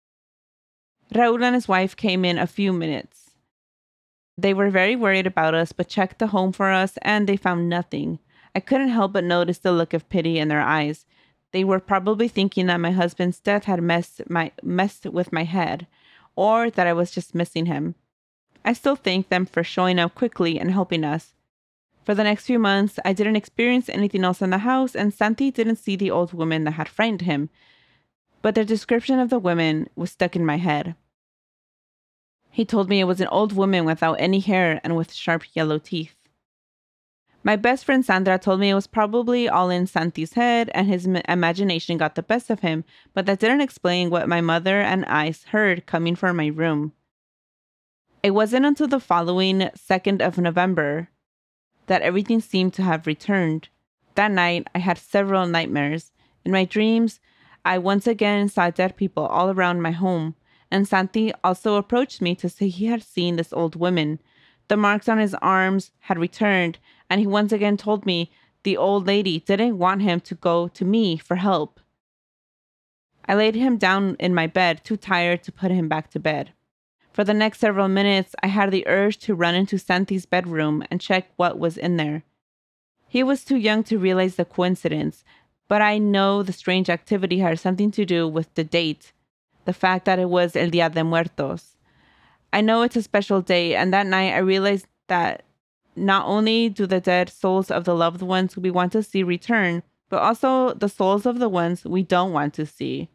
Raul 1.14 1.42
and 1.42 1.54
his 1.54 1.66
wife 1.66 1.96
came 1.96 2.26
in 2.26 2.36
a 2.36 2.46
few 2.46 2.74
minutes. 2.74 3.27
They 4.40 4.54
were 4.54 4.70
very 4.70 4.94
worried 4.94 5.26
about 5.26 5.54
us, 5.54 5.72
but 5.72 5.88
checked 5.88 6.20
the 6.20 6.28
home 6.28 6.52
for 6.52 6.70
us 6.70 6.96
and 7.02 7.28
they 7.28 7.36
found 7.36 7.68
nothing. 7.68 8.20
I 8.54 8.60
couldn't 8.60 8.90
help 8.90 9.12
but 9.12 9.24
notice 9.24 9.58
the 9.58 9.72
look 9.72 9.92
of 9.92 10.08
pity 10.08 10.38
in 10.38 10.46
their 10.46 10.60
eyes. 10.60 11.06
They 11.50 11.64
were 11.64 11.80
probably 11.80 12.28
thinking 12.28 12.66
that 12.66 12.78
my 12.78 12.92
husband's 12.92 13.40
death 13.40 13.64
had 13.64 13.82
messed 13.82 14.30
my 14.30 14.52
messed 14.62 15.06
with 15.06 15.32
my 15.32 15.42
head, 15.42 15.88
or 16.36 16.70
that 16.70 16.86
I 16.86 16.92
was 16.92 17.10
just 17.10 17.34
missing 17.34 17.66
him. 17.66 17.96
I 18.64 18.74
still 18.74 18.94
thank 18.94 19.28
them 19.28 19.44
for 19.44 19.64
showing 19.64 19.98
up 19.98 20.14
quickly 20.14 20.60
and 20.60 20.70
helping 20.70 21.02
us. 21.02 21.34
For 22.04 22.14
the 22.14 22.24
next 22.24 22.46
few 22.46 22.60
months, 22.60 23.00
I 23.04 23.12
didn't 23.12 23.36
experience 23.36 23.88
anything 23.88 24.22
else 24.22 24.40
in 24.40 24.50
the 24.50 24.58
house, 24.58 24.94
and 24.94 25.12
Santi 25.12 25.50
didn't 25.50 25.76
see 25.76 25.96
the 25.96 26.12
old 26.12 26.32
woman 26.32 26.62
that 26.64 26.72
had 26.72 26.88
frightened 26.88 27.22
him. 27.22 27.50
But 28.40 28.54
the 28.54 28.64
description 28.64 29.18
of 29.18 29.30
the 29.30 29.38
woman 29.40 29.88
was 29.96 30.12
stuck 30.12 30.36
in 30.36 30.46
my 30.46 30.58
head. 30.58 30.94
He 32.50 32.64
told 32.64 32.88
me 32.88 33.00
it 33.00 33.04
was 33.04 33.20
an 33.20 33.28
old 33.28 33.52
woman 33.52 33.84
without 33.84 34.14
any 34.14 34.40
hair 34.40 34.80
and 34.82 34.96
with 34.96 35.12
sharp 35.12 35.44
yellow 35.54 35.78
teeth. 35.78 36.14
My 37.44 37.56
best 37.56 37.84
friend 37.84 38.04
Sandra 38.04 38.38
told 38.38 38.60
me 38.60 38.70
it 38.70 38.74
was 38.74 38.86
probably 38.86 39.48
all 39.48 39.70
in 39.70 39.86
Santi's 39.86 40.34
head 40.34 40.70
and 40.74 40.88
his 40.88 41.06
m- 41.06 41.22
imagination 41.28 41.96
got 41.96 42.14
the 42.14 42.22
best 42.22 42.50
of 42.50 42.60
him, 42.60 42.84
but 43.14 43.26
that 43.26 43.38
didn't 43.38 43.60
explain 43.60 44.10
what 44.10 44.28
my 44.28 44.40
mother 44.40 44.80
and 44.80 45.04
I 45.06 45.32
heard 45.50 45.86
coming 45.86 46.16
from 46.16 46.36
my 46.36 46.48
room. 46.48 46.92
It 48.22 48.32
wasn't 48.32 48.66
until 48.66 48.88
the 48.88 49.00
following 49.00 49.60
2nd 49.60 50.20
of 50.20 50.36
November 50.36 51.08
that 51.86 52.02
everything 52.02 52.40
seemed 52.40 52.74
to 52.74 52.82
have 52.82 53.06
returned. 53.06 53.68
That 54.14 54.32
night, 54.32 54.66
I 54.74 54.80
had 54.80 54.98
several 54.98 55.46
nightmares. 55.46 56.12
In 56.44 56.52
my 56.52 56.64
dreams, 56.64 57.20
I 57.64 57.78
once 57.78 58.06
again 58.06 58.48
saw 58.48 58.70
dead 58.70 58.96
people 58.96 59.26
all 59.26 59.50
around 59.50 59.80
my 59.80 59.92
home, 59.92 60.34
and 60.70 60.86
Santi 60.86 61.32
also 61.42 61.76
approached 61.76 62.20
me 62.20 62.34
to 62.36 62.48
say 62.48 62.68
he 62.68 62.86
had 62.86 63.02
seen 63.02 63.36
this 63.36 63.52
old 63.52 63.76
woman. 63.76 64.20
The 64.68 64.76
marks 64.76 65.08
on 65.08 65.18
his 65.18 65.34
arms 65.34 65.92
had 66.00 66.18
returned, 66.18 66.78
and 67.08 67.20
he 67.20 67.26
once 67.26 67.52
again 67.52 67.76
told 67.76 68.04
me 68.04 68.30
the 68.62 68.76
old 68.76 69.06
lady 69.06 69.40
didn't 69.40 69.78
want 69.78 70.02
him 70.02 70.20
to 70.20 70.34
go 70.34 70.68
to 70.68 70.84
me 70.84 71.16
for 71.16 71.36
help. 71.36 71.80
I 73.26 73.34
laid 73.34 73.54
him 73.54 73.76
down 73.76 74.16
in 74.18 74.34
my 74.34 74.46
bed, 74.46 74.84
too 74.84 74.96
tired 74.96 75.42
to 75.44 75.52
put 75.52 75.70
him 75.70 75.88
back 75.88 76.10
to 76.10 76.18
bed. 76.18 76.52
For 77.12 77.24
the 77.24 77.34
next 77.34 77.58
several 77.58 77.88
minutes, 77.88 78.34
I 78.42 78.46
had 78.46 78.70
the 78.70 78.86
urge 78.86 79.18
to 79.18 79.34
run 79.34 79.54
into 79.54 79.78
Santi's 79.78 80.24
bedroom 80.24 80.84
and 80.90 81.00
check 81.00 81.30
what 81.36 81.58
was 81.58 81.76
in 81.76 81.96
there. 81.96 82.22
He 83.08 83.22
was 83.22 83.44
too 83.44 83.56
young 83.56 83.82
to 83.84 83.98
realize 83.98 84.36
the 84.36 84.44
coincidence, 84.44 85.24
but 85.66 85.82
I 85.82 85.98
know 85.98 86.42
the 86.42 86.52
strange 86.52 86.88
activity 86.88 87.38
had 87.38 87.58
something 87.58 87.90
to 87.92 88.04
do 88.04 88.28
with 88.28 88.54
the 88.54 88.64
date, 88.64 89.12
the 89.68 89.74
fact 89.74 90.06
that 90.06 90.18
it 90.18 90.30
was 90.30 90.56
El 90.56 90.70
Dia 90.70 90.88
de 90.88 91.04
Muertos. 91.04 91.76
I 92.54 92.62
know 92.62 92.80
it's 92.80 92.96
a 92.96 93.02
special 93.02 93.42
day, 93.42 93.74
and 93.74 93.92
that 93.92 94.06
night 94.06 94.32
I 94.32 94.38
realized 94.38 94.86
that 95.08 95.42
not 95.94 96.24
only 96.24 96.70
do 96.70 96.86
the 96.86 97.02
dead 97.02 97.28
souls 97.28 97.70
of 97.70 97.84
the 97.84 97.94
loved 97.94 98.22
ones 98.22 98.56
we 98.56 98.70
want 98.70 98.92
to 98.92 99.02
see 99.02 99.22
return, 99.22 99.82
but 100.08 100.22
also 100.22 100.72
the 100.72 100.88
souls 100.88 101.26
of 101.26 101.38
the 101.38 101.50
ones 101.50 101.84
we 101.84 102.02
don't 102.02 102.32
want 102.32 102.54
to 102.54 102.64
see. 102.64 103.10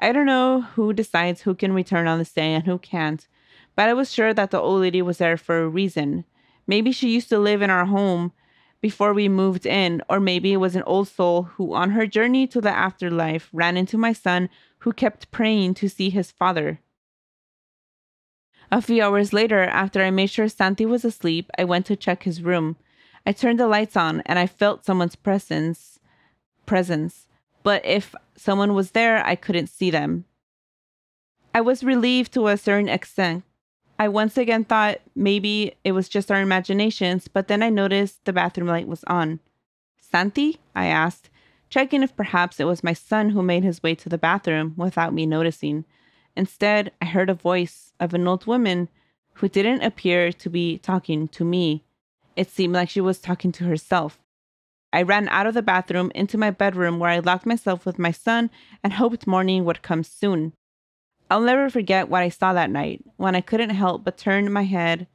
I 0.00 0.10
don't 0.10 0.26
know 0.26 0.62
who 0.62 0.92
decides 0.92 1.42
who 1.42 1.54
can 1.54 1.72
return 1.72 2.08
on 2.08 2.18
this 2.18 2.32
day 2.32 2.54
and 2.54 2.64
who 2.64 2.78
can't, 2.78 3.28
but 3.76 3.88
I 3.88 3.94
was 3.94 4.12
sure 4.12 4.34
that 4.34 4.50
the 4.50 4.60
old 4.60 4.80
lady 4.80 5.00
was 5.00 5.18
there 5.18 5.36
for 5.36 5.62
a 5.62 5.68
reason. 5.68 6.24
Maybe 6.66 6.90
she 6.90 7.14
used 7.14 7.28
to 7.28 7.38
live 7.38 7.62
in 7.62 7.70
our 7.70 7.86
home 7.86 8.32
before 8.80 9.14
we 9.14 9.28
moved 9.28 9.64
in, 9.64 10.02
or 10.08 10.18
maybe 10.18 10.52
it 10.52 10.56
was 10.56 10.74
an 10.74 10.82
old 10.82 11.06
soul 11.06 11.44
who, 11.44 11.72
on 11.72 11.90
her 11.90 12.08
journey 12.08 12.48
to 12.48 12.60
the 12.60 12.76
afterlife, 12.76 13.48
ran 13.52 13.76
into 13.76 13.96
my 13.96 14.12
son 14.12 14.48
who 14.88 14.92
kept 14.94 15.30
praying 15.30 15.74
to 15.74 15.86
see 15.86 16.08
his 16.08 16.30
father. 16.30 16.80
A 18.72 18.80
few 18.80 19.02
hours 19.02 19.34
later, 19.34 19.64
after 19.64 20.02
I 20.02 20.10
made 20.10 20.30
sure 20.30 20.48
Santi 20.48 20.86
was 20.86 21.04
asleep, 21.04 21.50
I 21.58 21.64
went 21.64 21.84
to 21.86 21.94
check 21.96 22.22
his 22.22 22.40
room. 22.40 22.76
I 23.26 23.32
turned 23.32 23.60
the 23.60 23.68
lights 23.68 23.98
on 23.98 24.22
and 24.24 24.38
I 24.38 24.46
felt 24.46 24.86
someone's 24.86 25.14
presence. 25.14 26.00
Presence. 26.64 27.26
But 27.62 27.84
if 27.84 28.14
someone 28.34 28.72
was 28.72 28.92
there, 28.92 29.22
I 29.26 29.34
couldn't 29.34 29.66
see 29.66 29.90
them. 29.90 30.24
I 31.54 31.60
was 31.60 31.84
relieved 31.84 32.32
to 32.32 32.46
a 32.46 32.56
certain 32.56 32.88
extent 32.88 33.44
I 33.98 34.08
once 34.08 34.38
again 34.38 34.64
thought 34.64 35.00
maybe 35.14 35.74
it 35.84 35.92
was 35.92 36.08
just 36.08 36.30
our 36.30 36.40
imaginations, 36.40 37.28
but 37.28 37.48
then 37.48 37.62
I 37.62 37.68
noticed 37.68 38.24
the 38.24 38.32
bathroom 38.32 38.68
light 38.68 38.88
was 38.88 39.04
on. 39.04 39.40
Santi? 40.00 40.60
I 40.74 40.86
asked, 40.86 41.28
checking 41.70 42.02
if 42.02 42.16
perhaps 42.16 42.60
it 42.60 42.64
was 42.64 42.84
my 42.84 42.92
son 42.92 43.30
who 43.30 43.42
made 43.42 43.64
his 43.64 43.82
way 43.82 43.94
to 43.94 44.08
the 44.08 44.18
bathroom 44.18 44.74
without 44.76 45.12
me 45.12 45.26
noticing. 45.26 45.84
Instead, 46.36 46.92
I 47.00 47.06
heard 47.06 47.30
a 47.30 47.34
voice 47.34 47.92
of 47.98 48.14
an 48.14 48.26
old 48.26 48.46
woman 48.46 48.88
who 49.34 49.48
didn't 49.48 49.82
appear 49.82 50.32
to 50.32 50.50
be 50.50 50.78
talking 50.78 51.28
to 51.28 51.44
me. 51.44 51.84
It 52.36 52.50
seemed 52.50 52.74
like 52.74 52.88
she 52.88 53.00
was 53.00 53.18
talking 53.18 53.52
to 53.52 53.64
herself. 53.64 54.18
I 54.92 55.02
ran 55.02 55.28
out 55.28 55.46
of 55.46 55.54
the 55.54 55.62
bathroom 55.62 56.10
into 56.14 56.38
my 56.38 56.50
bedroom 56.50 56.98
where 56.98 57.10
I 57.10 57.18
locked 57.18 57.44
myself 57.44 57.84
with 57.84 57.98
my 57.98 58.10
son 58.10 58.50
and 58.82 58.94
hoped 58.94 59.26
morning 59.26 59.64
would 59.64 59.82
come 59.82 60.02
soon. 60.02 60.54
I'll 61.30 61.40
never 61.40 61.68
forget 61.68 62.08
what 62.08 62.22
I 62.22 62.30
saw 62.30 62.54
that 62.54 62.70
night 62.70 63.04
when 63.16 63.34
I 63.34 63.42
couldn't 63.42 63.70
help 63.70 64.02
but 64.02 64.16
turn 64.16 64.50
my 64.50 64.62
head 64.62 65.06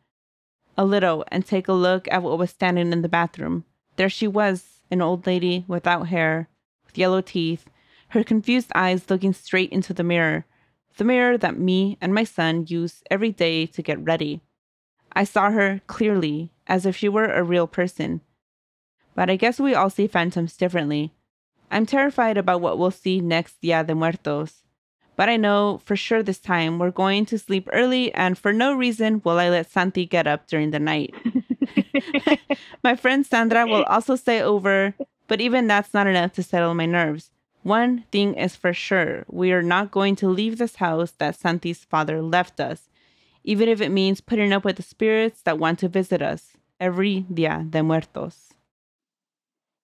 a 0.78 0.86
little 0.86 1.26
and 1.30 1.46
take 1.46 1.68
a 1.68 1.74
look 1.74 2.08
at 2.12 2.22
what 2.22 2.38
was 2.38 2.52
standing 2.52 2.92
in 2.92 3.02
the 3.02 3.10
bathroom. 3.10 3.66
There 3.96 4.10
she 4.10 4.28
was, 4.28 4.82
an 4.92 5.02
old 5.02 5.26
lady 5.26 5.66
without 5.68 6.08
hair, 6.08 6.50
with 6.86 6.98
yellow 6.98 7.22
teeth, 7.22 7.66
her 8.10 8.24
confused 8.24 8.72
eyes 8.76 9.10
looking 9.10 9.34
straight 9.34 9.72
into 9.72 9.94
the 9.94 10.04
mirror, 10.04 10.46
the 10.98 11.04
mirror 11.04 11.38
that 11.38 11.58
me 11.58 11.98
and 12.00 12.14
my 12.14 12.24
son 12.24 12.66
use 12.68 13.04
every 13.10 13.32
day 13.32 13.66
to 13.66 13.82
get 13.82 14.04
ready. 14.04 14.42
I 15.14 15.24
saw 15.24 15.52
her 15.52 15.82
clearly, 15.88 16.52
as 16.68 16.86
if 16.86 16.96
she 16.96 17.10
were 17.10 17.26
a 17.26 17.44
real 17.44 17.68
person. 17.68 18.22
But 19.16 19.30
I 19.30 19.36
guess 19.36 19.60
we 19.60 19.76
all 19.76 19.90
see 19.90 20.08
phantoms 20.08 20.56
differently. 20.58 21.14
I'm 21.72 21.86
terrified 21.86 22.38
about 22.38 22.62
what 22.62 22.78
we'll 22.78 22.92
see 22.92 23.20
next 23.20 23.62
Dia 23.62 23.84
de 23.84 23.96
Muertos. 23.96 24.64
But 25.16 25.30
I 25.30 25.38
know 25.38 25.82
for 25.86 25.96
sure 25.96 26.24
this 26.24 26.40
time 26.40 26.80
we're 26.80 26.92
going 26.92 27.26
to 27.28 27.38
sleep 27.38 27.70
early, 27.72 28.14
and 28.14 28.38
for 28.38 28.52
no 28.52 28.74
reason 28.74 29.22
will 29.24 29.40
I 29.40 29.50
let 29.50 29.70
Santi 29.70 30.06
get 30.06 30.28
up 30.28 30.48
during 30.48 30.72
the 30.72 30.80
night. 30.80 31.14
my 32.84 32.96
friend 32.96 33.26
Sandra 33.26 33.66
will 33.66 33.84
also 33.84 34.16
stay 34.16 34.42
over, 34.42 34.94
but 35.28 35.42
even 35.42 35.68
that's 35.68 35.94
not 35.94 36.08
enough 36.08 36.34
to 36.34 36.44
settle 36.44 36.74
my 36.74 36.86
nerves. 36.86 37.32
One 37.64 38.04
thing 38.12 38.34
is 38.36 38.56
for 38.56 38.74
sure 38.74 39.26
we 39.30 39.54
are 39.54 39.64
not 39.64 39.92
going 39.92 40.16
to 40.18 40.28
leave 40.28 40.58
this 40.58 40.78
house 40.78 41.12
that 41.18 41.40
Santi's 41.40 41.86
father 41.86 42.22
left 42.22 42.60
us, 42.60 42.90
even 43.44 43.70
if 43.70 43.80
it 43.82 43.90
means 43.90 44.22
putting 44.22 44.52
up 44.52 44.66
with 44.66 44.76
the 44.76 44.84
spirits 44.84 45.42
that 45.44 45.60
want 45.60 45.80
to 45.80 45.88
visit 45.88 46.22
us 46.22 46.58
every 46.80 47.22
Dia 47.34 47.66
de 47.70 47.82
Muertos. 47.82 48.50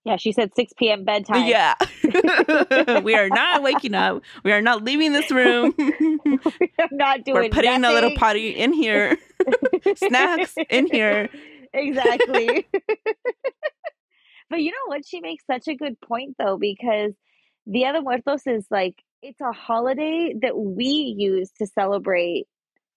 Yeah, 0.06 0.16
she 0.16 0.32
said 0.32 0.56
6 0.56 0.74
p.m. 0.78 1.04
bedtime. 1.04 1.46
Yeah. 1.46 1.76
we 3.04 3.16
are 3.16 3.30
not 3.30 3.62
waking 3.62 3.94
up. 3.94 4.24
We 4.44 4.52
are 4.52 4.62
not 4.62 4.84
leaving 4.84 5.14
this 5.14 5.30
room. 5.30 5.74
We're 5.78 6.88
not 6.92 7.26
doing 7.26 7.36
We're 7.44 7.50
putting 7.50 7.84
a 7.84 7.92
little 7.92 8.10
nothing. 8.10 8.16
potty 8.18 8.50
in 8.50 8.74
here. 8.74 9.18
Snacks 9.96 10.56
in 10.70 10.88
here. 10.88 11.30
Exactly. 11.74 12.68
but 14.50 14.62
you 14.62 14.72
know 14.72 14.88
what? 14.88 15.06
She 15.06 15.22
makes 15.22 15.46
such 15.46 15.68
a 15.68 15.76
good 15.76 16.00
point 16.02 16.36
though, 16.38 16.58
because 16.58 17.14
Dia 17.72 17.94
de 17.94 18.02
Muertos 18.02 18.48
is 18.48 18.66
like 18.72 18.96
it's 19.22 19.42
a 19.42 19.52
holiday 19.52 20.34
that 20.42 20.58
we 20.58 21.16
use 21.18 21.52
to 21.60 21.68
celebrate 21.68 22.48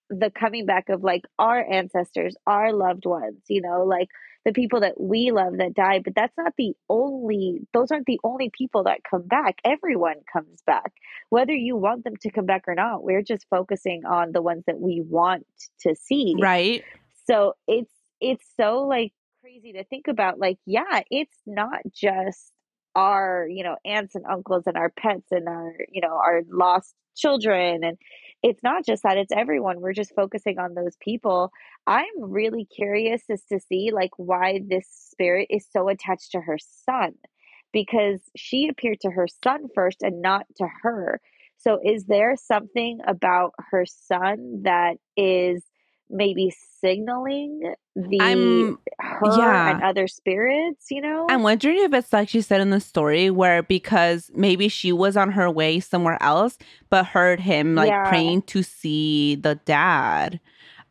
the 0.08 0.30
coming 0.30 0.66
back 0.66 0.88
of 0.88 1.02
like 1.02 1.22
our 1.38 1.64
ancestors, 1.72 2.36
our 2.46 2.72
loved 2.72 3.06
ones, 3.06 3.40
you 3.48 3.60
know, 3.62 3.84
like 3.84 4.08
the 4.44 4.52
people 4.52 4.80
that 4.80 5.00
we 5.00 5.30
love 5.30 5.56
that 5.58 5.74
died. 5.74 6.02
But 6.04 6.14
that's 6.14 6.36
not 6.36 6.52
the 6.58 6.74
only, 6.88 7.60
those 7.72 7.90
aren't 7.90 8.06
the 8.06 8.20
only 8.22 8.50
people 8.56 8.84
that 8.84 9.00
come 9.08 9.22
back. 9.22 9.58
Everyone 9.64 10.16
comes 10.30 10.60
back, 10.66 10.92
whether 11.30 11.52
you 11.52 11.76
want 11.76 12.04
them 12.04 12.16
to 12.22 12.30
come 12.30 12.46
back 12.46 12.64
or 12.66 12.74
not. 12.74 13.02
We're 13.02 13.22
just 13.22 13.46
focusing 13.48 14.04
on 14.04 14.32
the 14.32 14.42
ones 14.42 14.64
that 14.66 14.80
we 14.80 15.02
want 15.02 15.46
to 15.80 15.94
see. 15.94 16.36
Right. 16.40 16.84
So 17.26 17.54
it's, 17.66 17.92
it's 18.22 18.46
so 18.56 18.86
like 18.88 19.12
crazy 19.42 19.72
to 19.72 19.84
think 19.84 20.08
about. 20.08 20.38
Like, 20.38 20.58
yeah, 20.64 21.02
it's 21.10 21.36
not 21.46 21.80
just 21.94 22.52
our, 22.94 23.46
you 23.50 23.64
know, 23.64 23.76
aunts 23.84 24.14
and 24.14 24.24
uncles 24.30 24.64
and 24.66 24.76
our 24.76 24.90
pets 24.90 25.26
and 25.30 25.48
our, 25.48 25.74
you 25.90 26.00
know, 26.00 26.14
our 26.14 26.42
lost 26.50 26.94
children 27.16 27.84
and 27.84 27.98
it's 28.42 28.62
not 28.62 28.84
just 28.84 29.02
that 29.02 29.18
it's 29.18 29.32
everyone 29.32 29.80
we're 29.80 29.92
just 29.92 30.14
focusing 30.16 30.58
on 30.58 30.74
those 30.74 30.96
people 30.98 31.50
i'm 31.86 32.06
really 32.18 32.64
curious 32.64 33.22
as 33.30 33.42
to 33.44 33.60
see 33.60 33.90
like 33.92 34.12
why 34.16 34.60
this 34.66 34.88
spirit 35.10 35.46
is 35.50 35.66
so 35.70 35.90
attached 35.90 36.30
to 36.32 36.40
her 36.40 36.56
son 36.86 37.12
because 37.70 38.20
she 38.34 38.68
appeared 38.68 38.98
to 39.00 39.10
her 39.10 39.26
son 39.44 39.66
first 39.74 39.98
and 40.00 40.22
not 40.22 40.46
to 40.56 40.66
her 40.82 41.20
so 41.58 41.78
is 41.84 42.06
there 42.06 42.34
something 42.36 42.98
about 43.06 43.52
her 43.70 43.84
son 43.84 44.62
that 44.62 44.96
is 45.16 45.62
maybe 46.12 46.54
signaling 46.80 47.74
the 47.96 48.20
I'm- 48.20 48.78
her 48.98 49.18
yeah. 49.38 49.70
and 49.74 49.82
other 49.82 50.06
spirits 50.06 50.86
you 50.90 51.00
know 51.00 51.26
I'm 51.30 51.42
wondering 51.42 51.78
if 51.82 51.92
it's 51.92 52.12
like 52.12 52.28
she 52.28 52.40
said 52.40 52.60
in 52.60 52.70
the 52.70 52.80
story, 52.80 53.30
where 53.30 53.62
because 53.62 54.30
maybe 54.34 54.68
she 54.68 54.92
was 54.92 55.16
on 55.16 55.32
her 55.32 55.50
way 55.50 55.80
somewhere 55.80 56.18
else, 56.22 56.58
but 56.90 57.06
heard 57.06 57.40
him 57.40 57.74
like 57.74 57.88
Yeah. 57.88 58.08
praying 58.08 58.42
to 58.42 58.62
see 58.62 59.34
the 59.36 59.56
dad. 59.64 60.40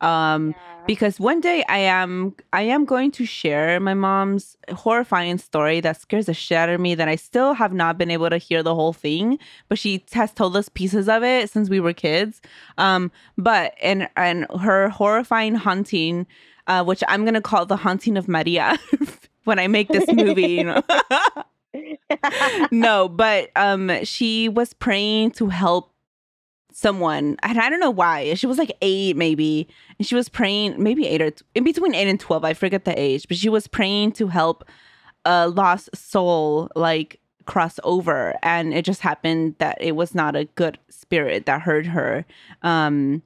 Um, 0.01 0.55
Yeah. 0.57 0.83
because 0.87 1.19
one 1.19 1.39
day 1.41 1.63
I 1.69 1.77
am 1.79 2.35
I 2.51 2.63
am 2.63 2.85
going 2.85 3.11
to 3.11 3.25
share 3.25 3.79
my 3.79 3.93
mom's 3.93 4.57
horrifying 4.73 5.37
story 5.37 5.79
that 5.81 6.01
scares 6.01 6.25
the 6.25 6.33
shit 6.33 6.57
out 6.57 6.69
of 6.69 6.81
me 6.81 6.95
that 6.95 7.07
I 7.07 7.15
still 7.15 7.53
have 7.53 7.71
not 7.73 7.97
been 7.97 8.09
able 8.11 8.29
to 8.29 8.37
hear 8.37 8.63
the 8.63 8.73
whole 8.75 8.93
thing, 8.93 9.37
but 9.69 9.77
she 9.77 10.03
has 10.13 10.33
told 10.33 10.55
us 10.57 10.69
pieces 10.69 11.07
of 11.07 11.23
it 11.23 11.49
since 11.49 11.69
we 11.69 11.79
were 11.79 11.93
kids. 11.93 12.41
Um, 12.77 13.11
but 13.37 13.75
and 13.81 14.09
and 14.15 14.47
her 14.59 14.89
horrifying 14.89 15.55
haunting, 15.55 16.25
uh, 16.67 16.83
which 16.83 17.03
I'm 17.07 17.23
gonna 17.25 17.41
call 17.41 17.65
the 17.65 17.77
haunting 17.77 18.17
of 18.17 18.27
Maria 18.27 18.77
when 19.43 19.59
I 19.59 19.67
make 19.67 19.87
this 19.89 20.11
movie, 20.11 20.47
you 20.53 20.63
know. 20.65 20.81
no, 22.71 23.07
but 23.07 23.49
um 23.55 24.03
she 24.03 24.49
was 24.49 24.73
praying 24.73 25.31
to 25.31 25.47
help 25.47 25.90
someone. 26.73 27.37
And 27.43 27.59
I 27.59 27.69
don't 27.69 27.79
know 27.79 27.91
why. 27.91 28.33
She 28.35 28.47
was 28.47 28.57
like 28.57 28.71
8 28.81 29.15
maybe. 29.15 29.67
And 29.97 30.07
she 30.07 30.15
was 30.15 30.29
praying 30.29 30.81
maybe 30.81 31.07
8 31.07 31.21
or 31.21 31.31
in 31.55 31.63
between 31.63 31.95
8 31.95 32.07
and 32.07 32.19
12. 32.19 32.43
I 32.43 32.53
forget 32.53 32.85
the 32.85 32.99
age, 32.99 33.27
but 33.27 33.37
she 33.37 33.49
was 33.49 33.67
praying 33.67 34.13
to 34.13 34.27
help 34.27 34.65
a 35.25 35.47
lost 35.47 35.95
soul 35.95 36.69
like 36.75 37.19
cross 37.45 37.79
over 37.83 38.35
and 38.43 38.73
it 38.73 38.85
just 38.85 39.01
happened 39.01 39.55
that 39.57 39.77
it 39.81 39.95
was 39.95 40.13
not 40.13 40.35
a 40.35 40.45
good 40.45 40.77
spirit 40.89 41.45
that 41.45 41.61
heard 41.61 41.85
her. 41.87 42.25
Um 42.61 43.23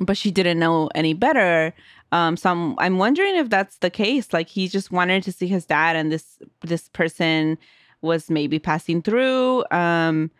but 0.00 0.16
she 0.16 0.30
didn't 0.30 0.58
know 0.58 0.88
any 0.94 1.14
better. 1.14 1.74
Um, 2.12 2.36
so 2.36 2.50
I'm, 2.50 2.78
I'm 2.78 2.98
wondering 2.98 3.36
if 3.36 3.50
that's 3.50 3.78
the 3.78 3.90
case. 3.90 4.32
Like 4.32 4.48
he 4.48 4.68
just 4.68 4.90
wanted 4.90 5.22
to 5.24 5.32
see 5.32 5.46
his 5.46 5.66
dad, 5.66 5.96
and 5.96 6.10
this 6.10 6.38
this 6.62 6.88
person 6.88 7.58
was 8.00 8.30
maybe 8.30 8.58
passing 8.58 9.02
through. 9.02 9.64
Um, 9.70 10.30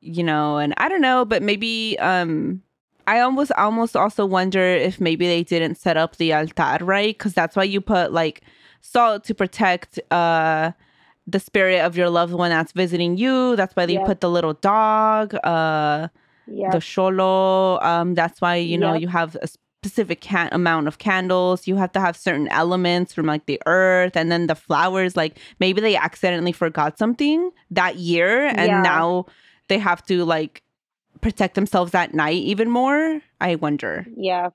you 0.00 0.22
know, 0.22 0.58
and 0.58 0.74
I 0.76 0.88
don't 0.88 1.00
know, 1.00 1.24
but 1.24 1.42
maybe 1.42 1.98
um, 1.98 2.62
I 3.06 3.20
almost 3.20 3.52
almost 3.52 3.96
also 3.96 4.24
wonder 4.26 4.60
if 4.60 5.00
maybe 5.00 5.26
they 5.26 5.42
didn't 5.42 5.76
set 5.76 5.96
up 5.96 6.16
the 6.16 6.32
altar 6.32 6.78
right, 6.84 7.16
because 7.16 7.34
that's 7.34 7.56
why 7.56 7.64
you 7.64 7.80
put 7.80 8.12
like 8.12 8.42
salt 8.80 9.24
to 9.24 9.34
protect 9.34 9.98
uh 10.12 10.70
the 11.28 11.40
spirit 11.40 11.80
of 11.80 11.96
your 11.96 12.08
loved 12.08 12.32
one 12.34 12.50
that's 12.50 12.70
visiting 12.72 13.16
you. 13.16 13.56
That's 13.56 13.74
why 13.74 13.84
they 13.86 13.94
Yep. 13.94 14.06
put 14.06 14.20
the 14.20 14.30
little 14.30 14.52
dog. 14.54 15.34
Uh, 15.42 16.08
yeah 16.46 16.70
the 16.70 16.78
xolo. 16.78 17.82
Um, 17.84 18.14
that's 18.14 18.40
why 18.40 18.54
you 18.56 18.78
know 18.78 18.92
Yep. 18.92 19.00
you 19.02 19.08
have 19.08 19.36
a 19.42 19.48
specific 19.48 20.20
can- 20.20 20.48
amount 20.52 20.86
of 20.86 20.98
candles. 20.98 21.66
You 21.66 21.74
have 21.76 21.90
to 21.92 22.00
have 22.00 22.16
certain 22.16 22.46
elements 22.48 23.12
from 23.12 23.26
like 23.26 23.46
the 23.46 23.60
earth, 23.66 24.16
and 24.16 24.30
then 24.30 24.46
the 24.46 24.54
flowers. 24.54 25.16
Like 25.16 25.38
maybe 25.58 25.80
they 25.80 25.96
accidentally 25.96 26.52
forgot 26.52 26.96
something 26.98 27.50
that 27.72 27.96
year, 27.96 28.46
and 28.46 28.66
Yeah. 28.68 28.82
now 28.82 29.26
they 29.68 29.78
have 29.78 30.04
to 30.06 30.24
like 30.24 30.62
protect 31.20 31.54
themselves 31.54 31.94
at 31.94 32.14
night 32.14 32.42
even 32.42 32.70
more. 32.70 33.20
I 33.40 33.54
wonder. 33.56 34.06
Yeah. 34.16 34.50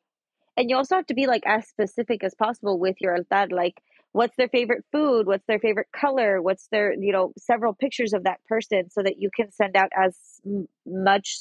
And 0.58 0.70
you 0.70 0.76
also 0.76 0.96
have 0.96 1.08
to 1.08 1.14
be 1.14 1.28
like 1.28 1.44
as 1.46 1.68
specific 1.68 2.24
as 2.24 2.36
possible 2.36 2.78
with 2.78 2.98
your 3.00 3.16
altar. 3.16 3.54
Like, 3.56 3.82
what's 4.12 4.36
their 4.36 4.50
favorite 4.50 4.84
food? 4.92 5.26
What's 5.26 5.46
their 5.48 5.60
favorite 5.60 5.88
color? 5.92 6.42
What's 6.42 6.68
their, 6.68 6.94
you 6.94 7.14
know, 7.14 7.34
several 7.38 7.74
pictures 7.74 8.14
of 8.14 8.26
that 8.26 8.44
person 8.48 8.90
so 8.90 9.02
that 9.02 9.20
you 9.20 9.30
can 9.36 9.52
send 9.52 9.76
out 9.76 9.90
as 9.98 10.16
m- 10.46 10.68
much 10.86 11.38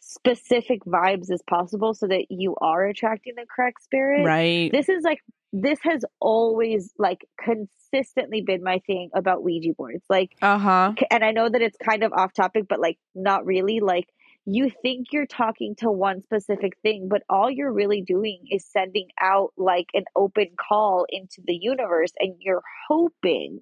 specific 0.00 0.84
vibes 0.84 1.30
as 1.30 1.42
possible 1.48 1.92
so 1.92 2.06
that 2.06 2.26
you 2.30 2.54
are 2.60 2.86
attracting 2.86 3.34
the 3.36 3.44
correct 3.54 3.82
spirit. 3.82 4.24
Right. 4.24 4.70
This 4.72 4.88
is 4.88 5.02
like, 5.02 5.20
this 5.52 5.78
has 5.82 6.04
always 6.20 6.92
like 6.98 7.26
consistently 7.42 8.42
been 8.42 8.62
my 8.62 8.80
thing 8.86 9.10
about 9.14 9.42
Ouija 9.42 9.72
boards. 9.76 10.04
Like, 10.08 10.36
Uh 10.42 10.58
huh. 10.58 10.92
And 11.10 11.24
I 11.24 11.30
know 11.30 11.48
that 11.48 11.62
it's 11.62 11.76
kind 11.82 12.02
of 12.02 12.12
off 12.12 12.32
topic, 12.32 12.64
but 12.68 12.80
like 12.80 12.98
not 13.14 13.46
really. 13.46 13.80
Like 13.80 14.08
you 14.44 14.70
think 14.82 15.08
you're 15.12 15.26
talking 15.26 15.74
to 15.76 15.90
one 15.90 16.22
specific 16.22 16.72
thing, 16.82 17.08
but 17.10 17.22
all 17.28 17.50
you're 17.50 17.72
really 17.72 18.02
doing 18.02 18.40
is 18.50 18.64
sending 18.64 19.08
out 19.20 19.52
like 19.56 19.86
an 19.94 20.04
open 20.16 20.48
call 20.58 21.06
into 21.08 21.42
the 21.46 21.58
universe, 21.60 22.12
and 22.18 22.34
you're 22.38 22.62
hoping 22.88 23.60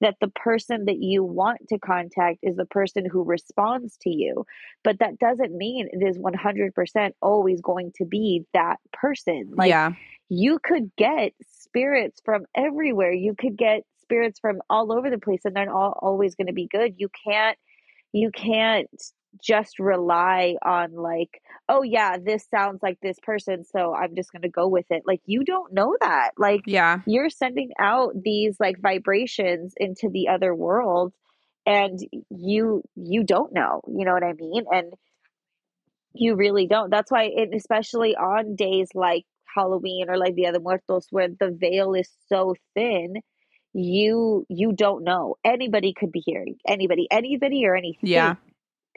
that 0.00 0.16
the 0.20 0.28
person 0.28 0.84
that 0.86 0.98
you 0.98 1.24
want 1.24 1.68
to 1.68 1.78
contact 1.78 2.38
is 2.42 2.56
the 2.56 2.66
person 2.66 3.06
who 3.10 3.24
responds 3.24 3.96
to 4.02 4.10
you. 4.10 4.44
But 4.84 4.98
that 4.98 5.18
doesn't 5.18 5.56
mean 5.56 5.88
it 5.90 6.06
is 6.06 6.18
100% 6.18 7.10
always 7.22 7.60
going 7.60 7.92
to 7.96 8.04
be 8.04 8.44
that 8.52 8.76
person. 8.92 9.52
Like, 9.54 9.70
yeah. 9.70 9.92
you 10.28 10.58
could 10.58 10.90
get 10.96 11.32
spirits 11.42 12.20
from 12.24 12.44
everywhere. 12.54 13.12
You 13.12 13.34
could 13.34 13.56
get 13.56 13.82
spirits 14.02 14.38
from 14.38 14.60
all 14.70 14.92
over 14.92 15.10
the 15.10 15.18
place, 15.18 15.40
and 15.44 15.56
they're 15.56 15.72
all 15.72 15.98
always 16.00 16.34
going 16.34 16.46
to 16.46 16.52
be 16.52 16.66
good. 16.66 16.94
You 16.98 17.08
can't, 17.24 17.58
you 18.12 18.30
can't 18.30 18.88
just 19.42 19.78
rely 19.78 20.54
on 20.64 20.92
like 20.92 21.40
oh 21.68 21.82
yeah 21.82 22.16
this 22.22 22.46
sounds 22.50 22.80
like 22.82 22.98
this 23.00 23.18
person 23.22 23.64
so 23.64 23.94
i'm 23.94 24.14
just 24.14 24.32
going 24.32 24.42
to 24.42 24.48
go 24.48 24.68
with 24.68 24.86
it. 24.90 25.02
Like 25.06 25.20
you 25.26 25.44
don't 25.44 25.72
know 25.72 25.96
that. 26.00 26.32
Like 26.38 26.62
Yeah. 26.66 27.00
you're 27.06 27.30
sending 27.30 27.70
out 27.78 28.12
these 28.22 28.56
like 28.60 28.76
vibrations 28.80 29.74
into 29.76 30.08
the 30.10 30.28
other 30.28 30.54
world 30.54 31.12
and 31.66 31.98
you 32.30 32.82
you 32.94 33.24
don't 33.24 33.52
know 33.52 33.80
you 33.88 34.04
know 34.04 34.12
what 34.12 34.22
i 34.24 34.32
mean? 34.32 34.64
And 34.70 34.92
you 36.14 36.34
really 36.34 36.66
don't. 36.66 36.90
That's 36.90 37.10
why 37.10 37.24
it 37.24 37.50
especially 37.54 38.14
on 38.16 38.56
days 38.56 38.88
like 38.94 39.24
halloween 39.54 40.06
or 40.08 40.18
like 40.18 40.34
the 40.34 40.46
other 40.46 40.60
muertos 40.60 41.06
where 41.10 41.28
the 41.28 41.50
veil 41.50 41.94
is 41.94 42.10
so 42.28 42.54
thin 42.74 43.14
you 43.78 44.46
you 44.48 44.72
don't 44.72 45.04
know. 45.04 45.36
Anybody 45.44 45.92
could 45.92 46.10
be 46.10 46.22
hearing 46.24 46.56
anybody 46.66 47.06
anybody 47.10 47.66
or 47.66 47.76
anything. 47.76 48.08
Yeah. 48.10 48.36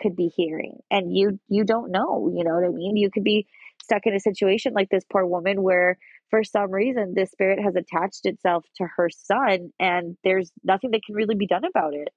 Could 0.01 0.15
be 0.15 0.31
hearing 0.35 0.79
and 0.89 1.15
you 1.15 1.39
you 1.47 1.63
don't 1.63 1.91
know 1.91 2.31
you 2.33 2.43
know 2.43 2.55
what 2.55 2.65
i 2.65 2.69
mean? 2.69 2.97
You 2.97 3.09
could 3.12 3.23
be 3.23 3.47
stuck 3.81 4.05
in 4.05 4.13
a 4.13 4.19
situation 4.19 4.73
like 4.73 4.89
this 4.89 5.03
poor 5.12 5.25
woman 5.25 5.63
where 5.63 5.97
for 6.29 6.43
some 6.43 6.71
reason 6.71 7.13
this 7.15 7.31
spirit 7.31 7.59
has 7.59 7.75
attached 7.75 8.25
itself 8.25 8.65
to 8.75 8.85
her 8.97 9.09
son 9.09 9.71
and 9.79 10.17
there's 10.23 10.51
nothing 10.63 10.91
that 10.91 11.01
can 11.05 11.15
really 11.15 11.35
be 11.35 11.47
done 11.47 11.63
about 11.65 11.93
it 11.93 12.09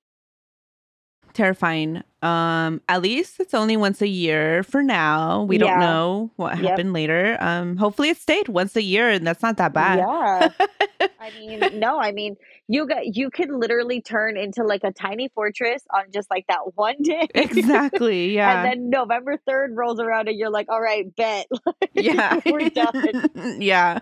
Terrifying. 1.32 2.02
Um, 2.22 2.80
at 2.88 3.02
least 3.02 3.40
it's 3.40 3.52
only 3.54 3.76
once 3.76 4.00
a 4.00 4.06
year 4.06 4.62
for 4.62 4.82
now. 4.82 5.42
We 5.42 5.58
don't 5.58 5.80
know 5.80 6.30
what 6.36 6.56
Yep. 6.58 6.64
happened 6.68 6.92
later. 6.92 7.36
Um, 7.40 7.76
hopefully 7.76 8.10
it 8.10 8.16
stayed 8.16 8.48
once 8.48 8.76
a 8.76 8.82
year 8.82 9.08
and 9.10 9.26
that's 9.26 9.42
not 9.42 9.56
that 9.56 9.72
bad. 9.72 9.98
yeah 9.98 10.48
i 11.20 11.30
mean 11.38 11.60
no 11.80 11.98
i 11.98 12.12
mean 12.12 12.36
you 12.68 12.86
got 12.86 13.16
you 13.16 13.28
can 13.30 13.58
literally 13.58 14.00
turn 14.00 14.36
into 14.36 14.62
like 14.64 14.82
a 14.84 14.92
tiny 14.92 15.28
fortress 15.34 15.82
on 15.92 16.04
just 16.12 16.30
like 16.30 16.44
that 16.48 16.60
one 16.76 16.94
day 17.02 17.26
exactly. 17.34 18.34
Yeah. 18.34 18.62
and 18.62 18.70
then 18.70 18.90
november 18.90 19.36
3rd 19.48 19.68
rolls 19.74 19.98
around 19.98 20.28
and 20.28 20.38
you're 20.38 20.50
like 20.50 20.66
all 20.68 20.80
right 20.80 21.04
bet 21.16 21.46
yeah. 21.94 22.40
we're 22.46 22.70
done 22.70 23.60
yeah. 23.60 23.98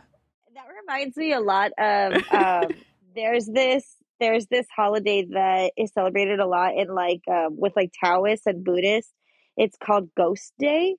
that 0.55 0.67
reminds 0.83 1.17
me 1.17 1.33
a 1.33 1.41
lot 1.41 1.71
of 1.79 2.23
um, 2.33 2.71
there's 3.15 3.47
this 3.47 3.97
there's 4.21 4.47
this 4.47 4.67
holiday 4.75 5.27
that 5.31 5.73
is 5.77 5.93
celebrated 5.93 6.39
a 6.39 6.47
lot 6.47 6.77
in 6.77 6.89
like 6.89 7.23
um, 7.29 7.59
with 7.59 7.73
like 7.75 7.93
Taoists 8.05 8.47
and 8.47 8.63
Buddhists. 8.63 9.13
It's 9.57 9.77
called 9.83 10.11
Ghost 10.17 10.53
Day, 10.59 10.97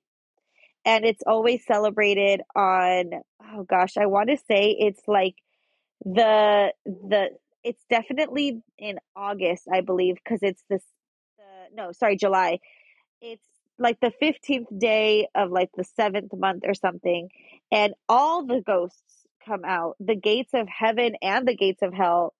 and 0.84 1.04
it's 1.04 1.22
always 1.26 1.64
celebrated 1.64 2.42
on 2.54 3.12
oh 3.54 3.64
gosh, 3.64 3.96
I 3.96 4.06
want 4.06 4.28
to 4.28 4.36
say 4.36 4.76
it's 4.78 5.02
like 5.06 5.36
the 6.04 6.72
the 6.84 7.30
it's 7.64 7.82
definitely 7.88 8.60
in 8.76 8.98
August, 9.14 9.68
I 9.72 9.80
believe, 9.80 10.16
because 10.16 10.40
it's 10.42 10.62
this 10.68 10.82
the 11.38 11.76
no 11.76 11.92
sorry 11.92 12.16
July. 12.16 12.58
It's 13.20 13.46
like 13.78 13.98
the 14.00 14.12
fifteenth 14.18 14.68
day 14.76 15.28
of 15.34 15.50
like 15.50 15.70
the 15.76 15.84
seventh 15.84 16.32
month 16.36 16.64
or 16.66 16.74
something, 16.74 17.28
and 17.70 17.94
all 18.08 18.44
the 18.44 18.60
ghosts 18.60 19.26
come 19.46 19.64
out. 19.64 19.96
The 20.00 20.16
gates 20.16 20.54
of 20.54 20.68
heaven 20.68 21.14
and 21.22 21.46
the 21.46 21.56
gates 21.56 21.82
of 21.82 21.94
hell 21.94 22.34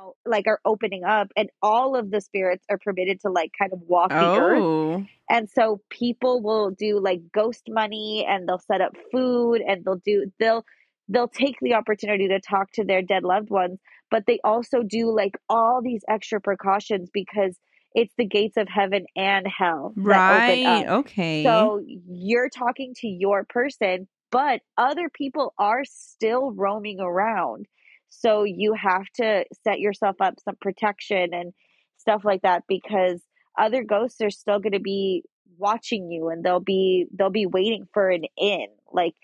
out, 0.00 0.16
like 0.26 0.46
are 0.46 0.60
opening 0.64 1.04
up, 1.04 1.28
and 1.36 1.50
all 1.62 1.96
of 1.96 2.10
the 2.10 2.20
spirits 2.20 2.64
are 2.70 2.78
permitted 2.78 3.20
to 3.20 3.30
like 3.30 3.52
kind 3.58 3.72
of 3.72 3.80
walk 3.82 4.10
the 4.10 4.16
earth. 4.16 4.62
Oh. 4.62 5.06
And 5.28 5.48
so 5.48 5.80
people 5.90 6.42
will 6.42 6.70
do 6.70 7.00
like 7.00 7.20
ghost 7.32 7.64
money, 7.68 8.26
and 8.28 8.48
they'll 8.48 8.58
set 8.58 8.80
up 8.80 8.94
food, 9.12 9.62
and 9.66 9.84
they'll 9.84 10.00
do 10.04 10.30
they'll 10.38 10.64
they'll 11.08 11.28
take 11.28 11.56
the 11.60 11.74
opportunity 11.74 12.28
to 12.28 12.40
talk 12.40 12.70
to 12.72 12.84
their 12.84 13.02
dead 13.02 13.24
loved 13.24 13.50
ones, 13.50 13.78
but 14.10 14.24
they 14.26 14.38
also 14.44 14.82
do 14.82 15.14
like 15.14 15.36
all 15.48 15.80
these 15.82 16.02
extra 16.08 16.40
precautions 16.40 17.10
because 17.12 17.58
it's 17.94 18.14
the 18.16 18.24
gates 18.24 18.56
of 18.56 18.68
heaven 18.68 19.04
and 19.16 19.46
hell 19.46 19.92
Right. 19.96 20.86
Okay. 20.86 21.42
So 21.42 21.82
you're 21.84 22.48
talking 22.48 22.94
to 22.98 23.08
your 23.08 23.44
person, 23.44 24.06
but 24.30 24.60
other 24.78 25.08
people 25.12 25.52
are 25.58 25.82
still 25.84 26.52
roaming 26.52 27.00
around. 27.00 27.66
So 28.10 28.44
you 28.44 28.74
have 28.74 29.06
to 29.16 29.44
set 29.64 29.80
yourself 29.80 30.16
up 30.20 30.34
some 30.44 30.56
protection 30.60 31.34
and 31.34 31.52
stuff 31.98 32.24
like 32.24 32.42
that 32.42 32.64
because 32.68 33.22
other 33.58 33.84
ghosts 33.84 34.20
are 34.20 34.30
still 34.30 34.60
going 34.60 34.72
to 34.72 34.80
be 34.80 35.24
watching 35.58 36.10
you 36.10 36.28
and 36.28 36.44
they'll 36.44 36.60
be 36.60 37.06
they'll 37.16 37.30
be 37.30 37.46
waiting 37.46 37.88
for 37.94 38.10
an 38.10 38.24
in. 38.36 38.68
Like 38.92 39.14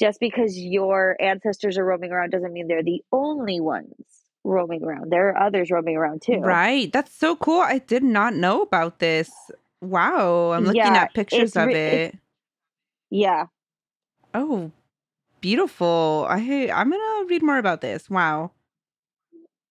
just 0.00 0.20
because 0.20 0.58
your 0.58 1.16
ancestors 1.20 1.78
are 1.78 1.84
roaming 1.84 2.12
around 2.12 2.30
doesn't 2.30 2.52
mean 2.52 2.68
they're 2.68 2.82
the 2.84 3.02
only 3.12 3.60
ones 3.60 3.94
roaming 4.44 4.84
around. 4.84 5.10
There 5.12 5.30
are 5.30 5.46
others 5.46 5.70
roaming 5.70 5.96
around 5.96 6.22
too. 6.22 6.40
Right. 6.40 6.92
That's 6.92 7.14
so 7.14 7.36
cool. 7.36 7.60
I 7.60 7.78
did 7.78 8.02
not 8.02 8.34
know 8.34 8.62
about 8.62 8.98
this. 8.98 9.30
Wow. 9.80 10.52
I'm 10.52 10.64
looking 10.64 10.82
Yeah, 10.82 11.02
at 11.02 11.14
pictures 11.14 11.56
of 11.56 11.68
re- 11.68 11.74
it. 11.74 12.16
Yeah. 13.10 13.46
Oh, 14.34 14.70
beautiful. 15.46 16.26
I 16.28 16.70
I'm 16.74 16.90
gonna 16.90 17.24
read 17.28 17.40
more 17.40 17.58
about 17.58 17.80
this. 17.80 18.10
Wow. 18.10 18.50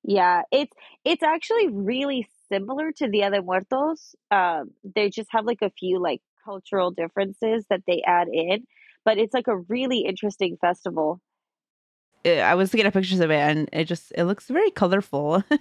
Yeah, 0.06 0.44
it's 0.50 0.72
it's 1.04 1.22
actually 1.22 1.68
really 1.68 2.30
similar 2.48 2.94
to 2.94 3.10
the 3.10 3.26
other 3.26 3.42
muertos. 3.42 4.16
Um, 4.32 4.72
they 4.96 5.10
just 5.10 5.28
have 5.32 5.44
like 5.44 5.62
a 5.62 5.70
few 5.70 6.00
like 6.00 6.22
cultural 6.46 6.92
differences 6.92 7.66
that 7.70 7.82
they 7.86 8.02
add 8.08 8.30
in, 8.32 8.64
but 9.04 9.18
it's 9.18 9.34
like 9.34 9.48
a 9.48 9.58
really 9.58 10.06
interesting 10.06 10.56
festival. 10.62 11.20
Uh, 12.26 12.40
I 12.52 12.56
was 12.56 12.72
looking 12.72 12.88
at 12.88 12.94
pictures 12.94 13.20
of 13.20 13.30
it 13.30 13.42
and 13.50 13.70
it 13.74 13.84
just 13.84 14.14
it 14.16 14.24
looks 14.24 14.48
very 14.48 14.72
colorful. 14.72 15.44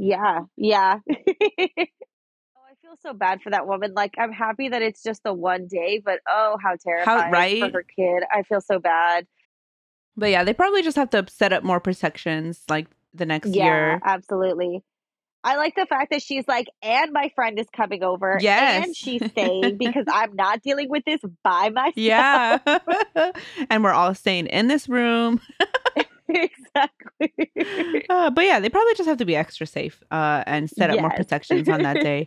Yeah, 0.00 0.42
yeah. 0.56 1.00
oh, 1.10 1.16
I 1.26 2.74
feel 2.80 2.94
so 3.02 3.12
bad 3.12 3.42
for 3.42 3.50
that 3.50 3.66
woman. 3.66 3.94
Like, 3.94 4.14
I'm 4.16 4.30
happy 4.30 4.68
that 4.68 4.80
it's 4.80 5.02
just 5.02 5.24
the 5.24 5.32
one 5.32 5.66
day, 5.66 6.00
but 6.04 6.20
oh, 6.28 6.56
how 6.62 6.76
terrifying 6.80 7.32
right? 7.32 7.60
for 7.60 7.78
her 7.78 7.82
kid. 7.82 8.22
I 8.32 8.44
feel 8.44 8.60
so 8.60 8.78
bad. 8.78 9.26
But 10.18 10.30
yeah, 10.30 10.44
they 10.44 10.52
probably 10.52 10.82
just 10.82 10.96
have 10.96 11.10
to 11.10 11.24
set 11.28 11.52
up 11.52 11.62
more 11.64 11.80
protections 11.80 12.62
like 12.68 12.88
the 13.14 13.24
next 13.26 13.54
Yeah, 13.54 13.64
year. 13.64 14.00
absolutely. 14.04 14.82
I 15.44 15.56
like 15.56 15.74
the 15.76 15.86
fact 15.86 16.10
that 16.10 16.20
she's 16.20 16.46
like, 16.48 16.66
and 16.82 17.12
my 17.12 17.30
friend 17.34 17.58
is 17.58 17.66
coming 17.74 18.02
over, 18.02 18.38
Yes. 18.40 18.84
and 18.84 18.96
she's 18.96 19.22
staying 19.30 19.76
because 19.78 20.04
I'm 20.12 20.34
not 20.34 20.62
dealing 20.62 20.90
with 20.90 21.04
this 21.06 21.20
by 21.44 21.70
myself. 21.70 21.94
Yeah. 21.96 22.58
and 23.70 23.84
we're 23.84 23.92
all 23.92 24.14
staying 24.14 24.46
in 24.48 24.66
this 24.66 24.88
room. 24.88 25.40
exactly. 26.28 27.32
Uh, 28.10 28.30
but 28.30 28.44
yeah, 28.44 28.58
they 28.60 28.68
probably 28.68 28.94
just 28.94 29.08
have 29.08 29.18
to 29.18 29.24
be 29.24 29.36
extra 29.36 29.66
safe 29.66 30.02
uh, 30.10 30.42
and 30.46 30.68
set 30.68 30.90
up 30.90 31.00
more 31.00 31.10
protections 31.10 31.68
on 31.68 31.82
that 31.82 32.02
day. 32.02 32.26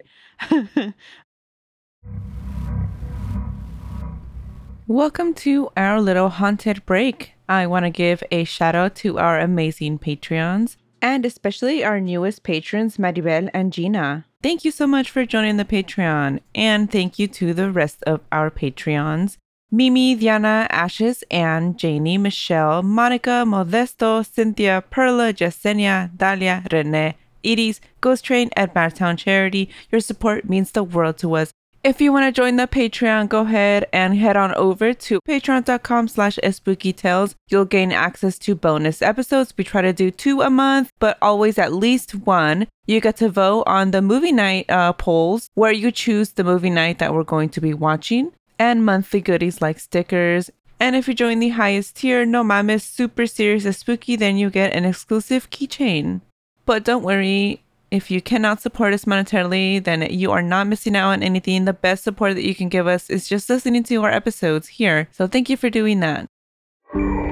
Welcome 4.92 5.36
to 5.36 5.70
our 5.78 6.02
little 6.02 6.28
haunted 6.28 6.86
break. 6.86 7.32
I 7.48 7.66
want 7.66 7.86
to 7.86 7.90
give 7.90 8.22
a 8.30 8.44
shout 8.44 8.76
out 8.76 8.94
to 8.96 9.20
our 9.20 9.40
amazing 9.40 10.00
Patreons 10.00 10.76
and 11.02 11.26
especially 11.26 11.82
our 11.82 12.02
newest 12.02 12.44
patrons, 12.44 12.98
Maribel 12.98 13.50
and 13.54 13.72
Gina. 13.72 14.26
Thank 14.44 14.66
you 14.66 14.72
so 14.72 14.86
much 14.86 15.10
for 15.10 15.26
joining 15.26 15.56
the 15.56 15.64
Patreon, 15.64 16.42
and 16.54 16.92
thank 16.92 17.18
you 17.18 17.30
to 17.30 17.54
the 17.54 17.72
rest 17.72 18.04
of 18.04 18.20
our 18.34 18.52
Patreons. 18.52 19.38
Mimi, 19.72 20.14
Diana, 20.14 20.68
Ashes, 20.70 21.24
Anne, 21.32 21.78
Janie, 21.78 22.18
Michelle, 22.18 22.84
Monica, 22.84 23.46
Modesto, 23.48 24.26
Cynthia, 24.30 24.84
Perla, 24.90 25.32
Jasenia, 25.32 26.14
Dalia, 26.18 26.70
Rene, 26.70 27.16
Iris, 27.46 27.80
Ghost 28.02 28.26
Train, 28.26 28.50
and 28.58 28.74
Madtown 28.74 29.18
Charity. 29.18 29.70
Your 29.90 30.02
support 30.02 30.50
means 30.50 30.74
the 30.74 30.84
world 30.84 31.18
to 31.20 31.34
us. 31.36 31.54
If 31.84 32.00
you 32.00 32.14
want 32.14 32.28
to 32.28 32.32
join 32.32 32.58
the 32.58 32.68
Patreon, 32.68 33.28
go 33.28 33.40
ahead 33.40 33.88
and 33.92 34.16
head 34.16 34.38
on 34.38 34.54
over 34.54 34.94
to 34.94 35.20
patreon.com 35.28 36.10
slash 36.10 36.38
spookytales. 36.44 37.34
You'll 37.50 37.66
gain 37.66 37.92
access 37.92 38.38
to 38.40 38.54
bonus 38.54 39.02
episodes. 39.02 39.52
We 39.58 39.64
try 39.64 39.82
to 39.82 39.92
do 39.92 40.12
two 40.12 40.42
a 40.42 40.52
month, 40.52 40.92
but 41.00 41.18
always 41.24 41.58
at 41.58 41.74
least 41.74 42.14
one. 42.14 42.68
You 42.86 43.02
get 43.02 43.18
to 43.18 43.30
vote 43.30 43.64
on 43.66 43.90
the 43.90 44.04
movie 44.04 44.32
night 44.32 44.70
uh, 44.70 44.94
polls 44.94 45.50
where 45.56 45.72
you 45.72 45.92
choose 45.92 46.30
the 46.30 46.44
movie 46.44 46.70
night 46.70 47.00
that 47.00 47.16
we're 47.16 47.24
going 47.24 47.50
to 47.50 47.62
be 47.62 47.74
watching 47.74 48.32
and 48.60 48.86
monthly 48.86 49.20
goodies 49.20 49.60
like 49.60 49.80
stickers. 49.80 50.52
And 50.80 50.96
if 50.96 51.08
you 51.08 51.16
join 51.16 51.40
the 51.40 51.50
highest 51.50 51.96
tier, 51.96 52.28
no 52.28 52.44
mames, 52.44 52.84
super 52.84 53.26
serious 53.26 53.78
spooky, 53.80 54.16
then 54.16 54.38
you 54.38 54.52
get 54.52 54.74
an 54.74 54.86
exclusive 54.86 55.50
keychain. 55.50 56.22
But 56.68 56.84
don't 56.84 57.04
worry, 57.04 57.64
if 57.92 58.10
you 58.10 58.22
cannot 58.22 58.62
support 58.62 58.94
us 58.94 59.04
monetarily, 59.04 59.84
then 59.84 60.02
you 60.10 60.32
are 60.32 60.42
not 60.42 60.68
missing 60.68 60.96
out 60.96 61.10
on 61.10 61.22
anything. 61.22 61.66
The 61.66 61.74
best 61.74 62.06
support 62.06 62.36
that 62.36 62.46
you 62.46 62.56
can 62.56 62.70
give 62.70 62.88
us 62.88 63.10
is 63.10 63.28
just 63.28 63.50
listening 63.50 63.84
to 63.84 64.04
our 64.04 64.10
episodes 64.10 64.70
here. 64.70 65.10
So 65.12 65.28
thank 65.28 65.50
you 65.50 65.58
for 65.58 65.70
doing 65.70 66.00
that. 66.00 66.28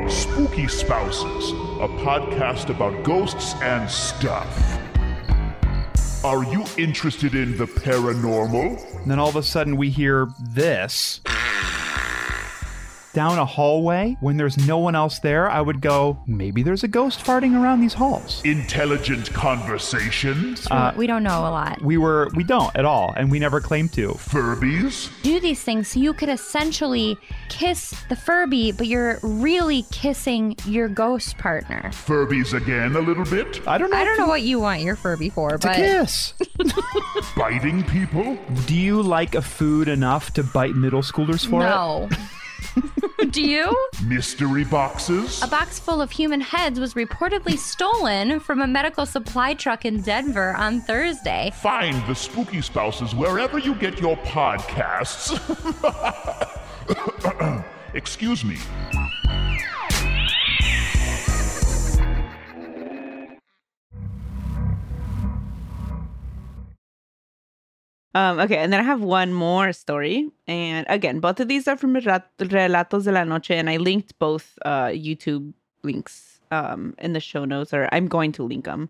Spooky 0.10 0.68
Spouses, 0.68 1.52
a 1.80 1.88
podcast 2.04 2.70
about 2.70 3.04
ghosts 3.04 3.54
and 3.62 3.90
stuff. 3.90 4.80
Are 6.26 6.44
you 6.44 6.66
interested 6.78 7.36
in 7.36 7.56
the 7.56 7.66
paranormal? 7.66 9.02
And 9.02 9.10
then 9.12 9.20
all 9.20 9.30
of 9.30 9.38
a 9.38 9.44
sudden 9.44 9.78
we 9.78 9.90
hear 9.90 10.28
this. 10.52 11.22
Down 13.14 13.40
a 13.40 13.46
hallway, 13.46 14.18
when 14.20 14.38
there's 14.38 14.56
no 14.68 14.78
one 14.78 14.94
else 14.96 15.18
there, 15.20 15.50
I 15.50 15.62
would 15.62 15.82
go, 15.82 16.22
maybe 16.28 16.62
there's 16.62 16.84
a 16.84 16.88
ghost 16.88 17.20
farting 17.26 17.60
around 17.60 17.82
these 17.82 17.96
halls. 17.96 18.40
Intelligent 18.46 19.34
conversations? 19.34 20.68
Uh, 20.70 20.94
we 20.96 21.08
don't 21.08 21.24
know 21.24 21.40
a 21.40 21.50
lot. 21.50 21.82
We 21.82 21.98
were, 21.98 22.30
we 22.36 22.44
don't 22.44 22.76
at 22.76 22.86
all, 22.86 23.12
and 23.18 23.32
we 23.32 23.40
never 23.40 23.60
claimed 23.62 23.94
to. 23.94 24.10
Furbies? 24.10 25.10
Do 25.24 25.40
these 25.40 25.62
things 25.64 25.88
so 25.88 26.00
you 26.00 26.14
could 26.14 26.30
essentially 26.30 27.18
kiss 27.50 27.96
the 28.10 28.16
Furby, 28.16 28.74
but 28.74 28.86
you're 28.86 29.18
really 29.24 29.86
kissing 29.92 30.56
your 30.66 30.88
ghost 30.88 31.36
partner. 31.40 31.90
Furbies 31.92 32.54
again 32.54 32.96
a 32.96 33.00
little 33.00 33.26
bit? 33.26 33.68
I 33.68 33.80
don't 33.80 33.90
know. 33.90 33.98
I 33.98 34.04
don't 34.04 34.20
know 34.20 34.28
what 34.28 34.44
you 34.44 34.60
want 34.60 34.82
your 34.82 34.96
Furby 34.96 35.30
for, 35.30 35.56
It's 35.56 35.66
a 35.66 35.68
but 35.70 35.76
kiss. 35.78 36.34
Biting 37.36 37.84
people? 37.86 38.38
Do 38.68 38.76
you 38.76 39.02
like 39.02 39.34
a 39.34 39.42
food 39.42 39.88
enough 39.88 40.32
to 40.34 40.44
bite 40.44 40.76
middle 40.76 41.02
schoolers 41.02 41.44
for 41.48 41.62
it? 41.64 41.66
no. 41.70 42.08
Do 43.32 43.42
you? 43.42 43.76
Mystery 44.06 44.64
boxes? 44.64 45.42
A 45.44 45.48
box 45.48 45.80
full 45.80 46.02
of 46.02 46.12
human 46.12 46.42
heads 46.42 46.80
was 46.80 46.94
reportedly 46.94 47.58
stolen 47.58 48.40
from 48.40 48.62
a 48.62 48.68
medical 48.68 49.06
supply 49.06 49.54
truck 49.54 49.86
in 49.86 50.02
Denver 50.02 50.56
on 50.56 50.82
Thursday. 50.82 51.52
Find 51.62 51.96
the 52.08 52.16
spooky 52.16 52.62
spouses 52.62 53.14
wherever 53.14 53.60
you 53.60 53.76
get 53.76 54.00
your 54.00 54.18
podcasts. 54.18 55.36
Excuse 57.94 58.46
me. 58.46 58.58
Um, 68.20 68.38
okay, 68.42 68.58
and 68.58 68.74
then 68.74 68.82
I 68.82 68.84
have 68.84 69.00
one 69.00 69.32
more 69.32 69.72
story. 69.72 70.30
And 70.46 70.86
again, 70.90 71.22
both 71.22 71.40
of 71.40 71.48
these 71.48 71.70
are 71.70 71.78
from 71.78 71.94
Relat- 71.94 72.26
Relatos 72.38 73.06
de 73.06 73.14
la 73.14 73.24
Noche, 73.24 73.52
and 73.52 73.70
I 73.70 73.78
linked 73.78 74.20
both 74.20 74.60
uh, 74.66 74.88
YouTube 74.88 75.54
links 75.84 76.42
um, 76.52 76.96
in 76.98 77.14
the 77.14 77.22
show 77.22 77.46
notes, 77.46 77.74
or 77.74 77.88
I'm 77.94 78.08
going 78.08 78.34
to 78.34 78.44
link 78.44 78.66
them. 78.66 78.90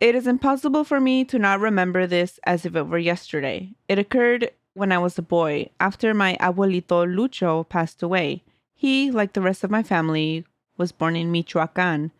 It 0.00 0.16
is 0.16 0.26
impossible 0.26 0.82
for 0.82 0.98
me 0.98 1.24
to 1.26 1.38
not 1.38 1.60
remember 1.60 2.08
this 2.08 2.40
as 2.42 2.66
if 2.66 2.74
it 2.74 2.88
were 2.88 2.98
yesterday. 2.98 3.70
It 3.88 4.00
occurred 4.00 4.50
when 4.72 4.90
I 4.90 4.98
was 4.98 5.16
a 5.16 5.22
boy, 5.22 5.70
after 5.78 6.12
my 6.12 6.36
abuelito 6.40 7.06
Lucho 7.06 7.68
passed 7.68 8.02
away. 8.02 8.42
He, 8.74 9.12
like 9.12 9.34
the 9.34 9.40
rest 9.40 9.62
of 9.62 9.70
my 9.70 9.84
family, 9.84 10.44
was 10.76 10.90
born 10.90 11.14
in 11.14 11.30
Michoacan. 11.30 12.10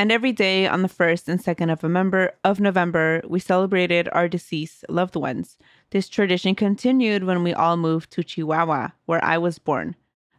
And 0.00 0.10
every 0.10 0.32
day 0.32 0.66
on 0.66 0.80
the 0.80 0.88
1st 0.88 1.28
and 1.28 1.44
2nd 1.44 1.70
of 1.70 1.82
November, 1.82 2.32
of 2.42 2.58
November, 2.58 3.20
we 3.28 3.38
celebrated 3.38 4.08
our 4.12 4.28
deceased 4.28 4.82
loved 4.88 5.14
ones. 5.14 5.58
This 5.90 6.08
tradition 6.08 6.54
continued 6.54 7.24
when 7.24 7.42
we 7.42 7.52
all 7.52 7.76
moved 7.76 8.10
to 8.12 8.24
Chihuahua, 8.24 8.92
where 9.04 9.22
I 9.22 9.36
was 9.36 9.58
born, 9.58 9.96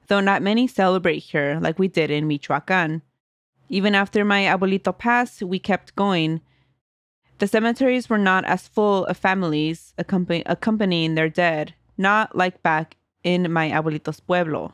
though 0.07 0.19
not 0.19 0.41
many 0.41 0.65
celebrate 0.65 1.19
here 1.19 1.59
like 1.61 1.77
we 1.77 1.87
did 1.87 2.09
in 2.09 2.27
Michoacan. 2.27 3.03
Even 3.69 3.93
after 3.93 4.25
my 4.25 4.45
abuelito 4.45 4.97
passed, 4.97 5.43
we 5.43 5.59
kept 5.59 5.95
going. 5.95 6.41
The 7.37 7.45
cemeteries 7.45 8.09
were 8.09 8.17
not 8.17 8.43
as 8.45 8.67
full 8.67 9.05
of 9.05 9.15
families 9.15 9.93
accompany- 9.95 10.41
accompanying 10.47 11.13
their 11.13 11.29
dead, 11.29 11.75
not 11.99 12.35
like 12.35 12.63
back 12.63 12.97
in 13.23 13.51
my 13.53 13.69
abuelito's 13.69 14.21
pueblo. 14.21 14.73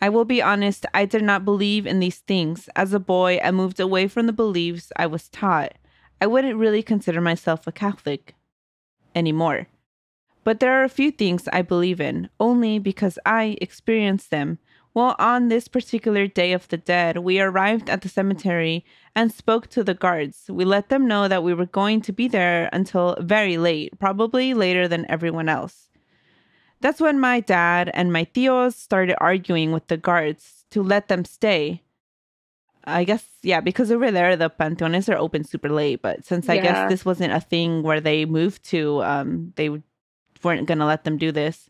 I 0.00 0.08
will 0.08 0.24
be 0.24 0.40
honest, 0.40 0.86
I 0.94 1.04
did 1.04 1.22
not 1.22 1.44
believe 1.44 1.86
in 1.86 2.00
these 2.00 2.18
things. 2.18 2.68
As 2.74 2.94
a 2.94 2.98
boy, 2.98 3.38
I 3.44 3.50
moved 3.50 3.78
away 3.80 4.08
from 4.08 4.26
the 4.26 4.32
beliefs 4.32 4.90
I 4.96 5.06
was 5.06 5.28
taught. 5.28 5.74
I 6.20 6.26
wouldn't 6.26 6.58
really 6.58 6.82
consider 6.82 7.20
myself 7.20 7.66
a 7.66 7.72
Catholic 7.72 8.34
anymore. 9.14 9.66
But 10.42 10.60
there 10.60 10.80
are 10.80 10.84
a 10.84 10.88
few 10.88 11.10
things 11.10 11.48
I 11.52 11.60
believe 11.60 12.00
in, 12.00 12.30
only 12.40 12.78
because 12.78 13.18
I 13.26 13.58
experienced 13.60 14.30
them. 14.30 14.58
Well, 14.94 15.14
on 15.18 15.48
this 15.48 15.68
particular 15.68 16.26
day 16.26 16.52
of 16.52 16.66
the 16.68 16.78
dead, 16.78 17.18
we 17.18 17.38
arrived 17.38 17.90
at 17.90 18.00
the 18.00 18.08
cemetery 18.08 18.84
and 19.14 19.30
spoke 19.30 19.68
to 19.68 19.84
the 19.84 19.94
guards. 19.94 20.46
We 20.48 20.64
let 20.64 20.88
them 20.88 21.06
know 21.06 21.28
that 21.28 21.44
we 21.44 21.52
were 21.52 21.66
going 21.66 22.00
to 22.02 22.12
be 22.12 22.26
there 22.26 22.70
until 22.72 23.16
very 23.20 23.58
late, 23.58 23.98
probably 23.98 24.54
later 24.54 24.88
than 24.88 25.08
everyone 25.10 25.48
else. 25.48 25.89
That's 26.80 27.00
when 27.00 27.20
my 27.20 27.40
dad 27.40 27.90
and 27.92 28.12
my 28.12 28.24
tios 28.24 28.74
started 28.74 29.16
arguing 29.20 29.72
with 29.72 29.86
the 29.88 29.96
guards 29.96 30.64
to 30.70 30.82
let 30.82 31.08
them 31.08 31.24
stay. 31.24 31.82
I 32.84 33.04
guess, 33.04 33.26
yeah, 33.42 33.60
because 33.60 33.92
over 33.92 34.10
there, 34.10 34.34
the 34.36 34.48
panteones 34.48 35.12
are 35.12 35.18
open 35.18 35.44
super 35.44 35.68
late. 35.68 36.00
But 36.00 36.24
since 36.24 36.48
I 36.48 36.54
Yeah. 36.54 36.62
guess 36.62 36.88
this 36.88 37.04
wasn't 37.04 37.34
a 37.34 37.40
thing 37.40 37.82
where 37.82 38.00
they 38.00 38.24
moved 38.24 38.64
to, 38.70 39.02
um, 39.02 39.52
they 39.56 39.68
weren't 40.42 40.66
going 40.66 40.78
to 40.78 40.86
let 40.86 41.04
them 41.04 41.18
do 41.18 41.30
this. 41.30 41.68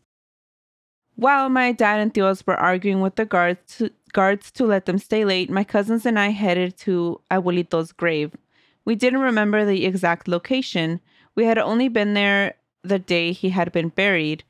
While 1.15 1.49
my 1.49 1.73
dad 1.73 1.99
and 1.99 2.13
tios 2.13 2.47
were 2.47 2.55
arguing 2.55 3.01
with 3.01 3.15
the 3.15 3.25
guards 3.25 3.59
to, 3.77 3.91
guards 4.13 4.49
to 4.53 4.65
let 4.65 4.85
them 4.85 4.97
stay 4.97 5.25
late, 5.25 5.49
my 5.49 5.65
cousins 5.65 6.05
and 6.05 6.17
I 6.17 6.29
headed 6.29 6.77
to 6.77 7.19
Abuelito's 7.29 7.91
grave. 7.91 8.31
We 8.85 8.95
didn't 8.95 9.19
remember 9.19 9.65
the 9.65 9.85
exact 9.85 10.27
location. 10.29 11.01
We 11.35 11.43
had 11.45 11.57
only 11.57 11.89
been 11.89 12.13
there 12.13 12.55
the 12.83 12.97
day 12.97 13.33
he 13.33 13.49
had 13.49 13.71
been 13.73 13.89
buried. 13.89 14.43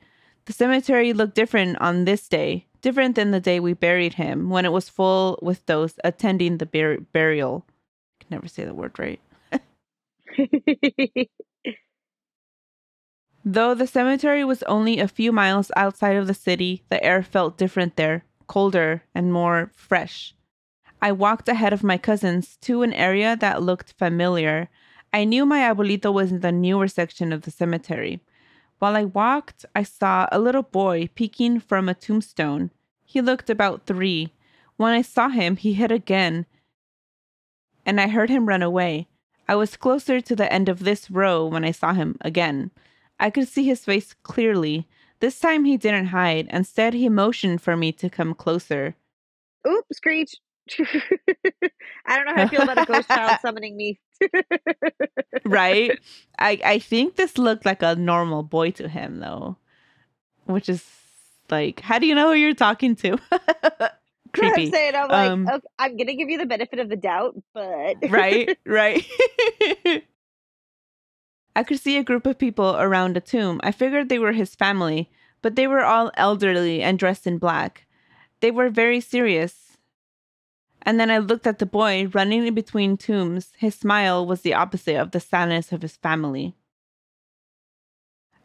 The 0.44 0.52
cemetery 0.52 1.12
looked 1.12 1.34
different 1.34 1.78
on 1.80 2.04
this 2.04 2.28
day, 2.28 2.66
different 2.80 3.14
than 3.14 3.30
the 3.30 3.40
day 3.40 3.60
we 3.60 3.74
buried 3.74 4.14
him, 4.14 4.50
when 4.50 4.64
it 4.64 4.72
was 4.72 4.88
full 4.88 5.38
with 5.40 5.64
those 5.66 5.94
attending 6.02 6.58
the 6.58 6.66
bur- 6.66 7.00
burial. 7.12 7.64
I 8.20 8.24
can 8.24 8.30
never 8.36 8.48
say 8.48 8.64
the 8.64 8.74
word 8.74 8.98
right. 8.98 9.20
Though 13.44 13.74
the 13.74 13.86
cemetery 13.86 14.44
was 14.44 14.62
only 14.64 14.98
a 15.00 15.08
few 15.08 15.32
miles 15.32 15.72
outside 15.76 16.16
of 16.16 16.26
the 16.26 16.34
city, 16.34 16.82
the 16.88 17.02
air 17.02 17.22
felt 17.22 17.58
different 17.58 17.96
there, 17.96 18.24
colder 18.46 19.02
and 19.14 19.32
more 19.32 19.72
fresh. 19.74 20.34
I 21.00 21.10
walked 21.10 21.48
ahead 21.48 21.72
of 21.72 21.82
my 21.82 21.98
cousins 21.98 22.56
to 22.62 22.82
an 22.82 22.92
area 22.92 23.36
that 23.36 23.62
looked 23.62 23.92
familiar. 23.94 24.68
I 25.12 25.24
knew 25.24 25.44
my 25.44 25.60
abuelito 25.60 26.12
was 26.12 26.30
in 26.30 26.40
the 26.40 26.52
newer 26.52 26.86
section 26.86 27.32
of 27.32 27.42
the 27.42 27.50
cemetery. 27.50 28.20
While 28.82 28.96
I 28.96 29.04
walked, 29.04 29.64
I 29.76 29.84
saw 29.84 30.26
a 30.32 30.40
little 30.40 30.64
boy 30.64 31.08
peeking 31.14 31.60
from 31.60 31.88
a 31.88 31.94
tombstone. 31.94 32.72
He 33.04 33.20
looked 33.20 33.48
about 33.48 33.86
three. 33.86 34.32
When 34.76 34.92
I 34.92 35.02
saw 35.02 35.28
him, 35.28 35.54
he 35.54 35.74
hid 35.74 35.92
again, 35.92 36.46
and 37.86 38.00
I 38.00 38.08
heard 38.08 38.28
him 38.28 38.48
run 38.48 38.60
away. 38.60 39.06
I 39.46 39.54
was 39.54 39.76
closer 39.76 40.20
to 40.22 40.34
the 40.34 40.52
end 40.52 40.68
of 40.68 40.80
this 40.80 41.12
row 41.12 41.46
when 41.46 41.64
I 41.64 41.70
saw 41.70 41.92
him 41.92 42.16
again. 42.22 42.72
I 43.20 43.30
could 43.30 43.46
see 43.46 43.62
his 43.62 43.84
face 43.84 44.16
clearly. 44.24 44.88
This 45.20 45.38
time 45.38 45.64
he 45.64 45.76
didn't 45.76 46.06
hide. 46.06 46.48
Instead, 46.50 46.92
he 46.92 47.08
motioned 47.08 47.62
for 47.62 47.76
me 47.76 47.92
to 47.92 48.10
come 48.10 48.34
closer. 48.34 48.96
Oop, 49.64 49.84
screech. 49.92 50.34
I 52.06 52.16
don't 52.16 52.26
know 52.26 52.34
how 52.34 52.42
I 52.42 52.48
feel 52.48 52.62
about 52.62 52.78
a 52.78 52.84
ghost 52.86 53.08
child 53.08 53.38
summoning 53.42 53.76
me. 53.76 54.00
right? 55.44 55.98
I 56.38 56.60
I 56.64 56.78
think 56.78 57.16
this 57.16 57.38
looked 57.38 57.66
like 57.66 57.82
a 57.82 57.94
normal 57.96 58.42
boy 58.42 58.70
to 58.72 58.88
him 58.88 59.18
though, 59.20 59.56
which 60.44 60.68
is 60.68 60.84
like, 61.50 61.80
how 61.80 61.98
do 61.98 62.06
you 62.06 62.14
know 62.14 62.28
who 62.28 62.34
you're 62.34 62.54
talking 62.54 62.96
to? 62.96 63.18
Creepy, 64.32 64.66
I'm 64.66 64.70
saying, 64.72 64.94
I'm 64.94 65.08
like, 65.08 65.30
Um, 65.30 65.48
okay, 65.48 65.66
I'm 65.78 65.96
gonna 65.96 66.14
give 66.14 66.30
you 66.30 66.38
the 66.38 66.46
benefit 66.46 66.78
of 66.78 66.88
the 66.88 66.96
doubt, 66.96 67.34
but 67.52 67.96
right? 68.08 68.56
Right. 68.64 69.04
I 71.54 71.62
could 71.64 71.78
see 71.80 71.98
a 71.98 72.02
group 72.04 72.26
of 72.26 72.38
people 72.38 72.76
around 72.76 73.16
a 73.16 73.20
tomb. 73.20 73.60
I 73.62 73.72
figured 73.72 74.08
they 74.08 74.18
were 74.18 74.32
his 74.32 74.54
family, 74.54 75.10
but 75.42 75.54
they 75.54 75.66
were 75.66 75.84
all 75.84 76.10
elderly 76.16 76.82
and 76.82 76.98
dressed 76.98 77.26
in 77.26 77.36
black. 77.36 77.86
They 78.40 78.50
were 78.50 78.70
very 78.70 79.00
serious. 79.00 79.61
And 80.82 80.98
then 80.98 81.10
I 81.10 81.18
looked 81.18 81.46
at 81.46 81.58
the 81.58 81.66
boy 81.66 82.08
running 82.12 82.46
in 82.46 82.54
between 82.54 82.96
tombs. 82.96 83.52
His 83.56 83.74
smile 83.74 84.26
was 84.26 84.40
the 84.42 84.54
opposite 84.54 84.96
of 84.96 85.12
the 85.12 85.20
sadness 85.20 85.72
of 85.72 85.82
his 85.82 85.96
family. 85.96 86.54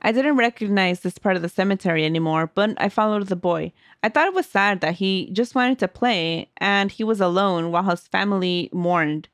I 0.02 0.12
didn't 0.12 0.38
recognize 0.38 1.00
this 1.00 1.18
part 1.18 1.36
of 1.36 1.42
the 1.42 1.50
cemetery 1.50 2.06
anymore, 2.06 2.52
but 2.54 2.80
I 2.80 2.90
followed 2.90 3.28
the 3.28 3.36
boy. 3.36 3.74
I 4.04 4.10
thought 4.10 4.28
it 4.28 4.36
was 4.36 4.46
sad 4.46 4.82
that 4.82 4.96
he 4.96 5.32
just 5.34 5.56
wanted 5.56 5.80
to 5.80 5.88
play 5.88 6.50
and 6.58 6.92
he 6.92 7.04
was 7.04 7.20
alone 7.20 7.72
while 7.72 7.84
his 7.84 8.08
family 8.08 8.70
mourned. 8.72 9.28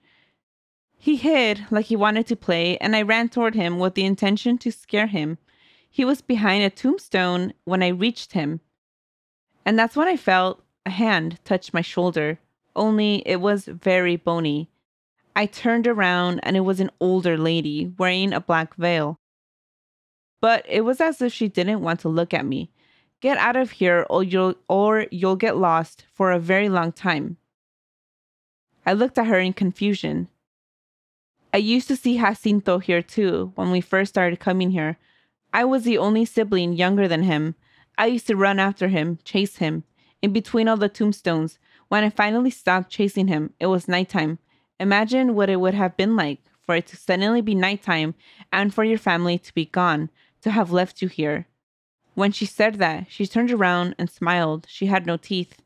He 0.97 1.17
hid 1.17 1.65
like 1.69 1.87
he 1.87 1.97
wanted 1.97 2.27
to 2.27 2.37
play, 2.37 2.77
and 2.77 2.95
I 2.95 3.01
ran 3.01 3.27
toward 3.27 3.55
him 3.55 3.77
with 3.77 3.93
the 3.93 4.05
intention 4.05 4.57
to 4.59 4.71
scare 4.71 5.07
him. 5.07 5.37
He 5.89 6.05
was 6.05 6.21
behind 6.21 6.63
a 6.63 6.69
tombstone 6.69 7.53
when 7.65 7.83
I 7.83 7.89
reached 7.89 8.31
him. 8.31 8.61
And 9.65 9.77
that's 9.77 9.97
when 9.97 10.07
I 10.07 10.15
felt 10.15 10.63
a 10.85 10.91
hand 10.91 11.39
touch 11.43 11.73
my 11.73 11.81
shoulder, 11.81 12.39
only 12.75 13.23
it 13.25 13.41
was 13.41 13.65
very 13.65 14.15
bony. 14.15 14.69
I 15.35 15.45
turned 15.45 15.87
around 15.87 16.39
and 16.43 16.55
it 16.55 16.61
was 16.61 16.79
an 16.79 16.91
older 16.99 17.37
lady 17.37 17.91
wearing 17.97 18.33
a 18.33 18.39
black 18.39 18.75
veil. 18.75 19.17
But 20.41 20.65
it 20.67 20.81
was 20.81 20.99
as 21.01 21.21
if 21.21 21.33
she 21.33 21.47
didn't 21.47 21.81
want 21.81 22.01
to 22.01 22.09
look 22.09 22.33
at 22.33 22.45
me. 22.45 22.69
Get 23.21 23.37
out 23.37 23.55
of 23.55 23.71
here 23.71 24.05
or 24.09 24.23
you'll 24.23 24.55
or 24.67 25.07
you'll 25.09 25.37
get 25.37 25.57
lost 25.57 26.05
for 26.13 26.31
a 26.31 26.39
very 26.39 26.67
long 26.67 26.91
time. 26.91 27.37
I 28.85 28.93
looked 28.93 29.17
at 29.17 29.27
her 29.27 29.39
in 29.39 29.53
confusion. 29.53 30.27
I 31.53 31.57
used 31.57 31.87
to 31.87 31.95
see 31.95 32.17
Jacinto 32.17 32.79
here 32.79 33.01
too 33.01 33.53
when 33.55 33.71
we 33.71 33.79
first 33.79 34.09
started 34.09 34.39
coming 34.39 34.71
here. 34.71 34.97
I 35.53 35.63
was 35.65 35.83
the 35.83 35.97
only 35.97 36.25
sibling 36.25 36.73
younger 36.73 37.07
than 37.07 37.23
him. 37.23 37.55
I 37.97 38.07
used 38.07 38.27
to 38.27 38.35
run 38.35 38.59
after 38.59 38.87
him, 38.87 39.19
chase 39.23 39.57
him. 39.57 39.83
In 40.21 40.33
between 40.33 40.67
all 40.67 40.77
the 40.77 40.89
tombstones, 40.89 41.59
when 41.93 42.03
I 42.03 42.09
finally 42.09 42.49
stopped 42.49 42.89
chasing 42.89 43.27
him, 43.27 43.53
it 43.59 43.67
was 43.67 43.87
nighttime. 43.87 44.39
Imagine 44.79 45.35
what 45.35 45.47
it 45.47 45.57
would 45.57 45.75
have 45.75 45.95
been 45.95 46.15
like 46.15 46.39
for 46.65 46.73
it 46.73 46.87
to 46.87 46.97
suddenly 46.97 47.39
be 47.39 47.53
nighttime 47.53 48.15
and 48.51 48.73
for 48.73 48.83
your 48.83 48.97
family 48.97 49.37
to 49.37 49.53
be 49.53 49.65
gone, 49.65 50.09
to 50.41 50.49
have 50.49 50.71
left 50.71 51.03
you 51.03 51.07
here. 51.07 51.45
When 52.15 52.31
she 52.31 52.47
said 52.47 52.79
that, 52.79 53.11
she 53.11 53.27
turned 53.27 53.51
around 53.51 53.93
and 53.99 54.09
smiled. 54.09 54.65
She 54.67 54.87
had 54.87 55.05
no 55.05 55.17
teeth. 55.17 55.61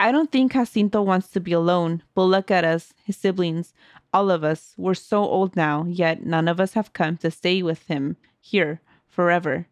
I 0.00 0.10
don't 0.10 0.32
think 0.32 0.52
Jacinto 0.52 1.00
wants 1.00 1.28
to 1.28 1.38
be 1.38 1.52
alone, 1.52 2.02
but 2.12 2.24
look 2.24 2.50
at 2.50 2.64
us, 2.64 2.92
his 3.04 3.16
siblings, 3.16 3.72
all 4.12 4.32
of 4.32 4.42
us. 4.42 4.74
We're 4.76 4.94
so 4.94 5.18
old 5.18 5.54
now, 5.54 5.84
yet 5.84 6.26
none 6.26 6.48
of 6.48 6.58
us 6.58 6.72
have 6.72 6.92
come 6.92 7.18
to 7.18 7.30
stay 7.30 7.62
with 7.62 7.86
him 7.86 8.16
here 8.40 8.80
forever. 9.06 9.68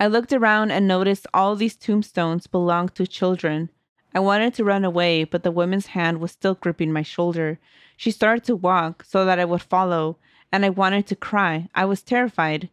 I 0.00 0.06
looked 0.06 0.32
around 0.32 0.70
and 0.70 0.88
noticed 0.88 1.26
all 1.34 1.54
these 1.54 1.76
tombstones 1.76 2.46
belonged 2.46 2.94
to 2.94 3.06
children. 3.06 3.68
I 4.14 4.20
wanted 4.20 4.54
to 4.54 4.64
run 4.64 4.82
away, 4.82 5.24
but 5.24 5.42
the 5.42 5.50
woman's 5.50 5.88
hand 5.88 6.20
was 6.20 6.32
still 6.32 6.54
gripping 6.54 6.90
my 6.90 7.02
shoulder. 7.02 7.58
She 7.98 8.10
started 8.10 8.42
to 8.44 8.56
walk 8.56 9.04
so 9.04 9.26
that 9.26 9.38
I 9.38 9.44
would 9.44 9.60
follow, 9.60 10.16
and 10.50 10.64
I 10.64 10.70
wanted 10.70 11.06
to 11.08 11.16
cry. 11.16 11.68
I 11.74 11.84
was 11.84 12.00
terrified. 12.00 12.70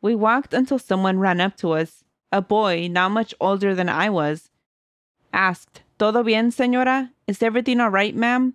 We 0.00 0.14
walked 0.14 0.54
until 0.54 0.78
someone 0.78 1.18
ran 1.18 1.38
up 1.38 1.54
to 1.58 1.72
us. 1.72 2.02
A 2.32 2.40
boy, 2.40 2.88
not 2.90 3.10
much 3.10 3.34
older 3.40 3.74
than 3.74 3.90
I 3.90 4.08
was, 4.08 4.48
asked, 5.34 5.82
¿Todo 5.98 6.22
bien, 6.22 6.50
señora? 6.50 7.10
Is 7.26 7.42
everything 7.42 7.78
all 7.78 7.90
right, 7.90 8.14
ma'am? 8.16 8.54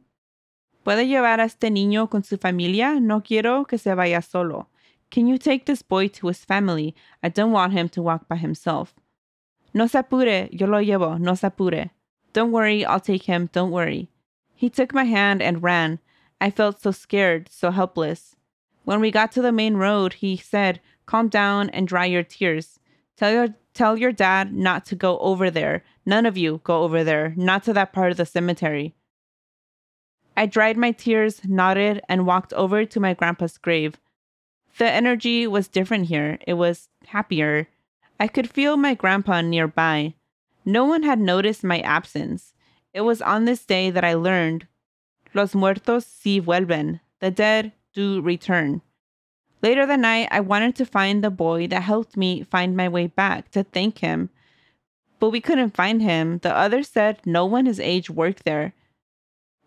¿Puede 0.83 1.07
llevar 1.07 1.39
a 1.39 1.45
este 1.45 1.69
niño 1.69 2.09
con 2.09 2.23
su 2.23 2.37
familia? 2.37 2.99
No 2.99 3.21
quiero 3.21 3.65
que 3.65 3.77
se 3.77 3.93
vaya 3.93 4.23
solo. 4.23 4.67
Can 5.11 5.27
you 5.27 5.37
take 5.37 5.65
this 5.65 5.81
boy 5.81 6.07
to 6.09 6.27
his 6.27 6.43
family? 6.43 6.95
I 7.23 7.29
don't 7.29 7.51
want 7.51 7.73
him 7.73 7.89
to 7.89 8.01
walk 8.01 8.27
by 8.27 8.35
himself. 8.35 8.95
No 9.73 9.87
se 9.87 9.99
apure, 9.99 10.49
yo 10.51 10.67
lo 10.67 10.79
llevo, 10.79 11.19
no 11.19 11.35
se 11.35 11.47
apure. 11.47 11.91
Don't 12.33 12.51
worry, 12.51 12.85
I'll 12.85 12.99
take 12.99 13.23
him, 13.23 13.49
don't 13.51 13.71
worry. 13.71 14.09
He 14.55 14.69
took 14.69 14.93
my 14.93 15.03
hand 15.03 15.41
and 15.41 15.63
ran. 15.63 15.99
I 16.39 16.49
felt 16.49 16.81
so 16.81 16.91
scared, 16.91 17.49
so 17.51 17.71
helpless. 17.71 18.35
When 18.83 18.99
we 19.01 19.11
got 19.11 19.31
to 19.33 19.41
the 19.41 19.51
main 19.51 19.75
road, 19.75 20.13
he 20.13 20.37
said, 20.37 20.79
Calm 21.05 21.27
down 21.27 21.69
and 21.69 21.87
dry 21.87 22.05
your 22.05 22.23
tears. 22.23 22.79
Tell 23.17 23.31
your 23.31 23.49
tell 23.73 23.97
your 23.97 24.11
dad 24.11 24.53
not 24.53 24.85
to 24.85 24.95
go 24.95 25.19
over 25.19 25.51
there. 25.51 25.83
None 26.05 26.25
of 26.25 26.37
you 26.37 26.61
go 26.63 26.83
over 26.83 27.03
there, 27.03 27.33
not 27.35 27.63
to 27.63 27.73
that 27.73 27.93
part 27.93 28.11
of 28.11 28.17
the 28.17 28.25
cemetery. 28.25 28.95
I 30.37 30.45
dried 30.45 30.77
my 30.77 30.91
tears, 30.91 31.41
nodded, 31.45 32.01
and 32.09 32.25
walked 32.25 32.53
over 32.53 32.85
to 32.85 32.99
my 32.99 33.13
grandpa's 33.13 33.57
grave. 33.57 33.99
The 34.77 34.89
energy 34.89 35.47
was 35.47 35.67
different 35.67 36.07
here. 36.07 36.37
It 36.45 36.55
was 36.55 36.89
happier. 37.07 37.67
I 38.19 38.27
could 38.27 38.49
feel 38.49 38.75
my 38.75 38.93
grandpa 38.93 39.41
nearby. 39.41 40.15
No 40.65 40.83
one 40.85 41.03
had 41.03 41.19
noticed 41.19 41.63
my 41.63 41.79
absence. 41.79 42.53
It 42.93 43.01
was 43.01 43.21
on 43.21 43.45
this 43.45 43.65
day 43.65 43.89
that 43.89 44.03
I 44.03 44.13
learned 44.15 44.67
Los 45.33 45.53
muertos 45.53 46.05
sí 46.05 46.41
vuelven. 46.41 47.01
The 47.19 47.31
dead 47.31 47.73
do 47.93 48.21
return. 48.21 48.81
Later 49.61 49.85
that 49.85 49.99
night, 49.99 50.27
I 50.31 50.39
wanted 50.39 50.75
to 50.75 50.85
find 50.85 51.23
the 51.23 51.29
boy 51.29 51.67
that 51.67 51.83
helped 51.83 52.15
me 52.15 52.43
find 52.43 52.75
my 52.75 52.87
way 52.87 53.07
back 53.07 53.51
to 53.51 53.63
thank 53.63 53.99
him. 53.99 54.29
But 55.19 55.29
we 55.29 55.41
couldn't 55.41 55.75
find 55.75 56.01
him. 56.01 56.39
The 56.39 56.55
others 56.55 56.89
said 56.89 57.19
no 57.25 57.45
one 57.45 57.65
his 57.65 57.79
age 57.79 58.09
worked 58.09 58.43
there. 58.43 58.73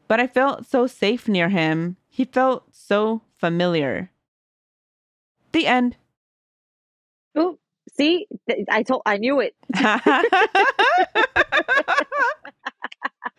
But 0.06 0.20
I 0.20 0.26
felt 0.26 0.66
so 0.66 0.86
safe 0.86 1.28
near 1.28 1.48
him. 1.48 1.96
He 2.08 2.24
felt 2.24 2.74
so 2.74 3.22
familiar. 3.38 4.10
The 5.52 5.66
end. 5.66 5.96
Ooh, 7.38 7.58
see, 7.96 8.26
I 8.70 8.82
told, 8.82 9.02
I 9.06 9.16
knew 9.16 9.40
it. 9.40 9.54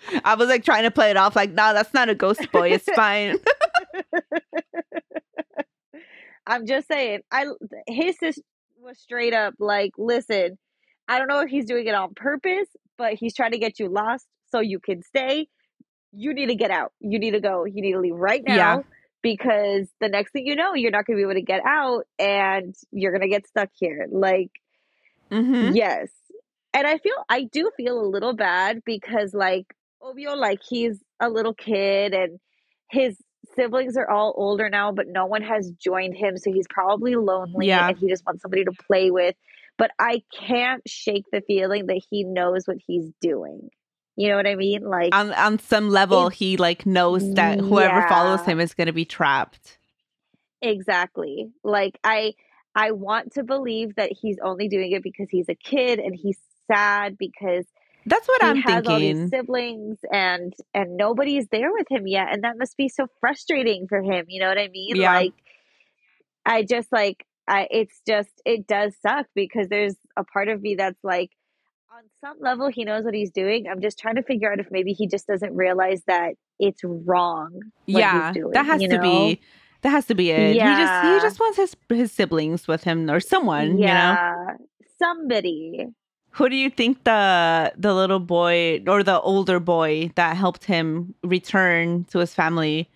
I 0.24 0.36
was 0.36 0.48
like 0.48 0.64
trying 0.64 0.84
to 0.84 0.92
play 0.92 1.10
it 1.12 1.18
off 1.18 1.36
like, 1.36 1.52
no, 1.52 1.74
that's 1.74 1.94
not 1.94 2.10
a 2.10 2.16
ghost 2.16 2.52
boy. 2.52 2.70
It's 2.72 2.90
fine. 2.96 3.38
I'm 6.48 6.66
just 6.66 6.88
saying, 6.88 7.20
I 7.32 7.46
his 7.88 8.18
sister 8.18 8.42
was 8.80 8.98
straight 8.98 9.34
up 9.34 9.54
like, 9.60 9.92
listen, 9.98 10.58
I 11.08 11.20
don't 11.20 11.28
know 11.28 11.42
if 11.42 11.50
he's 11.50 11.66
doing 11.66 11.86
it 11.86 11.94
on 11.94 12.14
purpose, 12.16 12.68
but 12.98 13.14
he's 13.14 13.36
trying 13.36 13.52
to 13.52 13.60
get 13.60 13.80
you 13.80 13.88
lost 13.90 14.26
so 14.52 14.60
you 14.60 14.80
can 14.80 15.04
stay. 15.04 15.48
You 16.12 16.34
need 16.34 16.48
to 16.48 16.56
get 16.56 16.72
out. 16.72 16.92
You 17.00 17.20
need 17.20 17.32
to 17.32 17.40
go. 17.40 17.66
You 17.66 17.82
need 17.82 17.94
to 17.94 18.00
leave 18.00 18.16
right 18.16 18.44
now. 18.44 18.56
Yeah. 18.56 18.82
Because 19.22 19.90
the 20.00 20.08
next 20.08 20.32
thing 20.32 20.46
you 20.46 20.56
know, 20.56 20.74
you're 20.76 20.92
not 20.92 21.06
going 21.06 21.18
to 21.18 21.20
be 21.20 21.30
able 21.30 21.40
to 21.40 21.42
get 21.46 21.62
out 21.66 22.06
and 22.18 22.74
you're 22.92 23.12
going 23.12 23.22
to 23.22 23.28
get 23.28 23.48
stuck 23.48 23.70
here. 23.78 24.08
Like, 24.12 24.52
hmm 25.32 25.72
Yes. 25.74 26.10
And 26.74 26.86
I 26.88 26.98
feel 27.00 27.14
I 27.30 27.44
do 27.44 27.72
feel 27.76 28.00
a 28.00 28.08
little 28.08 28.34
bad 28.34 28.82
because 28.86 29.34
like 29.34 29.66
Obio 30.02 30.38
like 30.38 30.60
he's 30.68 31.02
a 31.20 31.28
little 31.30 31.54
kid 31.54 32.14
and 32.14 32.40
his 32.92 33.18
siblings 33.56 33.98
are 33.98 34.10
all 34.10 34.34
older 34.38 34.70
now 34.70 34.92
but 34.92 35.08
no 35.08 35.26
one 35.26 35.42
has 35.42 35.72
joined 35.72 36.16
him 36.16 36.38
so 36.38 36.52
he's 36.52 36.68
probably 36.70 37.16
lonely 37.16 37.68
Yeah. 37.68 37.88
and 37.90 37.98
he 37.98 38.08
just 38.08 38.24
wants 38.26 38.42
somebody 38.44 38.64
to 38.66 38.72
play 38.88 39.12
with. 39.12 39.36
But 39.78 39.92
I 39.98 40.22
can't 40.34 40.82
shake 40.88 41.26
the 41.32 41.42
feeling 41.48 41.88
that 41.88 42.02
he 42.10 42.24
knows 42.24 42.66
what 42.66 42.78
he's 42.86 43.10
doing. 43.22 43.70
You 44.20 44.28
know 44.28 44.36
what 44.36 44.48
I 44.48 44.56
mean? 44.56 44.84
Like 44.84 45.16
On 45.16 45.32
on 45.32 45.60
some 45.60 45.90
level, 45.90 46.28
he 46.28 46.58
like 46.58 46.86
knows 46.86 47.36
that 47.36 47.62
whoever 47.62 48.06
follows 48.10 48.42
him 48.42 48.60
is 48.60 48.74
gonna 48.74 48.92
be 48.92 49.06
trapped. 49.06 49.78
Exactly. 50.62 51.52
Like 51.64 51.98
I 52.04 52.34
I 52.76 52.92
want 52.92 53.32
to 53.36 53.44
believe 53.44 53.96
that 53.96 54.12
he's 54.12 54.38
only 54.44 54.68
doing 54.68 54.92
it 54.92 55.04
because 55.04 55.30
he's 55.30 55.48
a 55.48 55.56
kid 55.56 56.00
and 56.00 56.14
he's 56.14 56.38
sad 56.68 57.18
because 57.18 57.66
That's 58.06 58.28
what 58.28 58.42
he 58.42 58.48
I'm 58.50 58.58
has 58.58 58.86
all 58.88 59.00
these 59.00 59.16
thinking. 59.16 59.30
siblings 59.30 60.00
and 60.12 60.54
and 60.74 60.98
nobody's 60.98 61.48
there 61.48 61.72
with 61.72 61.88
him 61.90 62.06
yet 62.06 62.28
and 62.34 62.44
that 62.44 62.58
must 62.58 62.76
be 62.76 62.90
so 62.90 63.08
frustrating 63.22 63.88
for 63.88 64.02
him, 64.02 64.26
you 64.28 64.42
know 64.42 64.50
what 64.50 64.58
I 64.60 64.68
mean? 64.68 64.98
Yeah. 64.98 65.14
Like 65.14 65.34
I 66.46 66.64
just 66.64 66.92
like 66.92 67.26
I 67.48 67.70
it's 67.72 68.02
just 68.06 68.42
it 68.46 68.68
does 68.68 68.98
suck 69.02 69.28
because 69.34 69.70
there's 69.70 69.96
a 70.18 70.26
part 70.26 70.50
of 70.50 70.62
me 70.62 70.76
that's 70.76 71.02
like 71.06 71.32
on 71.92 72.04
some 72.22 72.38
level 72.40 72.68
he 72.68 72.86
knows 72.86 73.04
what 73.04 73.14
he's 73.14 73.32
doing. 73.32 73.68
I'm 73.68 73.82
just 73.82 73.98
trying 73.98 74.16
to 74.16 74.24
figure 74.24 74.52
out 74.52 74.60
if 74.60 74.68
maybe 74.70 74.94
he 74.94 75.08
just 75.08 75.26
doesn't 75.26 75.56
realize 75.56 76.04
that 76.06 76.36
it's 76.60 76.82
wrong. 76.84 77.52
what 77.54 77.64
he's 77.86 77.98
yeah, 77.98 78.32
doing, 78.32 78.52
that 78.52 78.66
has 78.66 78.82
to 78.82 78.88
know? 78.88 79.02
be. 79.02 79.42
That 79.82 79.90
has 79.90 80.06
to 80.08 80.16
be 80.16 80.30
it. 80.30 80.54
He 80.54 80.60
just 80.60 80.80
Yeah. 80.80 81.16
he 81.16 81.22
just 81.22 81.40
wants 81.40 81.58
his 81.58 81.76
his 81.90 82.12
siblings 82.12 82.68
with 82.68 82.84
him 82.84 83.10
or 83.10 83.20
someone. 83.20 83.78
You 83.78 83.86
know. 83.86 83.88
yeah. 83.88 84.54
Somebody. 85.00 85.88
Who 86.32 86.50
do 86.50 86.56
you 86.56 86.70
think 86.70 87.06
the 87.06 87.74
the 87.78 87.94
little 87.96 88.20
boy 88.20 88.84
or 88.88 89.02
the 89.04 89.20
older 89.22 89.60
boy 89.60 90.12
that 90.16 90.36
helped 90.36 90.66
him 90.66 91.16
return 91.24 92.04
to 92.12 92.20
his 92.20 92.36
family? 92.36 92.90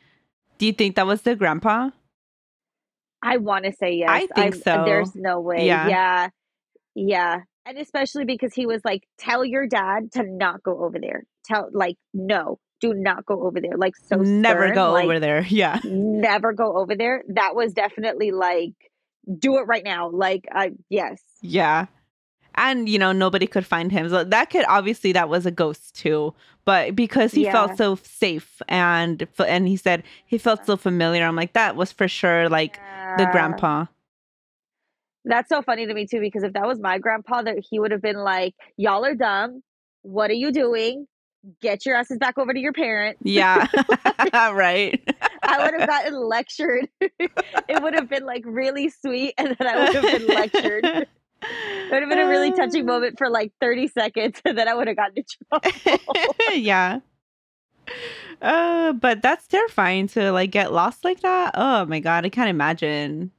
Do 0.59 0.67
you 0.67 0.73
think 0.73 0.95
that 0.97 1.07
was 1.07 1.21
the 1.23 1.35
grandpa? 1.35 1.89
I 3.23 3.37
want 3.37 3.65
to 3.65 3.71
say 3.73 3.95
yes. 3.95 4.09
I 4.09 4.27
think 4.27 4.55
uh, 4.55 4.59
so. 4.59 4.85
There's 4.85 5.15
no 5.15 5.39
way. 5.39 5.65
Yeah. 5.65 5.87
Yeah. 5.87 6.29
yeah. 6.95 7.39
And 7.65 7.77
especially 7.77 8.25
because 8.25 8.53
he 8.53 8.65
was 8.65 8.81
like, 8.83 9.03
tell 9.17 9.45
your 9.45 9.67
dad 9.67 10.11
to 10.13 10.23
not 10.23 10.63
go 10.63 10.83
over 10.83 10.99
there. 10.99 11.23
Tell, 11.45 11.69
like, 11.71 11.97
no, 12.13 12.59
do 12.81 12.93
not 12.93 13.25
go 13.25 13.43
over 13.47 13.61
there. 13.61 13.77
Like, 13.77 13.95
so 13.95 14.17
Never 14.17 14.63
stern, 14.63 14.75
go 14.75 14.91
like, 14.91 15.05
over 15.05 15.19
there. 15.19 15.41
Yeah. 15.49 15.79
Never 15.85 16.51
go 16.53 16.77
over 16.77 16.95
there. 16.95 17.23
That 17.29 17.55
was 17.55 17.73
definitely 17.73 18.31
like, 18.31 18.73
do 19.39 19.57
it 19.57 19.61
right 19.63 19.83
now. 19.83 20.09
Like, 20.09 20.45
I, 20.51 20.71
yes. 20.89 21.21
Yeah. 21.41 21.85
And 22.55 22.87
you 22.87 22.99
know 22.99 23.11
nobody 23.11 23.47
could 23.47 23.65
find 23.65 23.91
him. 23.91 24.07
So 24.09 24.23
that 24.25 24.51
could 24.51 24.63
obviously 24.67 25.11
that 25.13 25.27
was 25.27 25.47
a 25.47 25.51
ghost 25.51 25.95
too. 25.95 26.35
But 26.65 26.95
because 26.95 27.31
he 27.31 27.45
Yeah. 27.45 27.51
felt 27.51 27.77
so 27.77 27.95
safe 28.03 28.61
and 28.67 29.27
and 29.47 29.67
he 29.67 29.75
said 29.75 30.03
he 30.27 30.37
felt 30.37 30.63
so 30.67 30.77
familiar, 30.77 31.25
I'm 31.25 31.35
like 31.35 31.53
that 31.53 31.75
was 31.75 31.91
for 31.91 32.07
sure 32.07 32.49
like 32.49 32.79
the 33.17 33.25
grandpa. 33.31 33.85
That's 35.25 35.49
so 35.49 35.61
funny 35.61 35.85
to 35.85 35.93
me 35.93 36.05
too, 36.05 36.19
because 36.19 36.43
if 36.43 36.53
that 36.53 36.67
was 36.67 36.79
my 36.79 36.97
grandpa, 36.99 37.41
that 37.43 37.63
he 37.69 37.79
would 37.79 37.91
have 37.91 38.01
been 38.01 38.17
like, 38.17 38.55
y'all 38.77 39.05
are 39.05 39.15
dumb. 39.15 39.63
What 40.01 40.29
are 40.29 40.35
you 40.35 40.51
doing? 40.51 41.07
Get 41.61 41.85
your 41.85 41.95
asses 41.95 42.17
back 42.17 42.37
over 42.37 42.53
to 42.53 42.59
your 42.59 42.73
parents. 42.73 43.21
Yeah. 43.23 43.67
right. 44.33 45.01
I 45.43 45.63
would 45.63 45.79
have 45.79 45.87
gotten 45.87 46.15
lectured. 46.27 46.89
it 46.99 47.81
would 47.81 47.93
have 47.93 48.09
been 48.09 48.25
like 48.25 48.43
really 48.45 48.89
sweet, 48.89 49.33
and 49.37 49.55
then 49.57 49.67
I 49.67 49.79
would 49.79 49.95
have 49.95 50.03
been 50.03 50.27
lectured. 50.27 50.85
It 50.85 51.91
would 51.91 52.01
have 52.01 52.09
been 52.09 52.19
a 52.19 52.27
really 52.27 52.51
touching 52.51 52.85
moment 52.85 53.17
for 53.17 53.29
like 53.29 53.51
30 53.59 53.89
seconds, 53.89 54.41
and 54.45 54.57
then 54.57 54.67
I 54.67 54.73
would 54.73 54.87
have 54.87 54.95
gotten 54.95 55.17
in 55.17 55.25
trouble. 55.49 55.99
yeah. 56.53 56.99
Uh, 58.41 58.93
but 58.93 59.21
that's 59.21 59.47
terrifying 59.47 60.07
to 60.07 60.31
like 60.31 60.51
get 60.51 60.73
lost 60.73 61.03
like 61.03 61.21
that. 61.21 61.51
Oh 61.55 61.85
my 61.85 61.99
god, 61.99 62.25
I 62.25 62.29
can't 62.29 62.49
imagine. 62.49 63.31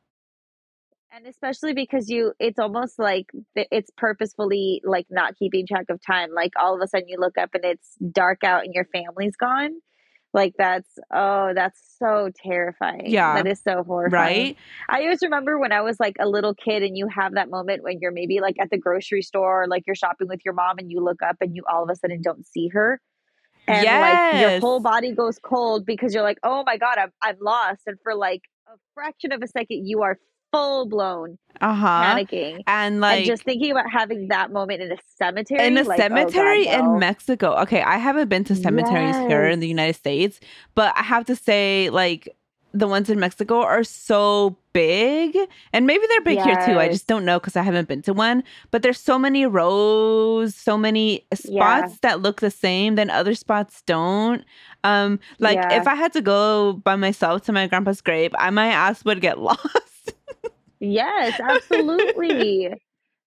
And 1.15 1.27
especially 1.27 1.75
because 1.75 2.11
you, 2.11 2.33
it's 2.41 2.59
almost 2.59 2.99
like 2.99 3.27
it's 3.55 3.91
purposefully 3.97 4.83
like 4.85 5.07
not 5.11 5.37
keeping 5.37 5.67
track 5.67 5.87
of 5.89 6.01
time. 6.05 6.31
Like 6.35 6.53
all 6.61 6.75
of 6.75 6.81
a 6.83 6.89
sudden 6.89 7.09
you 7.09 7.19
look 7.19 7.39
up 7.39 7.51
and 7.55 7.65
it's 7.65 7.95
dark 8.11 8.43
out 8.43 8.65
and 8.65 8.75
your 8.75 8.87
family's 8.87 9.37
gone. 9.37 9.81
Like 10.33 10.55
that's 10.59 10.89
oh, 11.15 11.53
that's 11.55 11.81
so 12.01 12.31
terrifying. 12.35 13.05
Yeah. 13.07 13.35
That 13.35 13.47
is 13.47 13.63
so 13.63 13.85
horrifying. 13.85 14.47
right? 14.47 14.57
I 14.89 15.03
always 15.03 15.23
remember 15.23 15.57
when 15.59 15.71
I 15.71 15.83
was 15.83 16.01
like 16.01 16.17
a 16.19 16.29
little 16.29 16.55
kid 16.55 16.83
and 16.83 16.99
you 16.99 17.07
have 17.07 17.35
that 17.35 17.49
moment 17.49 17.85
when 17.85 17.99
you're 18.01 18.11
maybe 18.11 18.41
like 18.41 18.57
at 18.61 18.71
the 18.71 18.79
grocery 18.79 19.23
store 19.23 19.63
or 19.63 19.69
like 19.69 19.85
you're 19.87 19.95
shopping 19.95 20.27
with 20.27 20.41
your 20.45 20.55
mom 20.55 20.79
and 20.79 20.91
you 20.91 21.05
look 21.05 21.23
up 21.23 21.37
and 21.41 21.55
you 21.55 21.63
all 21.73 21.85
of 21.85 21.91
a 21.91 21.95
sudden 21.95 22.21
don't 22.21 22.45
see 22.45 22.69
her. 22.73 23.01
And 23.69 23.85
like 24.33 24.41
your 24.41 24.61
whole 24.61 24.81
body 24.81 25.13
goes 25.13 25.39
cold 25.39 25.87
because 25.87 26.13
you're 26.13 26.25
like, 26.25 26.39
oh 26.43 26.65
my 26.67 26.77
God, 26.77 26.99
I'm 26.99 27.13
I'm 27.23 27.37
lost. 27.41 27.83
And 27.87 27.99
for 28.03 28.17
like 28.17 28.43
a 28.67 28.77
fraction 28.95 29.31
of 29.31 29.41
a 29.41 29.47
second 29.47 29.87
you 29.87 30.03
are 30.03 30.19
full 30.55 30.87
blown 30.87 31.39
Uh 31.61 31.75
huh. 31.75 32.03
panicking. 32.05 32.63
And 32.67 33.01
like 33.01 33.19
and 33.19 33.27
just 33.27 33.43
thinking 33.45 33.71
about 33.71 33.91
having 33.91 34.29
that 34.29 34.53
moment 34.53 34.83
in 34.83 34.93
a 34.93 34.97
cemetery. 35.19 35.67
in 35.67 35.77
a 35.79 35.83
like, 35.83 36.01
oh, 36.01 36.09
God, 36.09 36.17
cemetery 36.31 36.65
no. 36.67 36.73
in 36.95 36.99
Mexico. 37.01 37.55
Okay, 37.63 37.83
I 37.83 37.97
haven't 37.99 38.29
been 38.29 38.45
to 38.45 38.55
cemeteries 38.55 39.17
here 39.29 39.45
in 39.47 39.61
the 39.61 39.69
United 39.69 39.95
States, 39.97 40.41
but 40.75 40.93
I 40.97 41.03
have 41.03 41.25
to 41.27 41.37
say, 41.37 41.91
like, 41.91 42.29
the 42.77 42.89
ones 42.89 43.09
in 43.09 43.21
Mexico 43.21 43.61
are 43.63 43.85
so 43.85 44.57
big, 44.73 45.37
and 45.73 45.87
maybe 45.87 46.05
they're 46.09 46.23
big 46.23 46.41
here 46.41 46.57
too. 46.67 46.77
I 46.81 46.89
just 46.89 47.07
don't 47.07 47.25
know 47.25 47.39
because 47.39 47.55
I 47.55 47.63
haven't 47.63 47.87
been 47.87 48.03
to 48.03 48.13
one. 48.13 48.43
But 48.73 48.83
there's 48.83 48.99
so 48.99 49.17
many 49.17 49.47
rows, 49.47 50.57
so 50.57 50.77
many 50.77 51.25
spots 51.33 51.93
Yeah. 51.93 51.99
that 52.03 52.21
look 52.21 52.41
the 52.41 52.51
same, 52.51 52.97
then 52.97 53.11
other 53.11 53.37
spots 53.37 53.83
don't. 53.87 54.45
Um, 54.83 55.21
like 55.39 55.55
Yeah. 55.55 55.79
if 55.81 55.87
I 55.87 55.95
had 55.95 56.13
to 56.15 56.21
go 56.21 56.73
by 56.73 56.97
myself 56.97 57.43
to 57.45 57.53
my 57.53 57.69
grandpa's 57.69 58.01
grave, 58.01 58.33
I 58.37 58.51
my 58.51 58.67
ass 58.67 59.05
would 59.05 59.21
get 59.21 59.39
lost. 59.49 60.14
Yes, 60.85 61.41
absolutely. 61.41 62.75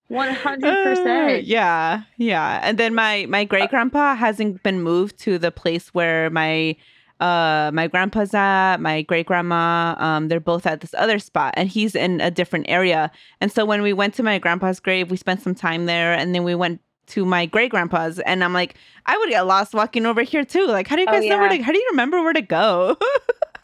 One 0.08 0.34
hundred 0.34 0.78
Uh, 0.78 0.84
percent. 0.84 1.46
yeah, 1.46 2.04
yeah. 2.18 2.60
And 2.64 2.78
then 2.78 2.96
my 2.96 3.26
my 3.28 3.44
great 3.46 3.70
grandpa 3.70 4.16
hasn't 4.16 4.64
been 4.64 4.82
moved 4.82 5.20
to 5.20 5.38
the 5.38 5.52
place 5.52 5.90
where 5.94 6.30
my 6.30 6.76
uh 7.20 7.72
my 7.74 7.88
grandpa's 7.88 8.34
at, 8.34 8.78
my 8.78 9.02
great 9.04 9.26
grandma, 9.26 9.96
um, 10.00 10.28
they're 10.30 10.40
both 10.40 10.66
at 10.66 10.82
this 10.82 10.94
other 10.98 11.20
spot 11.20 11.54
and 11.58 11.70
he's 11.70 11.96
in 11.96 12.22
a 12.22 12.32
different 12.32 12.66
area. 12.70 13.12
And 13.42 13.52
so 13.52 13.66
when 13.66 13.82
we 13.82 13.94
went 13.94 14.14
to 14.16 14.24
my 14.24 14.38
grandpa's 14.40 14.80
grave, 14.80 15.12
we 15.12 15.18
spent 15.18 15.42
some 15.42 15.56
time 15.56 15.86
there 15.88 16.14
and 16.14 16.34
then 16.36 16.44
we 16.44 16.56
went 16.56 16.82
to 17.08 17.26
my 17.26 17.46
great 17.46 17.72
grandpa's 17.72 18.20
and 18.20 18.44
I'm 18.44 18.54
like, 18.54 18.76
I 19.06 19.18
would 19.18 19.30
get 19.30 19.42
lost 19.48 19.74
walking 19.74 20.06
over 20.06 20.22
here 20.24 20.46
too. 20.46 20.68
Like, 20.68 20.88
how 20.88 20.96
do 20.96 21.02
you 21.02 21.08
Oh, 21.08 21.12
guys 21.12 21.28
know 21.28 21.38
where 21.40 21.50
to 21.50 21.62
how 21.62 21.72
do 21.72 21.80
you 21.80 21.88
remember 21.92 22.22
where 22.22 22.34
to 22.34 22.42
go? 22.42 22.98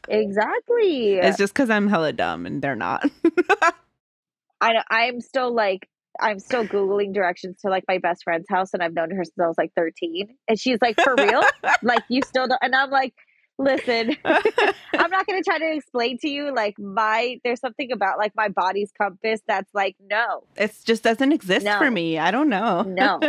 Exactly. 0.09 1.15
it's 1.15 1.37
just 1.37 1.53
because 1.53 1.69
I'm 1.69 1.87
hella 1.87 2.13
dumb 2.13 2.45
and 2.45 2.61
they're 2.61 2.75
not. 2.75 3.09
I 4.61 4.73
know, 4.73 4.83
I'm 4.89 5.19
still 5.19 5.53
like 5.53 5.89
I'm 6.19 6.39
still 6.39 6.65
googling 6.65 7.13
directions 7.13 7.59
to 7.61 7.69
like 7.69 7.83
my 7.87 7.97
best 7.97 8.23
friend's 8.23 8.45
house, 8.49 8.73
and 8.73 8.83
I've 8.83 8.93
known 8.93 9.11
her 9.11 9.23
since 9.23 9.37
I 9.41 9.47
was 9.47 9.57
like 9.57 9.71
13, 9.75 10.35
and 10.47 10.59
she's 10.59 10.77
like, 10.81 10.99
"For 11.01 11.15
real? 11.17 11.41
like 11.83 12.03
you 12.09 12.21
still 12.25 12.47
don't?" 12.47 12.59
And 12.61 12.75
I'm 12.75 12.91
like, 12.91 13.13
"Listen, 13.57 14.15
I'm 14.25 15.09
not 15.11 15.25
gonna 15.25 15.41
try 15.43 15.57
to 15.59 15.75
explain 15.75 16.17
to 16.19 16.29
you 16.29 16.53
like 16.53 16.77
my 16.77 17.39
there's 17.43 17.59
something 17.59 17.91
about 17.91 18.17
like 18.17 18.33
my 18.35 18.47
body's 18.47 18.91
compass 18.97 19.41
that's 19.47 19.73
like 19.73 19.95
no, 19.99 20.43
it 20.55 20.73
just 20.85 21.03
doesn't 21.03 21.31
exist 21.31 21.67
for 21.67 21.89
me. 21.89 22.17
I 22.19 22.31
don't 22.31 22.49
know. 22.49 22.83
No. 22.83 23.19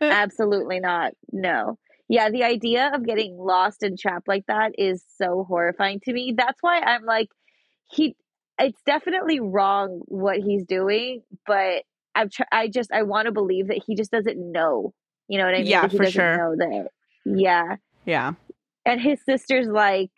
absolutely 0.00 0.80
not, 0.80 1.14
no." 1.32 1.78
Yeah, 2.08 2.30
the 2.30 2.44
idea 2.44 2.90
of 2.94 3.06
getting 3.06 3.36
lost 3.38 3.82
and 3.82 3.98
trapped 3.98 4.28
like 4.28 4.44
that 4.46 4.72
is 4.78 5.02
so 5.16 5.44
horrifying 5.48 6.00
to 6.04 6.12
me. 6.12 6.34
That's 6.36 6.58
why 6.62 6.80
I'm 6.80 7.04
like, 7.04 7.28
he. 7.90 8.16
It's 8.58 8.80
definitely 8.86 9.40
wrong 9.40 10.02
what 10.04 10.36
he's 10.36 10.64
doing, 10.64 11.22
but 11.46 11.82
I'm 12.14 12.28
tr- 12.30 12.42
I 12.52 12.68
just 12.68 12.92
I 12.92 13.02
want 13.02 13.26
to 13.26 13.32
believe 13.32 13.66
that 13.68 13.82
he 13.84 13.96
just 13.96 14.12
doesn't 14.12 14.36
know. 14.38 14.92
You 15.28 15.38
know 15.38 15.46
what 15.46 15.54
I 15.54 15.58
mean? 15.58 15.66
Yeah, 15.66 15.82
That 15.82 15.90
he 15.90 15.96
for 15.96 16.04
doesn't 16.04 16.12
sure. 16.12 16.36
Know 16.36 16.56
that. 16.58 16.88
Yeah, 17.24 17.76
yeah. 18.04 18.32
and 18.84 19.00
his 19.00 19.18
sister's 19.24 19.66
like, 19.66 20.10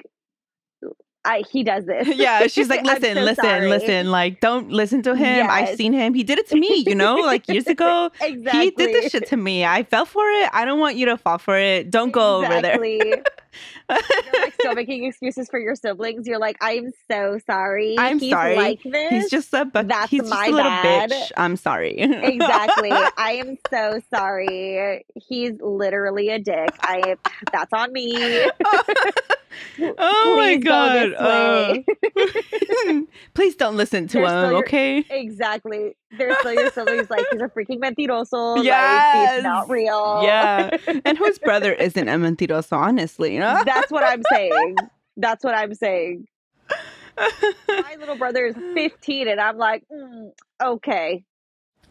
I 1.27 1.43
he 1.51 1.63
does 1.65 1.85
this. 1.87 2.09
yeah, 2.17 2.47
she's 2.47 2.69
like, 2.69 2.83
listen, 2.85 3.15
so 3.17 3.23
listen, 3.23 3.45
sorry." 3.45 3.69
listen. 3.69 4.11
Like, 4.11 4.41
don't 4.41 4.71
listen 4.71 5.03
to 5.03 5.15
him. 5.17 5.47
I've 5.51 5.77
seen 5.77 5.93
him. 5.93 6.15
He 6.15 6.23
did 6.25 6.39
it 6.39 6.49
to 6.49 6.57
me, 6.57 6.85
you 6.87 6.95
know, 6.95 7.17
like 7.17 7.49
years 7.49 7.67
ago. 7.77 8.11
exactly. 8.21 8.61
He 8.65 8.71
did 8.71 8.95
this 8.95 9.13
shit 9.13 9.27
to 9.29 9.37
me. 9.37 9.65
I 9.65 9.83
fell 9.83 10.07
for 10.07 10.25
it. 10.29 10.49
I 10.53 10.65
don't 10.65 10.81
want 10.81 10.97
you 10.97 11.07
to 11.07 11.17
fall 11.19 11.39
for 11.39 11.59
it. 11.59 11.91
Don't 11.91 12.11
go 12.13 12.37
over 12.39 12.63
there. 12.63 12.83
Exactly. 12.83 13.23
You're 13.89 14.43
like 14.43 14.55
still 14.55 14.75
making 14.75 15.05
excuses 15.05 15.49
for 15.49 15.59
your 15.59 15.75
siblings. 15.77 16.27
You're 16.27 16.39
like, 16.39 16.57
I'm 16.61 16.93
so 17.11 17.39
sorry. 17.47 17.97
I'm 17.99 18.19
He's 18.19 18.33
sorry. 18.33 18.57
Like 18.57 18.83
this. 18.83 19.11
he's 19.11 19.31
just 19.31 19.55
a 19.55 19.65
but 19.65 19.89
That's 19.89 20.11
he's 20.11 20.21
just 20.23 20.31
my 20.31 20.47
a 20.47 20.51
little 20.51 20.71
bad. 20.71 21.11
bitch. 21.11 21.33
I'm 21.37 21.57
sorry. 21.57 21.97
exactly. 21.99 22.91
I 22.93 23.43
am 23.45 23.57
so 23.71 24.01
sorry. 24.13 25.07
He's 25.15 25.53
literally 25.61 26.29
a 26.31 26.39
dick. 26.39 26.71
I 26.83 27.17
that's 27.53 27.73
on 27.73 27.93
me. 27.93 28.51
oh 29.99 30.35
my 30.37 30.57
Please 30.57 30.65
god. 30.65 31.15
Uh, 31.19 31.75
please 33.35 33.55
don't 33.57 33.77
listen 33.77 34.07
to 34.09 34.19
They're 34.19 34.45
him, 34.45 34.51
your- 34.53 34.59
okay? 34.61 35.05
Exactly. 35.11 35.97
There's 36.17 36.37
still 36.39 36.53
your 36.55 36.71
siblings 36.71 37.11
like 37.11 37.25
he's 37.31 37.41
a 37.41 37.49
freaking 37.49 37.79
mentiroso. 37.81 38.57
Like 38.57 38.65
Yes. 38.65 39.35
he's 39.37 39.43
not 39.45 39.69
real. 39.71 40.21
Yeah. 40.23 40.77
And 41.05 41.19
whose 41.23 41.39
brother 41.39 41.73
isn't 41.73 42.09
a 42.09 42.13
mentiroso, 42.13 42.73
honestly, 42.77 43.35
you 43.35 43.41
know? 43.41 43.63
That's 43.65 43.91
what 43.91 44.05
I'm 44.05 44.23
saying. 44.31 44.77
That's 45.17 45.45
what 45.45 45.55
I'm 45.55 45.75
saying. 45.75 46.27
My 47.69 47.97
little 47.99 48.17
brother 48.17 48.45
is 48.47 48.55
15 48.75 49.29
and 49.29 49.41
I'm 49.41 49.57
like, 49.57 49.85
mm, 49.91 50.31
okay. 50.63 51.25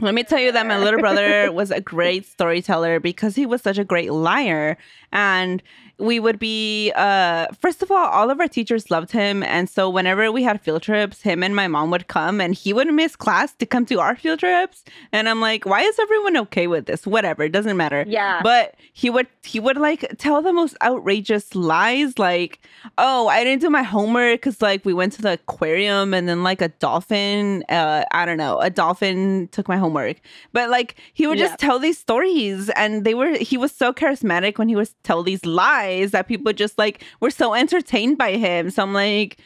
Let 0.01 0.13
me 0.13 0.23
tell 0.23 0.39
you 0.39 0.51
that 0.51 0.67
my 0.67 0.77
little 0.77 0.99
brother 0.99 1.51
was 1.53 1.71
a 1.71 1.79
great 1.79 2.25
storyteller 2.25 2.99
because 2.99 3.33
he 3.35 3.45
was 3.45 3.61
such 3.61 3.77
a 3.77 3.85
great 3.85 4.11
liar. 4.11 4.77
And 5.15 5.63
we 5.97 6.19
would 6.19 6.39
be, 6.39 6.91
uh, 6.93 7.47
first 7.61 7.81
of 7.81 7.89
all, 7.89 8.05
all 8.07 8.29
of 8.29 8.41
our 8.41 8.49
teachers 8.49 8.91
loved 8.91 9.11
him. 9.11 9.43
And 9.43 9.69
so 9.69 9.89
whenever 9.89 10.29
we 10.29 10.43
had 10.43 10.59
field 10.59 10.81
trips, 10.81 11.21
him 11.21 11.41
and 11.41 11.55
my 11.55 11.69
mom 11.69 11.89
would 11.91 12.09
come 12.09 12.41
and 12.41 12.53
he 12.53 12.73
would 12.73 12.93
miss 12.93 13.15
class 13.15 13.53
to 13.55 13.65
come 13.65 13.85
to 13.85 14.01
our 14.01 14.17
field 14.17 14.39
trips. 14.39 14.83
And 15.13 15.29
I'm 15.29 15.39
like, 15.39 15.65
why 15.65 15.79
is 15.83 15.97
everyone 15.97 16.35
okay 16.35 16.67
with 16.67 16.85
this? 16.85 17.07
Whatever, 17.07 17.43
it 17.43 17.53
doesn't 17.53 17.77
matter. 17.77 18.03
Yeah. 18.09 18.41
But 18.43 18.75
he 18.91 19.09
would 19.09 19.27
he 19.43 19.57
would 19.61 19.77
like 19.77 20.01
tell 20.17 20.41
the 20.41 20.51
most 20.51 20.75
outrageous 20.81 21.55
lies, 21.55 22.19
like, 22.19 22.59
"Oh, 22.97 23.27
I 23.29 23.43
didn't 23.45 23.61
do 23.61 23.69
my 23.69 23.83
homework 23.83 24.41
because 24.41 24.61
like 24.61 24.83
we 24.83 24.93
went 24.93 25.13
to 25.13 25.21
the 25.21 25.33
aquarium 25.33 26.13
and 26.13 26.27
then 26.27 26.43
like 26.43 26.61
a 26.61 26.69
dolphin, 26.69 27.63
uh, 27.69 28.03
I 28.11 28.25
don't 28.25 28.37
know, 28.37 28.59
a 28.59 28.69
dolphin 28.69 29.47
took 29.53 29.69
my 29.69 29.77
homework." 29.77 30.17
But 30.51 30.69
like 30.69 30.95
he 31.13 31.25
would 31.27 31.37
Yeah. 31.37 31.45
just 31.47 31.59
tell 31.59 31.79
these 31.79 31.97
stories, 31.97 32.69
and 32.71 33.05
they 33.05 33.13
were 33.13 33.37
he 33.37 33.55
was 33.55 33.71
so 33.71 33.93
charismatic 33.93 34.57
when 34.57 34.67
he 34.67 34.75
was 34.75 34.93
tell 35.05 35.23
these 35.23 35.45
lies 35.45 36.11
that 36.11 36.27
people 36.27 36.51
just 36.53 36.77
like 36.77 37.03
were 37.19 37.31
so 37.31 37.53
entertained 37.53 38.17
by 38.17 38.33
him. 38.33 38.69
So 38.69 38.83
I'm 38.83 38.93
like, 38.93 39.39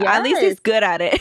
at 0.00 0.22
least 0.22 0.40
he's 0.40 0.60
good 0.60 0.82
at 0.82 1.00
it. 1.00 1.20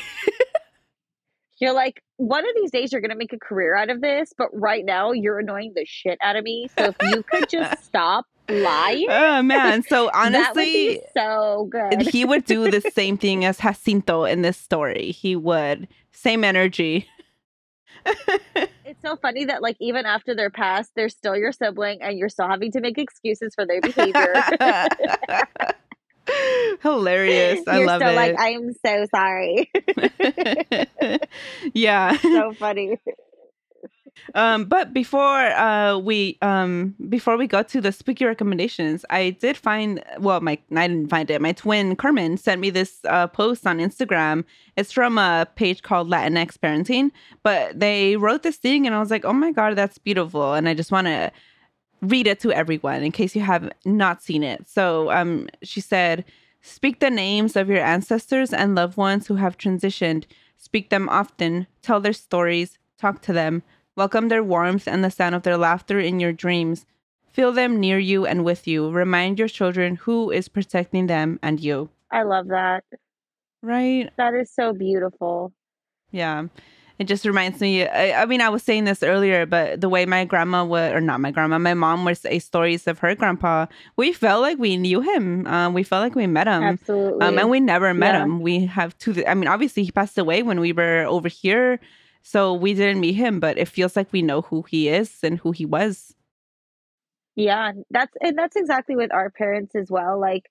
You're 1.60 1.74
like, 1.74 2.04
one 2.18 2.48
of 2.48 2.56
these 2.56 2.72
days 2.72 2.91
you're 2.91 3.02
to 3.02 3.16
make 3.16 3.32
a 3.32 3.39
career 3.39 3.76
out 3.76 3.89
of 3.89 4.02
this, 4.02 4.34
but 4.38 4.50
right 4.54 4.84
now 4.84 5.12
you're 5.12 5.39
annoying 5.39 5.74
the 5.76 5.86
shit 5.86 6.18
out 6.22 6.36
of 6.36 6.44
me. 6.44 6.70
So 6.78 6.86
if 6.86 6.96
you 7.10 7.24
could 7.24 7.48
just 7.48 7.84
stop 7.86 8.26
lying, 8.50 9.08
oh 9.10 9.41
man! 9.41 9.84
So 9.84 10.12
honestly. 10.14 11.02
so 11.16 11.70
good. 11.72 12.02
he 12.02 12.26
would 12.26 12.44
do 12.46 12.70
the 12.70 12.82
same 12.82 13.18
thing 13.18 13.46
as 13.46 13.60
Jacinto 13.60 14.26
in 14.26 14.41
this 14.41 14.58
story. 14.58 15.12
He 15.12 15.36
would 15.36 15.88
same 16.12 16.44
energy. 16.44 17.08
It's 18.86 19.02
so 19.02 19.16
funny 19.16 19.46
that 19.46 19.62
like 19.62 19.78
even 19.80 20.06
after 20.06 20.36
they're 20.36 20.50
passed, 20.50 20.92
they're 20.96 21.10
still 21.10 21.38
your 21.38 21.52
sibling 21.52 22.02
and 22.02 22.18
you're 22.18 22.30
still 22.30 22.48
having 22.48 22.72
to 22.74 22.82
make 22.82 22.98
excuses 22.98 23.54
for 23.56 23.66
their 23.66 23.80
behavior. 23.80 24.34
Hilarious! 26.82 27.62
I 27.68 27.78
you're 27.78 27.88
love 27.88 28.02
still 28.02 28.12
it. 28.12 28.16
like, 28.16 28.40
I 28.40 28.50
am 28.52 28.74
so 28.86 29.06
sorry. 29.14 29.70
yeah. 31.74 32.18
so 32.18 32.54
funny. 32.54 32.98
Um, 34.36 34.66
but 34.66 34.93
before 34.93 35.39
uh 35.51 35.97
we 35.97 36.38
um 36.41 36.95
before 37.09 37.38
we 37.38 37.47
go 37.47 37.64
to 37.64 37.82
the 37.82 37.91
spooky 37.91 38.26
recommendations, 38.26 39.05
I 39.09 39.32
did 39.32 39.57
find 39.57 40.03
well 40.20 40.39
my 40.41 40.57
I 40.76 40.88
didn't 40.88 41.09
find 41.09 41.30
it. 41.30 41.41
My 41.41 41.51
twin 41.51 41.95
Carmen 41.95 42.38
sent 42.38 42.61
me 42.61 42.70
this 42.70 42.99
uh 43.05 43.28
post 43.28 43.68
on 43.68 43.80
Instagram. 43.80 44.45
It's 44.78 44.91
from 44.91 45.18
a 45.18 45.47
page 45.55 45.82
called 45.82 46.09
Latinx 46.09 46.57
Parenting, 46.57 47.11
but 47.43 47.80
they 47.80 48.16
wrote 48.18 48.43
this 48.43 48.57
thing 48.57 48.86
and 48.86 48.95
I 48.95 48.99
was 48.99 49.11
like, 49.11 49.26
oh 49.26 49.34
my 49.34 49.51
god, 49.51 49.76
that's 49.76 49.97
beautiful, 49.97 50.53
and 50.53 50.70
I 50.70 50.74
just 50.74 50.91
want 50.91 51.07
to 51.07 51.32
read 52.01 52.28
it 52.28 52.39
to 52.41 52.51
everyone 52.51 53.01
in 53.03 53.11
case 53.11 53.36
you 53.36 53.41
have 53.41 53.72
not 53.86 54.22
seen 54.22 54.43
it. 54.43 54.70
So 54.70 55.11
um 55.11 55.49
she 55.64 55.82
said, 55.82 56.24
speak 56.61 56.99
the 56.99 57.09
names 57.09 57.55
of 57.55 57.68
your 57.68 57.84
ancestors 57.84 58.53
and 58.53 58.76
loved 58.76 58.95
ones 58.95 59.28
who 59.28 59.36
have 59.36 59.57
transitioned. 59.57 60.26
Speak 60.57 60.89
them 60.89 61.09
often. 61.09 61.68
Tell 61.82 61.99
their 61.99 62.14
stories. 62.14 62.78
Talk 62.97 63.22
to 63.24 63.34
them. 63.34 63.64
Welcome 63.96 64.30
their 64.30 64.44
warmth 64.44 64.88
and 64.88 65.04
the 65.04 65.12
sound 65.12 65.36
of 65.36 65.44
their 65.44 65.58
laughter 65.58 66.00
in 66.00 66.20
your 66.20 66.34
dreams. 66.34 66.86
Feel 67.32 67.52
them 67.52 67.80
near 67.80 68.00
you 68.00 68.26
and 68.26 68.44
with 68.44 68.68
you. 68.68 68.89
Remind 68.89 69.38
your 69.38 69.48
children 69.48 69.96
who 69.98 70.32
is 70.32 70.48
protecting 70.48 71.06
them 71.08 71.39
and 71.44 71.60
you. 71.60 71.89
I 72.12 72.24
love 72.24 72.48
that. 72.48 72.84
Right? 73.62 74.10
That 74.18 74.34
is 74.34 74.52
so 74.52 74.74
beautiful. 74.74 75.54
Yeah. 76.12 76.46
It 76.98 77.06
just 77.06 77.26
reminds 77.26 77.60
me. 77.60 77.88
I, 77.88 78.24
I 78.24 78.26
mean, 78.26 78.41
I 78.41 78.50
was 78.50 78.64
saying 78.64 78.86
this 78.86 79.04
earlier, 79.04 79.46
but 79.46 79.82
the 79.82 79.89
way 79.89 80.06
my 80.06 80.26
grandma 80.26 80.64
would, 80.66 80.94
or 80.94 81.02
not 81.02 81.22
my 81.22 81.32
grandma, 81.32 81.60
my 81.60 81.74
mom 81.76 82.04
would 82.06 82.18
say 82.18 82.39
stories 82.39 82.88
of 82.88 83.00
her 83.00 83.14
grandpa. 83.16 83.66
We 83.96 84.12
felt 84.12 84.41
like 84.41 84.58
we 84.58 84.78
knew 84.78 85.02
him. 85.02 85.46
Um, 85.48 85.74
we 85.74 85.84
felt 85.84 86.02
like 86.04 86.16
we 86.16 86.28
met 86.28 86.48
him. 86.48 86.64
Absolutely. 86.64 87.26
Um, 87.26 87.38
and 87.38 87.50
we 87.50 87.60
never 87.60 87.94
met 87.94 88.14
Yeah. 88.14 88.24
him. 88.24 88.41
We 88.41 88.66
have 88.68 88.98
two. 88.98 89.24
I 89.28 89.34
mean, 89.34 89.48
obviously, 89.48 89.84
he 89.84 89.91
passed 89.91 90.18
away 90.18 90.44
when 90.44 90.60
we 90.60 90.72
were 90.72 91.06
over 91.06 91.28
here, 91.28 91.80
so 92.24 92.54
we 92.54 92.74
didn't 92.74 93.02
meet 93.02 93.14
him. 93.14 93.40
But 93.40 93.60
it 93.60 93.68
feels 93.68 93.96
like 93.96 94.12
we 94.12 94.24
know 94.24 94.42
who 94.42 94.64
he 94.64 94.90
is 94.90 95.20
and 95.22 95.38
who 95.38 95.52
he 95.52 95.66
was. 95.66 96.16
Yeah, 97.36 97.72
that's 97.90 98.16
and 98.22 98.38
that's 98.38 98.56
exactly 98.56 98.96
with 98.96 99.14
our 99.14 99.30
parents 99.30 99.76
as 99.76 99.90
well. 99.92 100.20
Like 100.20 100.50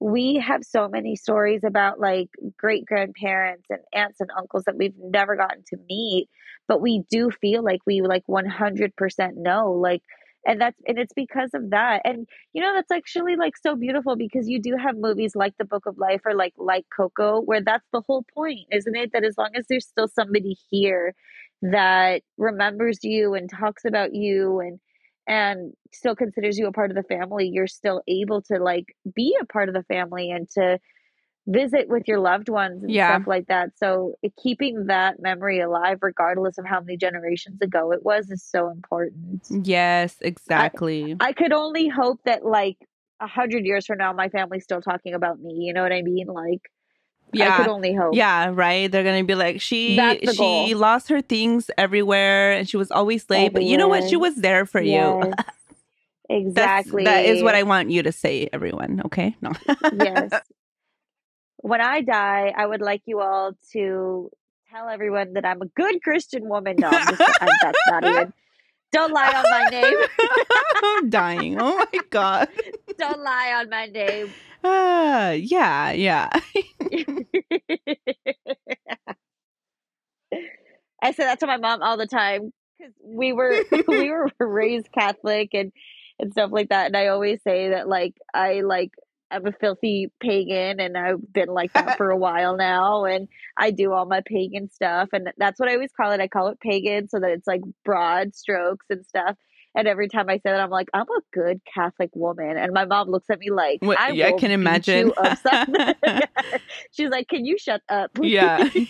we 0.00 0.36
have 0.36 0.64
so 0.64 0.88
many 0.88 1.14
stories 1.14 1.62
about 1.64 2.00
like 2.00 2.28
great 2.58 2.84
grandparents 2.84 3.66
and 3.70 3.80
aunts 3.92 4.20
and 4.20 4.30
uncles 4.36 4.64
that 4.64 4.76
we've 4.76 4.96
never 4.98 5.36
gotten 5.36 5.62
to 5.68 5.76
meet, 5.88 6.28
but 6.66 6.80
we 6.80 7.04
do 7.10 7.30
feel 7.30 7.62
like 7.62 7.80
we 7.86 8.02
like 8.02 8.24
100% 8.26 9.36
know 9.36 9.72
like 9.72 10.02
and 10.46 10.60
that's 10.60 10.78
and 10.86 10.98
it's 10.98 11.12
because 11.14 11.50
of 11.54 11.70
that. 11.70 12.02
And 12.04 12.26
you 12.52 12.62
know 12.62 12.72
that's 12.74 12.90
actually 12.90 13.36
like 13.36 13.56
so 13.56 13.76
beautiful 13.76 14.16
because 14.16 14.48
you 14.48 14.60
do 14.60 14.76
have 14.76 14.96
movies 14.96 15.34
like 15.36 15.54
The 15.58 15.64
Book 15.64 15.86
of 15.86 15.98
Life 15.98 16.22
or 16.24 16.34
like 16.34 16.54
like 16.56 16.84
Coco 16.94 17.40
where 17.40 17.62
that's 17.62 17.86
the 17.92 18.02
whole 18.06 18.24
point, 18.34 18.66
isn't 18.72 18.96
it? 18.96 19.12
That 19.12 19.24
as 19.24 19.36
long 19.38 19.50
as 19.56 19.66
there's 19.68 19.86
still 19.86 20.08
somebody 20.08 20.56
here 20.70 21.14
that 21.62 22.22
remembers 22.38 22.98
you 23.04 23.34
and 23.34 23.48
talks 23.50 23.84
about 23.84 24.14
you 24.14 24.60
and 24.60 24.80
and 25.28 25.72
still 25.92 26.16
considers 26.16 26.58
you 26.58 26.66
a 26.66 26.72
part 26.72 26.90
of 26.90 26.96
the 26.96 27.02
family, 27.04 27.48
you're 27.48 27.68
still 27.68 28.02
able 28.08 28.42
to 28.42 28.58
like 28.58 28.86
be 29.14 29.36
a 29.40 29.46
part 29.46 29.68
of 29.68 29.74
the 29.74 29.84
family 29.84 30.30
and 30.30 30.48
to 30.50 30.78
visit 31.46 31.88
with 31.88 32.06
your 32.06 32.20
loved 32.20 32.48
ones 32.48 32.82
and 32.82 32.92
Yeah. 32.92 33.16
stuff 33.16 33.26
like 33.26 33.46
that. 33.48 33.70
So 33.76 34.14
eh, 34.24 34.28
keeping 34.42 34.86
that 34.86 35.20
memory 35.20 35.60
alive, 35.60 35.98
regardless 36.02 36.58
of 36.58 36.64
how 36.66 36.80
many 36.80 36.96
generations 36.96 37.60
ago 37.60 37.92
it 37.92 38.04
was, 38.04 38.30
is 38.30 38.42
so 38.44 38.68
important. 38.70 39.42
Yes, 39.50 40.16
exactly. 40.20 41.16
I 41.20 41.32
could 41.32 41.52
only 41.52 41.88
hope 41.88 42.20
that 42.24 42.44
like 42.44 42.76
a 43.20 43.26
hundred 43.26 43.64
years 43.64 43.86
from 43.86 43.98
now, 43.98 44.12
my 44.12 44.28
family's 44.28 44.64
still 44.64 44.80
talking 44.80 45.14
about 45.14 45.40
me. 45.40 45.54
You 45.54 45.72
know 45.72 45.82
what 45.82 45.92
I 45.92 46.02
mean? 46.02 46.26
Like, 46.28 46.60
yeah. 47.32 47.54
I 47.54 47.56
could 47.58 47.68
only 47.68 47.94
hope. 47.94 48.14
Yeah, 48.14 48.50
right. 48.52 48.90
They're 48.90 49.04
gonna 49.04 49.24
be 49.24 49.34
like 49.34 49.60
she 49.60 49.96
she 50.20 50.36
goal. 50.36 50.76
lost 50.76 51.08
her 51.08 51.22
things 51.22 51.70
everywhere 51.78 52.52
and 52.52 52.68
she 52.68 52.76
was 52.76 52.90
always 52.90 53.28
late, 53.30 53.52
but 53.52 53.64
you 53.64 53.76
know 53.76 53.88
what? 53.88 54.08
She 54.08 54.16
was 54.16 54.36
there 54.36 54.66
for 54.66 54.80
you. 54.80 54.90
Yes. 54.92 55.22
That's- 56.28 56.44
exactly. 56.46 57.04
that 57.04 57.24
is 57.26 57.42
what 57.42 57.54
I 57.54 57.62
want 57.64 57.90
you 57.90 58.02
to 58.04 58.12
say, 58.12 58.48
everyone. 58.52 59.02
Okay? 59.06 59.36
No. 59.40 59.52
yes. 59.92 60.30
When 61.62 61.80
I 61.80 62.02
die, 62.02 62.52
I 62.56 62.66
would 62.66 62.82
like 62.82 63.02
you 63.06 63.20
all 63.20 63.52
to 63.72 64.30
tell 64.70 64.88
everyone 64.88 65.34
that 65.34 65.44
I'm 65.44 65.62
a 65.62 65.66
good 65.66 66.02
Christian 66.02 66.48
woman. 66.48 66.76
No, 66.78 66.90
just, 66.90 67.18
that's 67.18 67.78
not 67.88 68.04
even. 68.04 68.32
Don't 68.92 69.12
lie 69.12 69.32
on 69.32 69.44
my 69.50 69.68
name. 69.70 69.96
I'm 70.82 71.10
dying. 71.10 71.60
Oh 71.60 71.76
my 71.76 72.00
god. 72.10 72.48
Don't 72.98 73.22
lie 73.22 73.54
on 73.56 73.70
my 73.70 73.86
name. 73.86 74.30
Uh, 74.62 75.34
yeah, 75.38 75.92
yeah. 75.92 76.28
I 81.02 81.12
say 81.12 81.24
that 81.24 81.40
to 81.40 81.46
my 81.46 81.56
mom 81.56 81.82
all 81.82 81.96
the 81.96 82.06
time 82.06 82.52
because 82.78 82.92
we 83.02 83.32
were 83.32 83.64
we 83.88 84.10
were 84.10 84.28
raised 84.38 84.92
Catholic 84.92 85.50
and 85.54 85.72
and 86.18 86.32
stuff 86.32 86.50
like 86.52 86.68
that. 86.68 86.86
And 86.86 86.96
I 86.96 87.06
always 87.08 87.40
say 87.42 87.70
that 87.70 87.88
like 87.88 88.14
I 88.34 88.60
like 88.60 88.92
I'm 89.32 89.46
a 89.46 89.52
filthy 89.52 90.12
pagan 90.20 90.78
and 90.80 90.96
I've 90.96 91.32
been 91.32 91.48
like 91.48 91.72
that 91.72 91.96
for 91.96 92.10
a 92.10 92.16
while 92.16 92.56
now 92.56 93.04
and 93.04 93.28
I 93.56 93.70
do 93.70 93.92
all 93.92 94.06
my 94.06 94.20
pagan 94.24 94.70
stuff 94.70 95.08
and 95.12 95.32
that's 95.38 95.58
what 95.58 95.68
I 95.68 95.74
always 95.74 95.92
call 95.92 96.12
it. 96.12 96.20
I 96.20 96.28
call 96.28 96.48
it 96.48 96.60
pagan 96.60 97.08
so 97.08 97.18
that 97.20 97.30
it's 97.30 97.46
like 97.46 97.62
broad 97.84 98.34
strokes 98.34 98.86
and 98.90 99.04
stuff. 99.06 99.36
And 99.74 99.88
every 99.88 100.08
time 100.08 100.28
I 100.28 100.34
say 100.36 100.50
that, 100.50 100.60
I'm 100.60 100.68
like, 100.68 100.90
I'm 100.92 101.08
a 101.08 101.20
good 101.32 101.62
Catholic 101.72 102.10
woman. 102.14 102.58
And 102.58 102.74
my 102.74 102.84
mom 102.84 103.08
looks 103.08 103.30
at 103.30 103.38
me 103.38 103.50
like, 103.50 103.78
I, 103.82 104.10
yeah, 104.10 104.26
I 104.26 104.32
can 104.32 104.50
imagine. 104.50 105.12
She's 106.90 107.08
like, 107.08 107.28
Can 107.28 107.46
you 107.46 107.56
shut 107.56 107.80
up? 107.88 108.10
yeah. 108.20 108.68
shut 108.68 108.82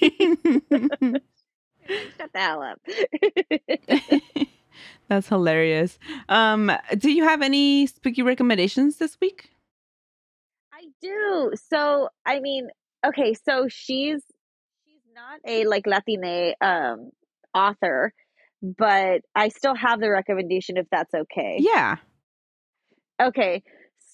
the 2.32 2.34
hell 2.34 2.62
up. 2.62 2.80
That's 5.08 5.28
hilarious. 5.28 5.98
Um, 6.28 6.72
do 6.98 7.12
you 7.12 7.24
have 7.24 7.42
any 7.42 7.86
spooky 7.86 8.22
recommendations 8.22 8.96
this 8.96 9.20
week? 9.20 9.50
Do. 11.02 11.52
So, 11.70 12.08
I 12.24 12.40
mean, 12.40 12.68
okay, 13.06 13.34
so 13.34 13.66
she's 13.68 14.22
she's 14.86 15.02
not 15.14 15.40
a 15.46 15.64
like 15.66 15.86
Latine 15.86 16.54
um 16.60 17.10
author, 17.54 18.12
but 18.62 19.22
I 19.34 19.48
still 19.48 19.74
have 19.74 20.00
the 20.00 20.10
recommendation 20.10 20.76
if 20.76 20.86
that's 20.90 21.12
okay. 21.14 21.56
Yeah. 21.58 21.96
Okay. 23.20 23.62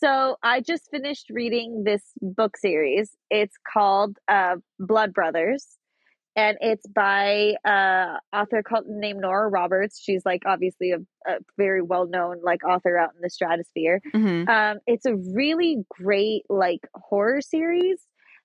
So, 0.00 0.36
I 0.42 0.60
just 0.60 0.90
finished 0.90 1.26
reading 1.30 1.82
this 1.84 2.02
book 2.20 2.56
series. 2.56 3.16
It's 3.30 3.56
called 3.72 4.18
uh 4.28 4.56
Blood 4.78 5.12
Brothers. 5.12 5.77
And 6.38 6.56
it's 6.60 6.86
by 6.86 7.54
uh 7.64 8.18
author 8.32 8.62
called 8.62 8.84
named 8.86 9.22
Nora 9.22 9.48
Roberts. 9.48 10.00
She's 10.00 10.24
like 10.24 10.42
obviously 10.46 10.92
a, 10.92 10.98
a 11.26 11.38
very 11.56 11.82
well 11.82 12.06
known 12.06 12.36
like 12.44 12.62
author 12.64 12.96
out 12.96 13.10
in 13.16 13.20
the 13.20 13.30
stratosphere. 13.30 14.00
hmm 14.12 14.44
Um, 14.48 14.78
it's 14.86 15.04
a 15.04 15.16
really 15.16 15.78
great 15.90 16.42
like 16.48 16.82
horror 16.94 17.40
series 17.40 17.98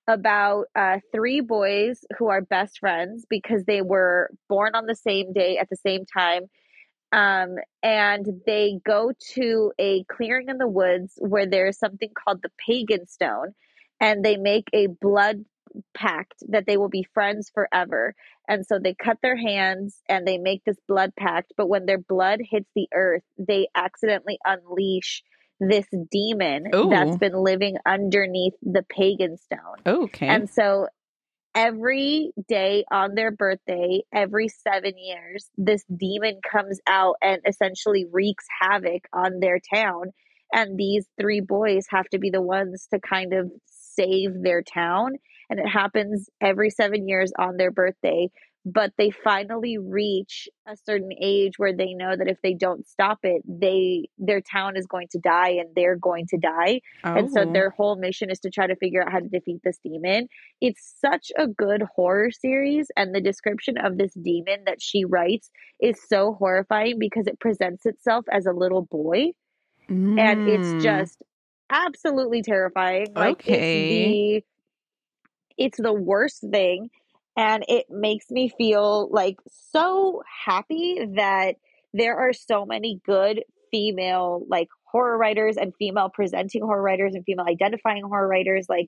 about 0.07 0.65
uh, 0.75 0.97
three 1.13 1.41
boys 1.41 1.99
who 2.17 2.27
are 2.27 2.41
best 2.41 2.79
friends 2.79 3.25
because 3.29 3.63
they 3.65 3.81
were 3.81 4.29
born 4.49 4.71
on 4.75 4.85
the 4.87 4.95
same 4.95 5.31
day 5.31 5.57
at 5.57 5.69
the 5.69 5.77
same 5.77 6.03
time. 6.05 6.43
Um, 7.11 7.57
and 7.83 8.25
they 8.47 8.79
go 8.83 9.11
to 9.35 9.71
a 9.79 10.03
clearing 10.05 10.49
in 10.49 10.57
the 10.57 10.67
woods 10.67 11.13
where 11.19 11.45
there's 11.45 11.77
something 11.77 12.09
called 12.21 12.41
the 12.41 12.49
pagan 12.67 13.05
stone, 13.07 13.53
and 14.01 14.25
they 14.25 14.37
make 14.37 14.67
a 14.73 14.87
blood 14.87 15.45
pact 15.93 16.35
that 16.49 16.65
they 16.65 16.77
will 16.77 16.89
be 16.89 17.07
friends 17.13 17.51
forever. 17.53 18.15
And 18.47 18.65
so 18.65 18.79
they 18.79 18.93
cut 18.93 19.17
their 19.21 19.37
hands 19.37 20.01
and 20.09 20.27
they 20.27 20.37
make 20.37 20.63
this 20.65 20.77
blood 20.87 21.13
pact. 21.17 21.53
But 21.55 21.67
when 21.67 21.85
their 21.85 21.97
blood 21.99 22.39
hits 22.41 22.69
the 22.75 22.87
earth, 22.93 23.23
they 23.37 23.67
accidentally 23.75 24.37
unleash 24.45 25.23
this 25.59 25.85
demon 26.11 26.65
that's 26.89 27.17
been 27.17 27.35
living 27.35 27.77
underneath 27.85 28.53
the 28.61 28.83
pagan 28.89 29.37
stone. 29.37 29.77
Okay. 29.85 30.27
And 30.27 30.49
so 30.49 30.87
every 31.55 32.31
day 32.47 32.83
on 32.91 33.15
their 33.15 33.31
birthday, 33.31 34.01
every 34.13 34.49
seven 34.49 34.93
years, 34.97 35.49
this 35.57 35.83
demon 35.95 36.39
comes 36.49 36.79
out 36.87 37.15
and 37.21 37.41
essentially 37.47 38.05
wreaks 38.11 38.45
havoc 38.61 39.03
on 39.13 39.39
their 39.39 39.59
town. 39.73 40.11
And 40.51 40.77
these 40.77 41.07
three 41.19 41.41
boys 41.41 41.85
have 41.89 42.07
to 42.09 42.19
be 42.19 42.29
the 42.29 42.41
ones 42.41 42.87
to 42.93 42.99
kind 42.99 43.33
of 43.33 43.51
save 43.65 44.41
their 44.41 44.61
town. 44.61 45.13
And 45.53 45.59
it 45.59 45.69
happens 45.69 46.29
every 46.41 46.69
seven 46.71 47.07
years 47.07 47.31
on 47.37 47.57
their 47.57 47.71
birthday. 47.71 48.29
But 48.65 48.93
they 48.97 49.11
finally 49.11 49.77
reach 49.77 50.47
a 50.67 50.77
certain 50.77 51.09
age 51.21 51.53
where 51.57 51.75
they 51.75 51.93
know 51.93 52.15
that 52.15 52.29
if 52.29 52.37
they 52.41 52.53
don't 52.53 52.87
stop 52.87 53.19
it, 53.23 53.41
they 53.45 54.07
their 54.17 54.41
town 54.41 54.77
is 54.77 54.87
going 54.87 55.09
to 55.11 55.19
die 55.19 55.49
and 55.49 55.69
they're 55.75 55.97
going 55.97 56.25
to 56.29 56.37
die. 56.37 56.79
And 57.13 57.29
so 57.29 57.45
Oh. 57.45 57.53
their 57.53 57.71
whole 57.71 57.97
mission 57.97 58.31
is 58.31 58.39
to 58.39 58.49
try 58.49 58.65
to 58.67 58.75
figure 58.77 59.03
out 59.03 59.11
how 59.11 59.19
to 59.19 59.27
defeat 59.27 59.59
this 59.63 59.79
demon. 59.83 60.27
It's 60.61 60.95
such 60.99 61.31
a 61.37 61.47
good 61.47 61.83
horror 61.95 62.31
series, 62.31 62.87
and 62.95 63.13
the 63.13 63.21
description 63.21 63.77
of 63.77 63.97
this 63.97 64.13
demon 64.13 64.63
that 64.65 64.81
she 64.81 65.05
writes 65.05 65.51
is 65.81 65.97
so 66.07 66.33
horrifying 66.33 66.97
because 66.99 67.27
it 67.27 67.39
presents 67.41 67.85
itself 67.85 68.25
as 68.31 68.45
a 68.45 68.53
little 68.53 68.83
boy, 68.83 69.31
and 70.17 70.41
Mm. 70.41 70.45
it's 70.45 70.75
just 70.75 71.21
absolutely 71.71 72.41
terrifying. 72.41 73.13
Like 73.15 73.37
Okay. 73.41 73.47
it's 73.47 73.71
the 73.73 74.43
it's 75.57 75.77
the 75.77 75.93
worst 75.93 76.41
thing, 76.51 76.89
and 77.37 77.63
it 77.67 77.85
makes 77.89 78.29
me 78.29 78.49
feel 78.57 79.09
like 79.11 79.37
so 79.71 80.23
happy 80.45 80.99
that 81.15 81.55
there 81.93 82.17
are 82.17 82.33
so 82.33 82.65
many 82.65 82.99
good 83.05 83.43
female 83.71 84.45
like 84.49 84.67
horror 84.85 85.17
writers 85.17 85.57
and 85.57 85.73
female 85.79 86.09
presenting 86.09 86.61
horror 86.61 86.81
writers 86.81 87.15
and 87.15 87.25
female 87.25 87.45
identifying 87.47 88.03
horror 88.03 88.27
writers 88.27 88.67
like 88.69 88.87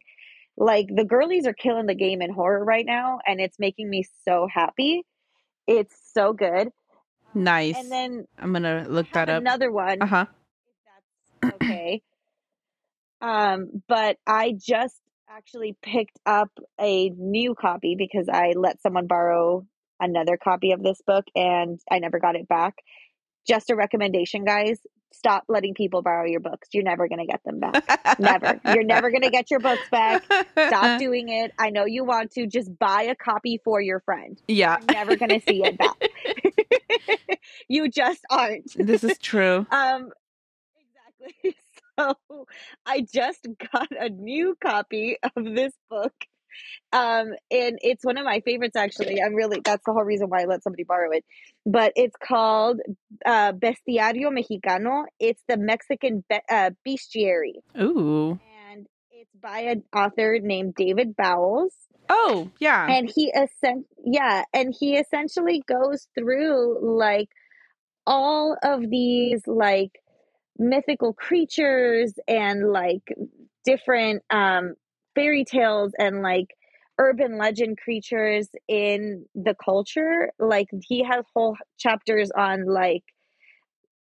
like 0.57 0.87
the 0.95 1.03
girlies 1.03 1.47
are 1.47 1.53
killing 1.53 1.87
the 1.87 1.95
game 1.95 2.21
in 2.21 2.31
horror 2.31 2.63
right 2.63 2.85
now 2.85 3.19
and 3.25 3.41
it's 3.41 3.57
making 3.59 3.89
me 3.89 4.03
so 4.23 4.47
happy 4.51 5.03
it's 5.67 5.95
so 6.13 6.33
good 6.33 6.69
nice. 7.33 7.75
and 7.75 7.91
then 7.91 8.25
I'm 8.37 8.53
gonna 8.53 8.85
look 8.87 9.11
that 9.13 9.27
up. 9.27 9.41
another 9.41 9.71
one 9.71 10.01
Uh 10.01 10.05
huh. 10.05 10.25
if 11.41 11.51
that's 11.51 11.55
okay 11.55 12.01
um 13.21 13.69
but 13.87 14.17
i 14.27 14.53
just 14.57 14.99
actually 15.29 15.75
picked 15.81 16.19
up 16.25 16.51
a 16.79 17.09
new 17.09 17.55
copy 17.55 17.95
because 17.97 18.27
i 18.31 18.53
let 18.55 18.81
someone 18.81 19.07
borrow 19.07 19.65
another 19.99 20.37
copy 20.37 20.71
of 20.71 20.83
this 20.83 21.01
book 21.05 21.25
and 21.35 21.79
i 21.91 21.99
never 21.99 22.19
got 22.19 22.35
it 22.35 22.47
back 22.47 22.75
just 23.47 23.69
a 23.69 23.75
recommendation 23.75 24.43
guys 24.43 24.79
stop 25.13 25.43
letting 25.47 25.73
people 25.73 26.01
borrow 26.01 26.25
your 26.25 26.39
books. 26.39 26.69
You're 26.73 26.83
never 26.83 27.07
going 27.07 27.19
to 27.19 27.25
get 27.25 27.41
them 27.45 27.59
back. 27.59 28.19
never. 28.19 28.59
You're 28.65 28.83
never 28.83 29.09
going 29.09 29.21
to 29.21 29.29
get 29.29 29.49
your 29.49 29.59
books 29.59 29.87
back. 29.89 30.23
Stop 30.25 30.99
doing 30.99 31.29
it. 31.29 31.53
I 31.57 31.69
know 31.69 31.85
you 31.85 32.03
want 32.03 32.31
to. 32.31 32.47
Just 32.47 32.77
buy 32.77 33.03
a 33.03 33.15
copy 33.15 33.61
for 33.63 33.81
your 33.81 34.01
friend. 34.01 34.39
Yeah. 34.47 34.77
You're 34.79 34.97
never 34.97 35.15
going 35.15 35.39
to 35.39 35.41
see 35.47 35.63
it 35.63 35.77
back. 35.77 36.09
you 37.67 37.89
just 37.89 38.21
aren't. 38.29 38.71
This 38.77 39.03
is 39.03 39.17
true. 39.17 39.65
Um, 39.71 40.11
exactly. 41.21 41.55
So 41.99 42.15
I 42.85 43.05
just 43.13 43.47
got 43.73 43.89
a 43.91 44.09
new 44.09 44.55
copy 44.61 45.17
of 45.23 45.43
this 45.43 45.73
book. 45.89 46.13
Um, 46.93 47.33
and 47.51 47.77
it's 47.81 48.05
one 48.05 48.17
of 48.17 48.23
my 48.23 48.39
favorites 48.39 48.77
actually. 48.77 49.21
I'm 49.21 49.35
really 49.35 49.59
that's 49.63 49.83
the 49.85 49.91
whole 49.91 50.05
reason 50.05 50.29
why 50.29 50.43
I 50.43 50.45
let 50.45 50.63
somebody 50.63 50.83
borrow 50.83 51.11
it. 51.11 51.25
But 51.65 51.91
it's 51.95 52.15
called 52.23 52.79
uh, 53.25 53.51
Bestiario 53.51 54.29
Mexicano. 54.31 55.03
It's 55.19 55.41
the 55.49 55.57
Mexican 55.57 56.23
be- 56.29 56.39
uh, 56.49 56.71
bestiary, 56.87 57.55
Ooh. 57.81 58.39
and 58.71 58.87
it's 59.11 59.31
by 59.41 59.59
an 59.61 59.83
author 59.93 60.39
named 60.41 60.75
David 60.75 61.15
Bowles 61.17 61.73
Oh, 62.09 62.51
yeah. 62.59 62.87
and 62.89 63.11
he 63.13 63.33
essen- 63.33 63.85
yeah 64.05 64.43
and 64.53 64.73
he 64.79 64.95
essentially 64.95 65.63
goes 65.67 66.07
through 66.17 66.97
like 66.97 67.29
all 68.07 68.55
of 68.63 68.89
these 68.89 69.41
like 69.47 69.91
mythical 70.57 71.13
creatures 71.13 72.13
and 72.27 72.71
like 72.71 73.13
different 73.63 74.23
um 74.29 74.75
fairy 75.13 75.43
tales 75.43 75.91
and 75.97 76.21
like 76.21 76.55
urban 76.97 77.37
legend 77.37 77.77
creatures 77.77 78.47
in 78.67 79.25
the 79.35 79.55
culture 79.63 80.31
like 80.39 80.67
he 80.87 81.03
has 81.03 81.25
whole 81.33 81.57
chapters 81.77 82.31
on 82.31 82.65
like 82.65 83.03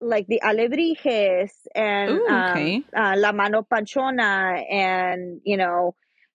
like 0.01 0.27
the 0.29 0.41
alebrijes 0.45 1.51
and 1.75 2.11
Ooh, 2.11 2.27
um, 2.29 2.85
uh, 2.97 3.15
la 3.17 3.33
mano 3.33 3.63
panchona 3.63 4.63
and 4.71 5.41
you 5.45 5.57
know 5.57 5.95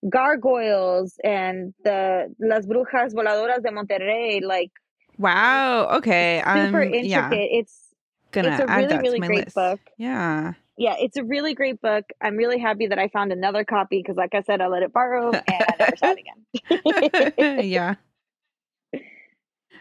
gargoyles 0.10 1.16
and 1.24 1.74
the 1.84 2.34
las 2.40 2.66
brujas 2.66 3.14
voladoras 3.14 3.62
de 3.62 3.70
Monterrey 3.70 4.42
like 4.42 4.72
wow. 5.18 5.88
Okay. 5.98 6.42
super 6.42 6.82
I'm 6.82 6.94
intricate 6.94 7.06
yeah, 7.06 7.30
it's 7.34 7.89
gonna 8.32 8.50
it's 8.50 8.60
a 8.60 8.70
add 8.70 8.76
really 8.78 8.88
that 8.88 9.02
really 9.02 9.18
to 9.18 9.22
my 9.22 9.28
great 9.28 9.46
list. 9.46 9.56
book 9.56 9.80
Yeah. 9.98 10.54
yeah 10.78 10.96
it's 11.00 11.18
a 11.18 11.24
really 11.24 11.54
great 11.54 11.82
book 11.82 12.06
i'm 12.22 12.36
really 12.38 12.60
happy 12.60 12.88
that 12.88 13.00
i 13.00 13.08
found 13.08 13.32
another 13.32 13.64
copy 13.64 14.02
because 14.02 14.18
like 14.18 14.34
i 14.36 14.42
said 14.42 14.62
i 14.62 14.68
let 14.68 14.84
it 14.84 14.94
borrow 14.94 15.32
and 15.32 15.44
i 15.48 15.76
never 15.80 15.96
saw 15.98 16.14
it 16.16 16.20
again 17.48 17.70
yeah. 17.70 17.96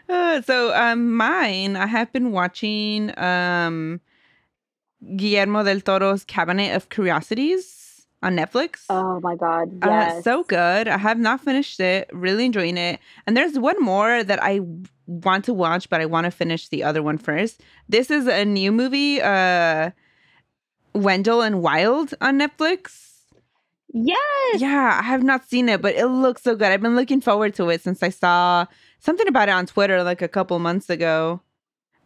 Uh, 0.09 0.41
so 0.41 0.73
um 0.75 1.15
mine 1.15 1.75
I 1.75 1.85
have 1.85 2.11
been 2.11 2.31
watching 2.31 3.13
um 3.19 4.01
Guillermo 5.15 5.63
del 5.63 5.81
Toro's 5.81 6.23
Cabinet 6.25 6.75
of 6.75 6.89
Curiosities 6.89 7.78
on 8.21 8.35
Netflix. 8.35 8.85
oh 8.89 9.19
my 9.21 9.35
god 9.35 9.69
Uh, 9.81 9.87
yes 9.89 10.23
so 10.23 10.43
good. 10.43 10.87
I 10.87 10.97
have 10.97 11.19
not 11.19 11.41
finished 11.41 11.79
it. 11.79 12.09
Really 12.11 12.45
enjoying 12.45 12.77
it. 12.77 12.99
And 13.25 13.35
there's 13.37 13.57
one 13.57 13.79
more 13.81 14.23
that 14.23 14.39
I 14.43 14.61
want 15.07 15.45
to 15.45 15.53
watch, 15.53 15.89
but 15.89 16.01
I 16.01 16.05
want 16.05 16.25
to 16.25 16.31
finish 16.31 16.67
the 16.69 16.83
other 16.83 17.01
one 17.01 17.17
first. 17.17 17.61
This 17.87 18.11
is 18.11 18.27
a 18.27 18.43
new 18.45 18.71
movie, 18.71 19.21
uh, 19.21 19.91
Wendell 20.93 21.41
and 21.41 21.61
Wild 21.61 22.13
on 22.21 22.39
Netflix. 22.39 23.07
yes 23.93 24.61
Yeah, 24.61 24.97
I 24.99 25.03
have 25.03 25.23
not 25.23 25.47
seen 25.47 25.69
it, 25.69 25.81
but 25.81 25.95
it 25.95 26.07
looks 26.07 26.41
so 26.43 26.55
good. 26.55 26.67
I've 26.71 26.81
been 26.81 26.95
looking 26.95 27.21
forward 27.21 27.53
to 27.55 27.69
it 27.69 27.81
since 27.81 28.03
I 28.03 28.09
saw 28.09 28.65
something 28.99 29.27
about 29.27 29.49
it 29.49 29.53
on 29.53 29.65
Twitter 29.65 30.03
like 30.03 30.21
a 30.21 30.27
couple 30.27 30.59
months 30.59 30.89
ago. 30.89 31.41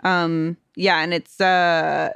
Um, 0.03 0.57
yeah, 0.75 0.99
and 1.01 1.13
it's 1.13 1.39
uh 1.41 2.11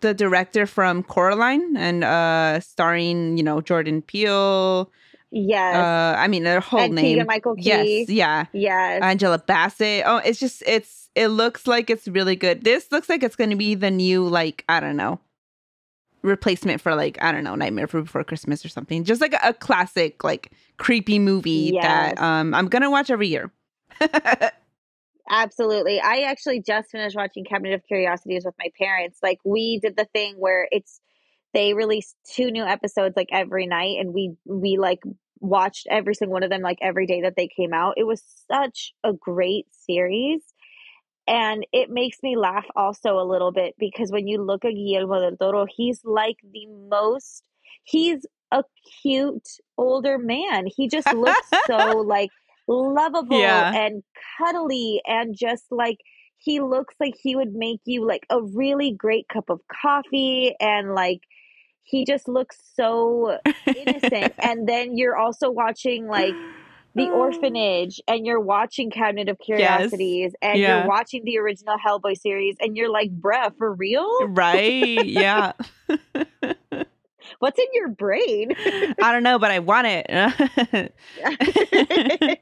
the 0.00 0.14
director 0.14 0.66
from 0.66 1.02
Coraline 1.02 1.76
and 1.76 2.04
uh 2.04 2.60
starring, 2.60 3.36
you 3.36 3.42
know, 3.42 3.60
Jordan 3.60 4.02
Peele. 4.02 4.90
yes 5.30 5.76
Uh 5.76 6.14
I 6.18 6.28
mean 6.28 6.44
their 6.44 6.60
whole 6.60 6.80
and 6.80 6.94
name. 6.94 7.04
Keegan 7.04 7.26
Michael 7.26 7.54
Key 7.56 7.62
Yes, 8.06 8.08
yeah. 8.10 8.44
yes 8.52 9.02
Angela 9.02 9.38
Bassett. 9.38 10.04
Oh, 10.06 10.18
it's 10.18 10.38
just 10.40 10.62
it's 10.66 11.10
it 11.14 11.28
looks 11.28 11.66
like 11.66 11.90
it's 11.90 12.06
really 12.06 12.36
good. 12.36 12.62
This 12.64 12.92
looks 12.92 13.08
like 13.08 13.22
it's 13.24 13.34
going 13.36 13.50
to 13.50 13.56
be 13.56 13.74
the 13.74 13.90
new 13.90 14.26
like 14.28 14.64
I 14.68 14.80
don't 14.80 14.96
know 14.96 15.18
replacement 16.22 16.80
for 16.80 16.94
like 16.94 17.16
I 17.22 17.30
don't 17.32 17.44
know 17.44 17.54
Nightmare 17.54 17.86
Before 17.86 18.24
Christmas 18.24 18.64
or 18.64 18.68
something. 18.68 19.04
Just 19.04 19.20
like 19.20 19.32
a, 19.34 19.40
a 19.48 19.52
classic 19.54 20.22
like 20.24 20.52
creepy 20.76 21.18
movie 21.18 21.72
that 21.82 22.20
um 22.20 22.54
I'm 22.54 22.68
gonna 22.68 22.90
watch 22.90 23.10
every 23.10 23.28
year. 23.28 23.50
Absolutely. 25.28 26.00
I 26.00 26.22
actually 26.22 26.60
just 26.60 26.90
finished 26.90 27.16
watching 27.16 27.44
Cabinet 27.44 27.74
of 27.74 27.86
Curiosities 27.86 28.44
with 28.44 28.54
my 28.58 28.70
parents. 28.78 29.18
Like 29.22 29.38
we 29.44 29.78
did 29.78 29.96
the 29.96 30.06
thing 30.06 30.34
where 30.38 30.66
it's 30.70 31.00
they 31.54 31.74
released 31.74 32.16
two 32.30 32.50
new 32.50 32.64
episodes 32.64 33.14
like 33.16 33.28
every 33.32 33.66
night 33.66 33.98
and 33.98 34.12
we 34.12 34.34
we 34.44 34.76
like 34.78 35.00
watched 35.40 35.86
every 35.90 36.14
single 36.14 36.34
one 36.34 36.42
of 36.42 36.50
them 36.50 36.62
like 36.62 36.78
every 36.80 37.06
day 37.06 37.22
that 37.22 37.34
they 37.36 37.48
came 37.48 37.72
out. 37.72 37.94
It 37.96 38.04
was 38.04 38.22
such 38.50 38.94
a 39.04 39.12
great 39.12 39.66
series. 39.70 40.42
And 41.26 41.66
it 41.72 41.90
makes 41.90 42.18
me 42.22 42.38
laugh 42.38 42.64
also 42.74 43.18
a 43.18 43.28
little 43.28 43.52
bit 43.52 43.74
because 43.78 44.10
when 44.10 44.26
you 44.26 44.42
look 44.42 44.64
at 44.64 44.72
Guillermo 44.72 45.20
del 45.20 45.36
Toro, 45.36 45.66
he's 45.68 46.00
like 46.04 46.36
the 46.42 46.66
most 46.66 47.44
he's 47.84 48.24
a 48.50 48.64
cute 49.02 49.48
older 49.76 50.18
man. 50.18 50.66
He 50.66 50.88
just 50.88 51.12
looks 51.12 51.48
so 51.66 51.76
like 52.06 52.30
lovable 52.68 53.40
Yeah. 53.40 53.72
and 53.74 54.02
cuddly 54.38 55.00
and 55.06 55.34
just 55.36 55.64
like 55.70 55.98
he 56.36 56.60
looks 56.60 56.94
like 57.00 57.14
he 57.20 57.34
would 57.34 57.54
make 57.54 57.80
you 57.84 58.06
like 58.06 58.24
a 58.30 58.40
really 58.42 58.92
great 58.92 59.26
cup 59.28 59.50
of 59.50 59.60
coffee 59.82 60.54
and 60.60 60.94
like 60.94 61.20
he 61.82 62.04
just 62.04 62.28
looks 62.28 62.58
so 62.74 63.38
innocent 63.66 64.34
and 64.38 64.68
then 64.68 64.96
you're 64.96 65.16
also 65.16 65.50
watching 65.50 66.06
like 66.06 66.34
the 66.94 67.08
oh. 67.10 67.20
orphanage 67.20 68.00
and 68.06 68.26
you're 68.26 68.40
watching 68.40 68.90
cabinet 68.90 69.28
of 69.28 69.38
curiosities 69.38 70.32
and 70.42 70.58
Yeah. 70.58 70.78
you're 70.78 70.88
watching 70.88 71.24
the 71.24 71.38
original 71.38 71.76
hellboy 71.84 72.16
series 72.18 72.56
and 72.60 72.76
you're 72.76 72.90
like 72.90 73.10
bruh 73.10 73.56
for 73.56 73.72
real 73.72 74.28
right? 74.28 75.04
Yeah. 75.06 75.52
what's 77.38 77.58
in 77.58 77.66
your 77.72 77.88
brain 77.88 78.52
I 79.02 79.12
don't 79.12 79.22
know, 79.22 79.38
but 79.38 79.50
I 79.50 79.58
want 79.58 79.86
it. 79.88 80.92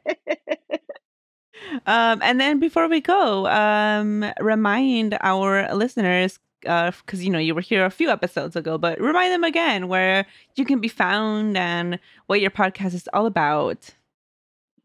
um, 1.87 2.21
and 2.23 2.41
then 2.41 2.59
before 2.59 2.89
we 2.89 3.01
go, 3.01 3.47
um, 3.47 4.25
remind 4.41 5.19
our 5.21 5.75
listeners, 5.75 6.39
because 6.61 7.25
you 7.25 7.31
know 7.31 7.39
you 7.39 7.55
were 7.55 7.61
here 7.61 7.85
a 7.85 7.91
few 7.91 8.11
episodes 8.11 8.57
ago, 8.57 8.79
but 8.79 9.01
remind 9.01 9.33
them 9.33 9.45
again 9.45 9.89
where 9.89 10.27
you 10.57 10.65
can 10.65 10.81
be 10.81 10.89
found 10.89 11.57
and 11.57 11.99
what 12.27 12.41
your 12.41 12.51
podcast 12.51 12.95
is 12.95 13.09
all 13.13 13.27
about. 13.27 13.95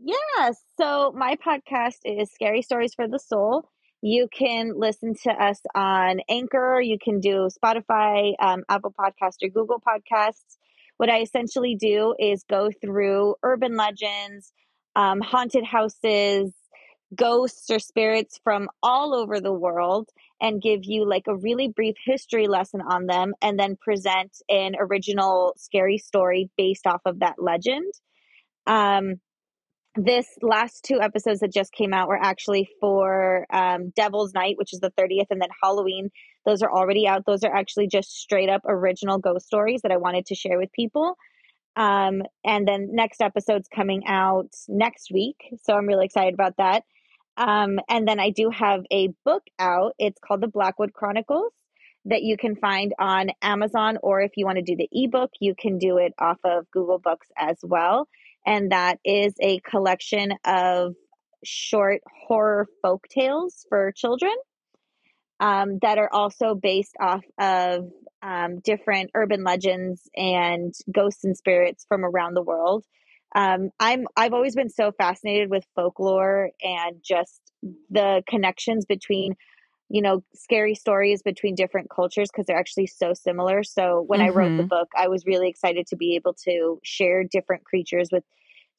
Yeah, 0.03 0.51
so 0.77 1.13
my 1.15 1.35
podcast 1.35 1.99
is 2.05 2.31
Scary 2.31 2.61
Stories 2.61 2.93
for 2.93 3.07
the 3.07 3.19
Soul. 3.19 3.69
You 4.01 4.27
can 4.35 4.73
listen 4.75 5.13
to 5.23 5.31
us 5.31 5.59
on 5.75 6.21
Anchor. 6.27 6.81
You 6.81 6.97
can 6.97 7.19
do 7.19 7.49
Spotify, 7.63 8.33
um, 8.39 8.63
Apple 8.67 8.93
Podcast, 8.97 9.43
or 9.43 9.49
Google 9.49 9.79
Podcasts. 9.79 10.57
What 10.97 11.09
I 11.09 11.21
essentially 11.21 11.75
do 11.75 12.15
is 12.17 12.43
go 12.49 12.71
through 12.81 13.35
urban 13.43 13.77
legends, 13.77 14.51
um, 14.95 15.21
haunted 15.21 15.63
houses, 15.63 16.51
ghosts 17.13 17.69
or 17.69 17.77
spirits 17.79 18.39
from 18.43 18.69
all 18.81 19.13
over 19.13 19.39
the 19.39 19.53
world, 19.53 20.09
and 20.39 20.61
give 20.61 20.81
you 20.83 21.07
like 21.07 21.27
a 21.27 21.35
really 21.35 21.67
brief 21.67 21.95
history 22.03 22.47
lesson 22.47 22.81
on 22.81 23.05
them, 23.05 23.33
and 23.41 23.59
then 23.59 23.75
present 23.75 24.35
an 24.49 24.75
original 24.79 25.53
scary 25.57 25.99
story 25.99 26.49
based 26.57 26.87
off 26.87 27.01
of 27.05 27.19
that 27.19 27.35
legend. 27.37 27.91
Um, 28.65 29.19
this 29.95 30.27
last 30.41 30.83
two 30.85 31.01
episodes 31.01 31.41
that 31.41 31.51
just 31.51 31.73
came 31.73 31.93
out 31.93 32.07
were 32.07 32.21
actually 32.21 32.69
for 32.79 33.45
um, 33.49 33.91
Devil's 33.95 34.33
Night, 34.33 34.55
which 34.57 34.73
is 34.73 34.79
the 34.79 34.91
30th, 34.91 35.27
and 35.29 35.41
then 35.41 35.49
Halloween. 35.61 36.09
Those 36.45 36.61
are 36.61 36.71
already 36.71 37.07
out. 37.07 37.25
Those 37.25 37.43
are 37.43 37.53
actually 37.53 37.87
just 37.87 38.11
straight 38.11 38.49
up 38.49 38.61
original 38.65 39.17
ghost 39.17 39.45
stories 39.45 39.81
that 39.81 39.91
I 39.91 39.97
wanted 39.97 40.25
to 40.27 40.35
share 40.35 40.57
with 40.57 40.71
people. 40.71 41.17
Um, 41.75 42.23
and 42.43 42.67
then 42.67 42.89
next 42.91 43.21
episode's 43.21 43.67
coming 43.73 44.03
out 44.07 44.49
next 44.67 45.11
week. 45.13 45.37
So 45.63 45.73
I'm 45.73 45.87
really 45.87 46.05
excited 46.05 46.33
about 46.33 46.57
that. 46.57 46.83
Um, 47.37 47.79
and 47.89 48.07
then 48.07 48.19
I 48.19 48.29
do 48.29 48.49
have 48.49 48.83
a 48.91 49.09
book 49.25 49.43
out. 49.59 49.93
It's 49.99 50.19
called 50.25 50.41
The 50.41 50.47
Blackwood 50.47 50.93
Chronicles 50.93 51.53
that 52.05 52.23
you 52.23 52.35
can 52.35 52.55
find 52.55 52.93
on 52.97 53.29
Amazon, 53.41 53.97
or 54.01 54.21
if 54.21 54.31
you 54.35 54.45
want 54.45 54.57
to 54.57 54.63
do 54.63 54.75
the 54.75 54.89
ebook, 54.91 55.31
you 55.39 55.53
can 55.53 55.77
do 55.77 55.97
it 55.97 56.13
off 56.17 56.39
of 56.43 56.69
Google 56.71 56.97
Books 56.97 57.27
as 57.37 57.57
well 57.61 58.07
and 58.45 58.71
that 58.71 58.99
is 59.05 59.33
a 59.41 59.59
collection 59.59 60.33
of 60.45 60.95
short 61.43 62.01
horror 62.27 62.67
folk 62.81 63.07
tales 63.09 63.65
for 63.69 63.91
children 63.91 64.33
um, 65.39 65.79
that 65.81 65.97
are 65.97 66.09
also 66.11 66.53
based 66.55 66.95
off 66.99 67.23
of 67.39 67.89
um, 68.21 68.59
different 68.59 69.09
urban 69.15 69.43
legends 69.43 70.07
and 70.15 70.73
ghosts 70.91 71.23
and 71.23 71.35
spirits 71.35 71.85
from 71.89 72.05
around 72.05 72.35
the 72.35 72.43
world. 72.43 72.85
Um, 73.33 73.71
I'm 73.79 74.05
I've 74.15 74.33
always 74.33 74.55
been 74.55 74.69
so 74.69 74.91
fascinated 74.91 75.49
with 75.49 75.65
folklore 75.75 76.51
and 76.61 76.97
just 77.03 77.39
the 77.89 78.23
connections 78.27 78.85
between 78.85 79.35
you 79.91 80.01
know, 80.01 80.23
scary 80.33 80.75
stories 80.75 81.21
between 81.21 81.55
different 81.55 81.89
cultures 81.89 82.29
because 82.31 82.45
they're 82.45 82.57
actually 82.57 82.87
so 82.87 83.13
similar. 83.13 83.63
So 83.63 84.01
when 84.07 84.21
I 84.21 84.29
wrote 84.29 84.55
the 84.57 84.63
Mhm. 84.63 84.69
book, 84.69 84.89
I 84.97 85.07
was 85.09 85.25
really 85.25 85.49
excited 85.49 85.87
to 85.87 85.95
be 85.97 86.15
able 86.15 86.33
to 86.45 86.79
share 86.83 87.23
different 87.23 87.65
creatures 87.65 88.09
with 88.11 88.23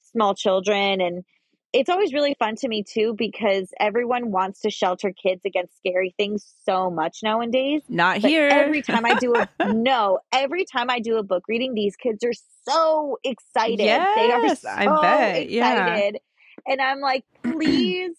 small 0.01 0.35
children 0.35 1.01
and 1.01 1.25
it's 1.73 1.89
always 1.89 2.13
really 2.13 2.35
fun 2.39 2.55
to 2.57 2.69
me 2.69 2.83
too 2.83 3.15
because 3.17 3.73
everyone 3.81 4.31
wants 4.31 4.61
to 4.61 4.71
shelter 4.71 5.11
kids 5.13 5.45
against 5.47 5.77
scary 5.79 6.15
things 6.19 6.45
so 6.65 6.91
much 6.91 7.21
nowadays. 7.23 7.83
Not 7.89 8.19
But 8.19 8.29
here. 8.29 8.51
every 8.51 8.83
time 8.83 9.07
I 9.07 9.15
do 9.15 9.37
a 9.37 9.49
no, 9.65 10.19
every 10.33 10.65
time 10.67 10.91
I 10.91 10.99
do 11.01 11.17
a 11.17 11.23
book 11.23 11.45
reading, 11.49 11.75
these 11.75 11.97
kids 11.97 12.23
are 12.25 12.35
so 12.69 13.19
excited. 13.25 13.79
they 14.15 14.31
are 14.31 14.43
Yes, 14.45 14.65
so 14.65 14.71
I 14.71 14.87
bet, 14.87 15.49
yeah. 15.49 15.97
excited. 15.97 16.19
And 16.67 16.81
I'm 16.83 17.01
like, 17.01 17.25
please, 17.43 18.13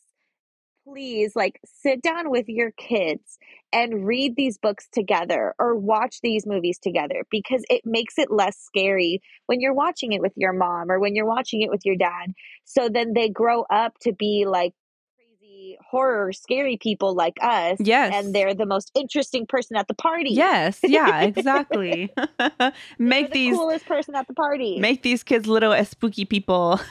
please, 0.83 1.35
like 1.35 1.59
sit 1.63 2.01
down 2.01 2.29
with 2.29 2.47
your 2.47 2.71
kids 2.71 3.37
and 3.71 4.05
read 4.05 4.35
these 4.35 4.57
books 4.57 4.87
together 4.91 5.53
or 5.59 5.75
watch 5.75 6.17
these 6.21 6.45
movies 6.45 6.77
together 6.77 7.23
because 7.31 7.63
it 7.69 7.81
makes 7.85 8.17
it 8.17 8.29
less 8.31 8.57
scary 8.57 9.21
when 9.47 9.61
you're 9.61 9.73
watching 9.73 10.11
it 10.13 10.21
with 10.21 10.33
your 10.35 10.53
mom 10.53 10.91
or 10.91 10.99
when 10.99 11.15
you're 11.15 11.25
watching 11.25 11.61
it 11.61 11.69
with 11.69 11.81
your 11.85 11.95
dad. 11.95 12.33
So 12.65 12.89
then 12.89 13.13
they 13.13 13.29
grow 13.29 13.63
up 13.69 13.97
to 14.01 14.11
be 14.13 14.45
like 14.47 14.73
crazy 15.17 15.77
horror 15.89 16.33
scary 16.33 16.77
people 16.77 17.15
like 17.15 17.37
us 17.41 17.77
Yes. 17.79 18.13
and 18.13 18.35
they're 18.35 18.53
the 18.53 18.65
most 18.65 18.91
interesting 18.95 19.47
person 19.47 19.77
at 19.77 19.87
the 19.87 19.93
party. 19.95 20.31
Yes, 20.31 20.79
yeah, 20.83 21.21
exactly. 21.21 22.13
Make 22.99 23.27
the 23.27 23.33
these 23.33 23.55
coolest 23.57 23.85
person 23.85 24.15
at 24.15 24.27
the 24.27 24.33
party. 24.33 24.79
make 24.79 25.01
these 25.01 25.23
kids 25.23 25.47
little 25.47 25.73
as 25.73 25.89
spooky 25.89 26.25
people. 26.25 26.79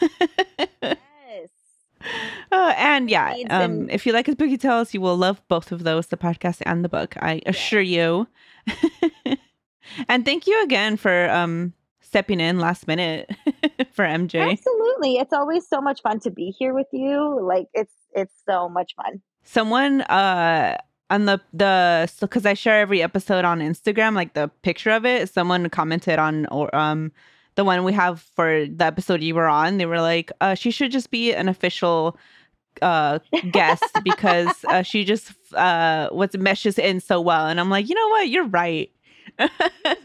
Uh, 2.53 2.75
and 2.77 3.09
yeah, 3.09 3.35
um, 3.49 3.89
if 3.89 4.05
you 4.05 4.13
like 4.13 4.27
his 4.27 4.35
spooky 4.35 4.59
tales, 4.59 4.93
you 4.93 5.01
will 5.01 5.17
love 5.17 5.41
both 5.49 5.73
of 5.73 5.85
those, 5.85 6.09
the 6.09 6.19
podcast 6.19 6.61
and 6.67 6.85
the 6.85 6.89
book. 6.89 7.17
I 7.19 7.41
assure 7.47 7.81
you. 7.81 8.27
and 10.09 10.23
thank 10.27 10.47
you 10.47 10.63
again 10.63 10.99
for 10.99 11.31
um 11.31 11.73
stepping 12.13 12.41
in 12.41 12.59
last 12.61 12.87
minute 12.87 13.31
for 13.93 14.05
MJ. 14.05 14.53
Absolutely. 14.53 15.17
It's 15.17 15.33
always 15.33 15.67
so 15.67 15.81
much 15.81 16.03
fun 16.03 16.21
to 16.21 16.31
be 16.31 16.51
here 16.51 16.75
with 16.75 16.89
you. 16.93 17.41
Like 17.43 17.69
it's 17.73 17.95
it's 18.15 18.35
so 18.47 18.69
much 18.69 18.95
fun. 18.95 19.23
Someone 19.45 20.03
uh 20.03 20.77
on 21.09 21.25
the 21.25 21.41
the 21.55 22.07
so 22.07 22.27
because 22.27 22.45
I 22.45 22.53
share 22.53 22.81
every 22.81 23.03
episode 23.03 23.47
on 23.47 23.61
Instagram, 23.61 24.15
like 24.15 24.35
the 24.35 24.49
picture 24.63 24.91
of 24.91 25.07
it. 25.07 25.31
Someone 25.31 25.71
commented 25.71 26.19
on 26.19 26.47
or 26.47 26.75
um 26.77 27.13
the 27.55 27.65
one 27.65 27.85
we 27.85 27.93
have 27.93 28.21
for 28.21 28.67
the 28.67 28.85
episode 28.85 29.23
you 29.23 29.35
were 29.35 29.49
on. 29.49 29.79
They 29.79 29.87
were 29.87 30.01
like, 30.01 30.33
uh, 30.41 30.55
she 30.55 30.71
should 30.71 30.91
just 30.93 31.11
be 31.11 31.33
an 31.35 31.49
official 31.49 32.17
uh 32.81 33.19
guest 33.51 33.85
because 34.05 34.65
uh, 34.69 34.83
she 34.83 35.05
just 35.05 35.33
uh 35.55 36.09
what 36.11 36.39
meshes 36.39 36.79
in 36.79 37.01
so 37.01 37.21
well. 37.21 37.47
And 37.47 37.61
I'm 37.61 37.71
like, 37.71 37.89
you 37.89 37.95
know 37.95 38.09
what? 38.09 38.29
You're 38.29 38.47
right. 38.49 38.91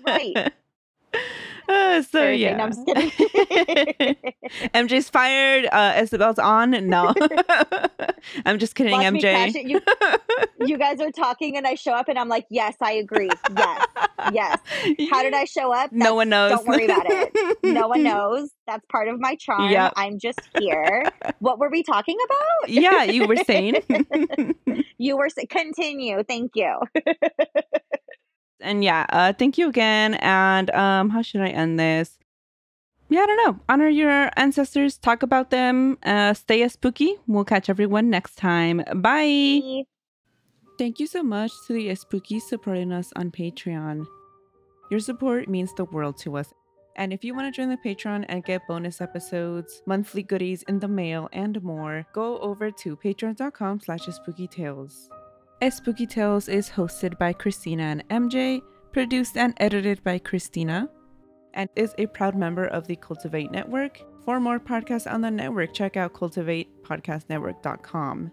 Right. 0.06 0.52
Uh, 1.68 2.02
so 2.02 2.20
Seriously, 2.20 2.44
yeah. 2.44 2.56
no, 2.56 2.64
I'm. 2.66 2.72
MJ's 4.88 5.10
fired. 5.10 5.68
Uh, 5.72 5.94
Isabel's 5.98 6.40
on. 6.40 6.72
No, 6.88 7.14
I'm 8.46 8.60
just 8.60 8.76
kidding, 8.76 8.94
Watch 8.94 9.04
MJ. 9.04 9.68
You, 9.68 9.82
you 10.66 10.78
guys 10.78 11.00
are 11.00 11.12
talking 11.12 11.58
and 11.58 11.68
I 11.68 11.76
show 11.76 11.92
up 11.92 12.08
and 12.08 12.18
I'm 12.18 12.30
like, 12.30 12.46
yes, 12.50 12.76
I 12.82 12.94
agree. 12.94 13.30
Yes. 13.56 13.86
Yes. 14.32 14.60
How 15.12 15.24
did 15.24 15.34
I 15.34 15.46
show 15.46 15.74
up? 15.74 15.92
No 15.92 16.16
one 16.16 16.30
knows. 16.30 16.52
Don't 16.52 16.68
worry 16.68 16.86
about 16.86 17.06
it. 17.08 17.58
No 17.64 17.88
one 17.88 18.04
knows. 18.04 18.50
That's 18.66 18.86
part 18.92 19.08
of 19.08 19.20
my 19.20 19.36
charm. 19.36 19.72
Yep. 19.72 19.94
I'm 19.96 20.20
just 20.20 20.40
here. 20.60 21.04
What 21.40 21.60
were 21.60 21.70
we 21.70 21.84
talking 21.84 22.18
about? 22.24 22.70
yeah, 22.70 23.04
you 23.04 23.28
were 23.28 23.38
saying. 23.38 23.84
You 24.98 25.18
were 25.18 25.30
continue. 25.50 26.24
Thank 26.24 26.52
you. 26.56 26.80
And 28.62 28.84
yeah, 28.84 29.06
uh, 29.10 29.34
thank 29.34 29.58
you 29.58 29.70
again. 29.70 30.16
And 30.16 30.70
um, 30.72 31.10
how 31.10 31.22
should 31.22 31.42
I 31.42 31.50
end 31.50 31.80
this? 31.80 32.18
Yeah, 33.10 33.22
I 33.22 33.26
don't 33.26 33.46
know. 33.46 33.60
Honor 33.70 33.88
your 33.88 34.30
ancestors. 34.36 34.98
Talk 34.98 35.24
about 35.24 35.50
them. 35.50 35.98
Uh, 36.04 36.34
stay 36.34 36.62
as 36.64 36.74
spooky. 36.74 37.16
We'll 37.26 37.46
catch 37.46 37.70
everyone 37.70 38.10
next 38.10 38.36
time. 38.36 38.84
Bye. 38.96 39.84
Thank 40.78 41.00
you 41.00 41.08
so 41.08 41.24
much 41.24 41.52
to 41.66 41.74
the 41.74 41.88
Spookies 41.90 42.42
supporting 42.42 42.92
us 42.92 43.12
on 43.16 43.32
Patreon. 43.32 44.06
Your 44.92 45.00
support 45.00 45.48
means 45.48 45.74
the 45.74 45.86
world 45.86 46.18
to 46.20 46.38
us. 46.38 46.54
And 46.98 47.14
if 47.14 47.24
you 47.24 47.34
want 47.34 47.54
to 47.54 47.56
join 47.56 47.70
the 47.70 47.78
Patreon 47.78 48.26
and 48.28 48.44
get 48.44 48.68
bonus 48.68 49.02
episodes, 49.02 49.82
monthly 49.86 50.24
goodies 50.24 50.64
in 50.64 50.80
the 50.80 50.88
mail, 50.88 51.30
and 51.32 51.64
more, 51.64 52.06
go 52.14 52.40
over 52.40 52.72
to 52.72 52.96
patreon.com 52.96 53.80
slash 53.82 54.06
spooky 54.06 54.48
tales. 55.62 55.76
Spooky 55.76 56.06
Tales 56.06 56.48
is 56.48 56.70
hosted 56.70 57.18
by 57.18 57.34
Christina 57.34 57.84
and 57.84 58.08
MJ, 58.10 58.62
produced 58.92 59.36
and 59.38 59.56
edited 59.58 60.04
by 60.04 60.20
Christina, 60.20 60.88
and 61.54 61.70
is 61.76 61.96
a 61.98 62.06
proud 62.08 62.36
member 62.36 62.66
of 62.66 62.88
the 62.88 62.96
Cultivate 62.96 63.52
Network. 63.52 64.02
For 64.24 64.40
more 64.40 64.60
podcasts 64.60 65.12
on 65.12 65.22
the 65.22 65.32
network, 65.32 65.74
check 65.74 65.98
out 65.98 66.14
cultivatepodcastnetwork.com. 66.14 68.32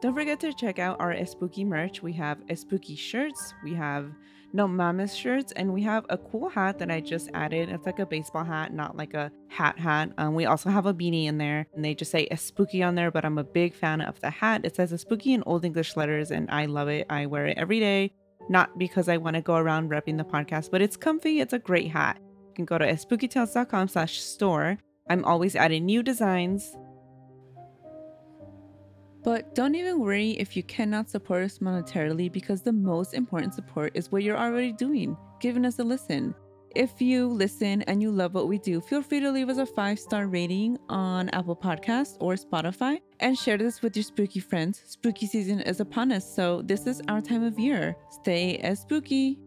Don't 0.00 0.14
forget 0.14 0.40
to 0.40 0.52
check 0.52 0.78
out 0.78 1.00
our 1.00 1.26
spooky 1.26 1.64
merch. 1.64 2.02
We 2.02 2.12
have 2.14 2.38
spooky 2.54 2.96
shirts, 2.96 3.54
we 3.62 3.74
have 3.74 4.10
no 4.54 4.68
mamas 4.68 5.14
shirts, 5.14 5.52
and 5.52 5.74
we 5.74 5.82
have 5.82 6.06
a 6.08 6.16
cool 6.16 6.48
hat 6.48 6.78
that 6.78 6.90
I 6.90 7.00
just 7.00 7.28
added. 7.34 7.68
It's 7.68 7.84
like 7.84 7.98
a 7.98 8.06
baseball 8.06 8.44
hat, 8.44 8.72
not 8.72 8.96
like 8.96 9.12
a 9.12 9.32
hat 9.48 9.78
hat. 9.78 10.12
Um, 10.16 10.34
we 10.34 10.46
also 10.46 10.70
have 10.70 10.86
a 10.86 10.94
beanie 10.94 11.26
in 11.26 11.38
there, 11.38 11.66
and 11.74 11.84
they 11.84 11.94
just 11.94 12.12
say 12.12 12.28
a 12.30 12.36
spooky 12.36 12.82
on 12.82 12.94
there. 12.94 13.10
But 13.10 13.24
I'm 13.24 13.36
a 13.36 13.44
big 13.44 13.74
fan 13.74 14.00
of 14.00 14.20
the 14.20 14.30
hat. 14.30 14.64
It 14.64 14.76
says 14.76 14.92
a 14.92 14.98
spooky 14.98 15.34
in 15.34 15.42
old 15.44 15.64
English 15.64 15.96
letters, 15.96 16.30
and 16.30 16.48
I 16.50 16.66
love 16.66 16.88
it. 16.88 17.06
I 17.10 17.26
wear 17.26 17.46
it 17.46 17.58
every 17.58 17.80
day, 17.80 18.12
not 18.48 18.78
because 18.78 19.08
I 19.08 19.16
want 19.16 19.34
to 19.34 19.42
go 19.42 19.56
around 19.56 19.90
repping 19.90 20.16
the 20.16 20.24
podcast, 20.24 20.70
but 20.70 20.80
it's 20.80 20.96
comfy. 20.96 21.40
It's 21.40 21.52
a 21.52 21.58
great 21.58 21.90
hat. 21.90 22.20
You 22.20 22.54
can 22.54 22.64
go 22.64 22.78
to 22.78 22.86
spookytales.com 22.86 23.88
slash 23.88 24.20
store. 24.20 24.78
I'm 25.10 25.24
always 25.24 25.56
adding 25.56 25.84
new 25.84 26.02
designs. 26.02 26.76
But 29.24 29.54
don't 29.54 29.74
even 29.74 30.00
worry 30.00 30.32
if 30.32 30.54
you 30.54 30.62
cannot 30.62 31.08
support 31.08 31.44
us 31.44 31.58
monetarily 31.58 32.30
because 32.30 32.60
the 32.60 32.72
most 32.72 33.14
important 33.14 33.54
support 33.54 33.92
is 33.94 34.12
what 34.12 34.22
you're 34.22 34.38
already 34.38 34.70
doing, 34.70 35.16
giving 35.40 35.64
us 35.64 35.78
a 35.78 35.82
listen. 35.82 36.34
If 36.76 37.00
you 37.00 37.28
listen 37.28 37.82
and 37.82 38.02
you 38.02 38.10
love 38.10 38.34
what 38.34 38.48
we 38.48 38.58
do, 38.58 38.80
feel 38.80 39.00
free 39.00 39.20
to 39.20 39.30
leave 39.30 39.48
us 39.48 39.58
a 39.58 39.64
five 39.64 39.98
star 39.98 40.26
rating 40.26 40.76
on 40.88 41.28
Apple 41.30 41.56
Podcasts 41.56 42.16
or 42.20 42.34
Spotify 42.34 43.00
and 43.20 43.38
share 43.38 43.56
this 43.56 43.80
with 43.80 43.96
your 43.96 44.02
spooky 44.02 44.40
friends. 44.40 44.82
Spooky 44.84 45.26
season 45.26 45.60
is 45.60 45.80
upon 45.80 46.12
us, 46.12 46.28
so 46.34 46.62
this 46.62 46.86
is 46.86 47.00
our 47.08 47.20
time 47.20 47.44
of 47.44 47.58
year. 47.58 47.96
Stay 48.10 48.56
as 48.58 48.80
spooky. 48.80 49.38